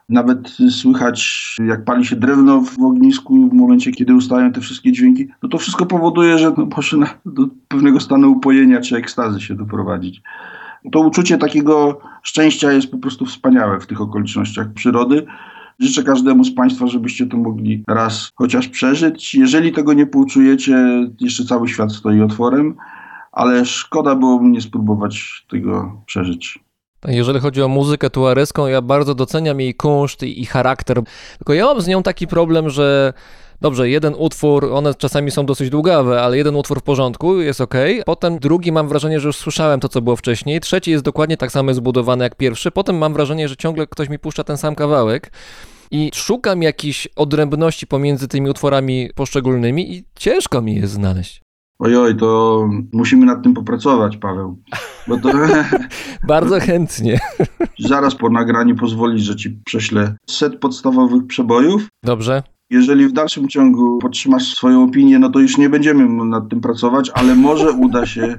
nawet 0.09 0.57
słychać, 0.71 1.57
jak 1.67 1.85
pali 1.85 2.07
się 2.07 2.17
drewno 2.17 2.61
w 2.61 2.83
ognisku 2.83 3.49
w 3.49 3.53
momencie, 3.53 3.93
kiedy 3.93 4.15
ustają 4.15 4.53
te 4.53 4.61
wszystkie 4.61 4.93
dźwięki. 4.93 5.29
No 5.43 5.49
to 5.49 5.59
wszystko 5.59 5.87
powoduje, 5.87 6.39
że 6.39 6.53
no 6.57 6.69
może 6.77 6.97
na, 6.97 7.15
do 7.27 7.47
pewnego 7.69 8.01
stanu 8.01 8.33
upojenia 8.33 8.81
czy 8.81 8.97
ekstazy 8.97 9.41
się 9.41 9.55
doprowadzić. 9.55 10.23
To 10.93 11.01
uczucie 11.01 11.39
takiego 11.39 12.01
szczęścia 12.23 12.73
jest 12.73 12.91
po 12.91 12.99
prostu 12.99 13.27
wspaniałe 13.27 13.81
w 13.81 13.87
tych 13.87 14.01
okolicznościach 14.01 14.73
przyrody. 14.73 15.27
Życzę 15.79 16.03
każdemu 16.03 16.45
z 16.45 16.55
Państwa, 16.55 16.87
żebyście 16.87 17.27
to 17.27 17.37
mogli 17.37 17.85
raz 17.89 18.31
chociaż 18.35 18.69
przeżyć. 18.69 19.35
Jeżeli 19.35 19.73
tego 19.73 19.93
nie 19.93 20.07
poczujecie, 20.07 20.77
jeszcze 21.21 21.45
cały 21.45 21.69
świat 21.69 21.93
stoi 21.93 22.21
otworem, 22.21 22.75
ale 23.33 23.65
szkoda 23.65 24.15
byłoby 24.15 24.49
nie 24.49 24.61
spróbować 24.61 25.47
tego 25.51 26.03
przeżyć. 26.07 26.59
Jeżeli 27.05 27.41
chodzi 27.41 27.63
o 27.63 27.69
muzykę 27.69 28.11
tuareską, 28.11 28.67
ja 28.67 28.83
bardzo 28.83 29.15
doceniam 29.15 29.61
jej 29.61 29.75
kunszt 29.75 30.23
i, 30.23 30.43
i 30.43 30.47
charakter. 30.47 31.03
Tylko 31.39 31.55
ja 31.55 31.65
mam 31.65 31.81
z 31.81 31.87
nią 31.87 32.03
taki 32.03 32.27
problem, 32.27 32.71
że 32.71 33.13
dobrze, 33.61 33.89
jeden 33.89 34.15
utwór, 34.19 34.73
one 34.73 34.95
czasami 34.95 35.31
są 35.31 35.47
dosyć 35.47 35.71
długawe, 35.71 36.23
ale 36.23 36.37
jeden 36.37 36.57
utwór 36.57 36.81
w 36.81 36.83
porządku, 36.83 37.41
jest 37.41 37.61
ok. 37.61 37.75
Potem 38.07 38.39
drugi 38.39 38.73
mam 38.73 38.89
wrażenie, 38.89 39.21
że 39.21 39.29
już 39.29 39.37
słyszałem 39.37 39.81
to, 39.81 39.89
co 39.89 40.03
było 40.03 40.17
wcześniej. 40.17 40.61
Trzeci 40.61 40.91
jest 40.91 41.05
dokładnie 41.05 41.37
tak 41.37 41.53
samo 41.53 41.75
zbudowany 41.75 42.25
jak 42.25 42.35
pierwszy. 42.35 42.71
Potem 42.71 42.99
mam 42.99 43.13
wrażenie, 43.15 43.49
że 43.49 43.57
ciągle 43.57 43.87
ktoś 43.87 44.09
mi 44.09 44.19
puszcza 44.19 44.45
ten 44.45 44.57
sam 44.57 44.75
kawałek. 44.75 45.33
I 45.91 46.11
szukam 46.15 46.63
jakiejś 46.63 47.09
odrębności 47.17 47.87
pomiędzy 47.87 48.29
tymi 48.29 48.51
utworami 48.51 49.11
poszczególnymi 49.15 49.95
i 49.95 50.05
ciężko 50.15 50.63
mi 50.63 50.75
jest 50.75 50.93
znaleźć. 50.93 51.48
Ojoj, 51.79 52.17
to 52.17 52.69
musimy 52.93 53.27
nad 53.27 53.43
tym 53.43 53.55
popracować, 53.55 54.17
Paweł. 54.17 54.63
Bo 55.09 55.19
to... 55.19 55.29
Bardzo 56.29 56.61
chętnie. 56.61 57.21
Zaraz 57.79 58.15
po 58.15 58.31
nagraniu 58.31 58.77
pozwolisz, 58.77 59.23
że 59.23 59.37
ci 59.37 59.51
prześlę 59.51 60.17
set 60.31 60.61
podstawowych 60.61 61.27
przebojów. 61.27 61.89
Dobrze. 62.03 62.43
Jeżeli 62.71 63.07
w 63.07 63.13
dalszym 63.13 63.49
ciągu 63.49 63.99
podtrzymasz 63.99 64.43
swoją 64.43 64.85
opinię, 64.85 65.19
no 65.19 65.31
to 65.31 65.39
już 65.39 65.59
nie 65.59 65.71
będziemy 65.71 66.25
nad 66.25 66.49
tym 66.49 66.61
pracować, 66.61 67.11
ale 67.15 67.35
może 67.35 67.73
uda 67.73 68.07
się 68.07 68.39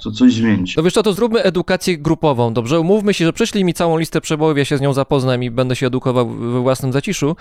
co 0.00 0.10
coś 0.10 0.34
zmienić. 0.34 0.76
No 0.76 0.82
wiesz 0.82 0.92
co, 0.92 1.02
to 1.02 1.12
zróbmy 1.12 1.42
edukację 1.42 1.98
grupową, 1.98 2.52
dobrze? 2.54 2.80
Umówmy 2.80 3.14
się, 3.14 3.24
że 3.24 3.32
przyszli 3.32 3.64
mi 3.64 3.74
całą 3.74 3.98
listę 3.98 4.20
przebojów, 4.20 4.58
ja 4.58 4.64
się 4.64 4.78
z 4.78 4.80
nią 4.80 4.92
zapoznam 4.92 5.42
i 5.42 5.50
będę 5.50 5.76
się 5.76 5.86
edukował 5.86 6.28
we 6.28 6.60
własnym 6.60 6.92
zaciszu. 6.92 7.36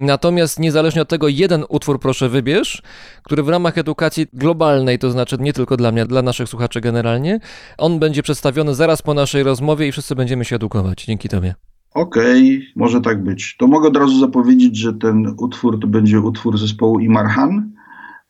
Natomiast 0.00 0.58
niezależnie 0.58 1.02
od 1.02 1.08
tego, 1.08 1.28
jeden 1.28 1.64
utwór 1.68 2.00
proszę 2.00 2.28
wybierz, 2.28 2.82
który 3.22 3.42
w 3.42 3.48
ramach 3.48 3.78
edukacji 3.78 4.26
globalnej, 4.32 4.98
to 4.98 5.10
znaczy 5.10 5.36
nie 5.40 5.52
tylko 5.52 5.76
dla 5.76 5.92
mnie, 5.92 6.06
dla 6.06 6.22
naszych 6.22 6.48
słuchaczy 6.48 6.80
generalnie, 6.80 7.40
on 7.78 7.98
będzie 7.98 8.22
przedstawiony 8.22 8.74
zaraz 8.74 9.02
po 9.02 9.14
naszej 9.14 9.42
rozmowie 9.42 9.88
i 9.88 9.92
wszyscy 9.92 10.14
będziemy 10.14 10.44
się 10.44 10.56
edukować. 10.56 11.04
Dzięki 11.04 11.28
tobie. 11.28 11.54
Okej, 11.94 12.56
okay, 12.56 12.72
może 12.76 13.00
tak 13.00 13.22
być. 13.22 13.56
To 13.56 13.66
mogę 13.66 13.88
od 13.88 13.96
razu 13.96 14.20
zapowiedzieć, 14.20 14.76
że 14.76 14.92
ten 14.92 15.34
utwór 15.38 15.80
to 15.80 15.86
będzie 15.86 16.20
utwór 16.20 16.58
zespołu 16.58 16.98
Imarhan. 16.98 17.72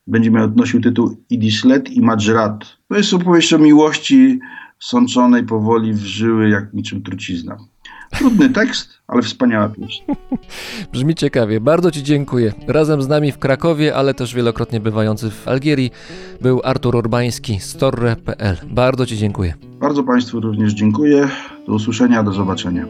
Będzie 0.07 0.31
miał 0.31 0.45
odnosił 0.45 0.81
tytuł 0.81 1.17
Idislet 1.31 1.91
i 1.91 2.01
Majrat. 2.01 2.65
To 2.89 2.97
jest 2.97 3.15
opowieść 3.15 3.53
o 3.53 3.59
miłości 3.59 4.41
sączonej 4.79 5.45
powoli 5.45 5.93
w 5.93 5.99
żyły 5.99 6.49
jak 6.49 6.75
niczym 6.75 7.03
trucizna. 7.03 7.57
Trudny 8.19 8.51
tekst, 8.51 8.89
ale 9.09 9.23
wspaniała 9.23 9.69
pieśń. 9.69 10.03
Brzmi 10.93 11.15
ciekawie. 11.15 11.61
Bardzo 11.61 11.91
Ci 11.91 12.03
dziękuję. 12.03 12.53
Razem 12.67 13.03
z 13.03 13.09
nami 13.09 13.33
w 13.33 13.39
Krakowie, 13.39 13.97
ale 13.97 14.15
też 14.15 14.35
wielokrotnie 14.35 14.81
bywający 14.81 15.31
w 15.31 15.49
Algierii 15.49 15.91
był 16.41 16.61
Artur 16.65 16.97
Urbański 16.97 17.61
z 17.61 17.77
torre.pl. 17.77 18.57
Bardzo 18.71 19.07
Ci 19.07 19.17
dziękuję. 19.17 19.55
Bardzo 19.81 20.05
Państwu 20.05 20.41
również 20.41 20.73
dziękuję. 20.73 21.29
Do 21.67 21.75
usłyszenia, 21.75 22.23
do 22.23 22.33
zobaczenia. 22.33 22.87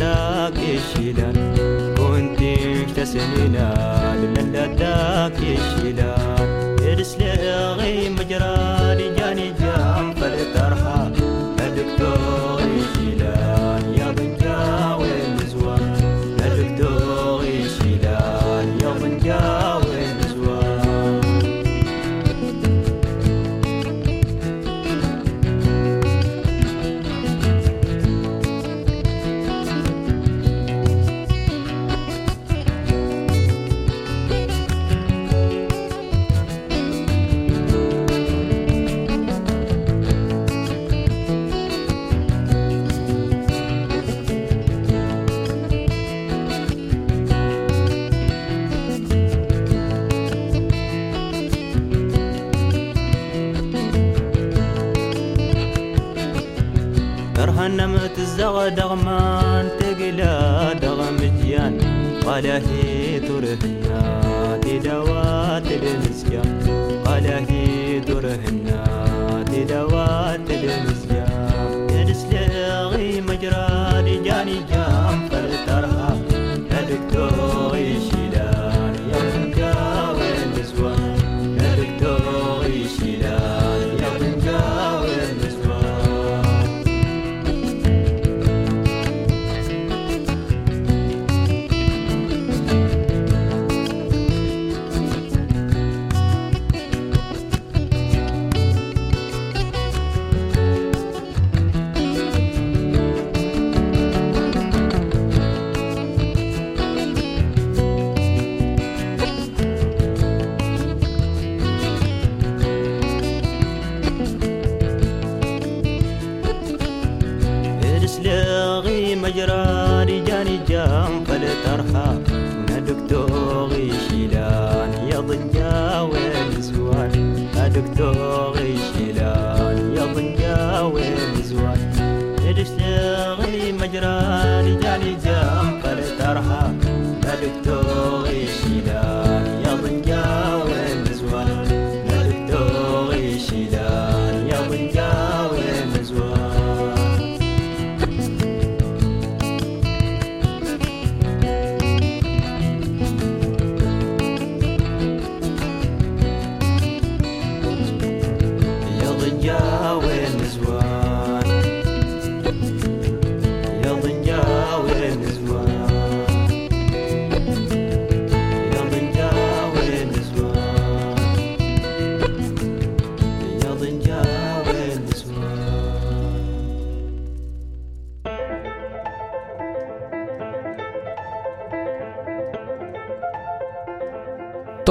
daakishiidhaan 0.00 1.38
wanti 2.02 2.50
ibsa 2.82 3.04
seeninaa 3.12 4.14
lallaa 4.22 4.68
daakishiidhaan. 4.82 6.19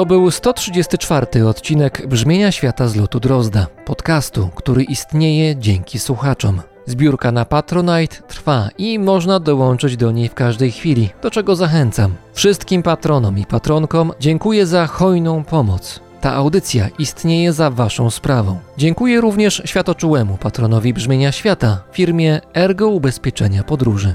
To 0.00 0.06
był 0.06 0.30
134 0.30 1.46
odcinek 1.48 2.06
Brzmienia 2.06 2.52
Świata 2.52 2.88
z 2.88 2.96
lotu 2.96 3.20
Drozda, 3.20 3.66
podcastu, 3.84 4.48
który 4.54 4.82
istnieje 4.82 5.56
dzięki 5.56 5.98
słuchaczom. 5.98 6.60
Zbiórka 6.86 7.32
na 7.32 7.44
Patronite 7.44 8.16
trwa 8.28 8.68
i 8.78 8.98
można 8.98 9.40
dołączyć 9.40 9.96
do 9.96 10.10
niej 10.10 10.28
w 10.28 10.34
każdej 10.34 10.72
chwili, 10.72 11.10
do 11.22 11.30
czego 11.30 11.56
zachęcam. 11.56 12.14
Wszystkim 12.32 12.82
patronom 12.82 13.38
i 13.38 13.46
patronkom 13.46 14.12
dziękuję 14.20 14.66
za 14.66 14.86
hojną 14.86 15.44
pomoc. 15.44 16.00
Ta 16.20 16.34
audycja 16.34 16.88
istnieje 16.98 17.52
za 17.52 17.70
Waszą 17.70 18.10
sprawą. 18.10 18.58
Dziękuję 18.76 19.20
również 19.20 19.62
światoczułemu 19.64 20.36
patronowi 20.36 20.94
Brzmienia 20.94 21.32
Świata, 21.32 21.82
firmie 21.92 22.40
Ergo 22.54 22.88
Ubezpieczenia 22.88 23.64
Podróży. 23.64 24.14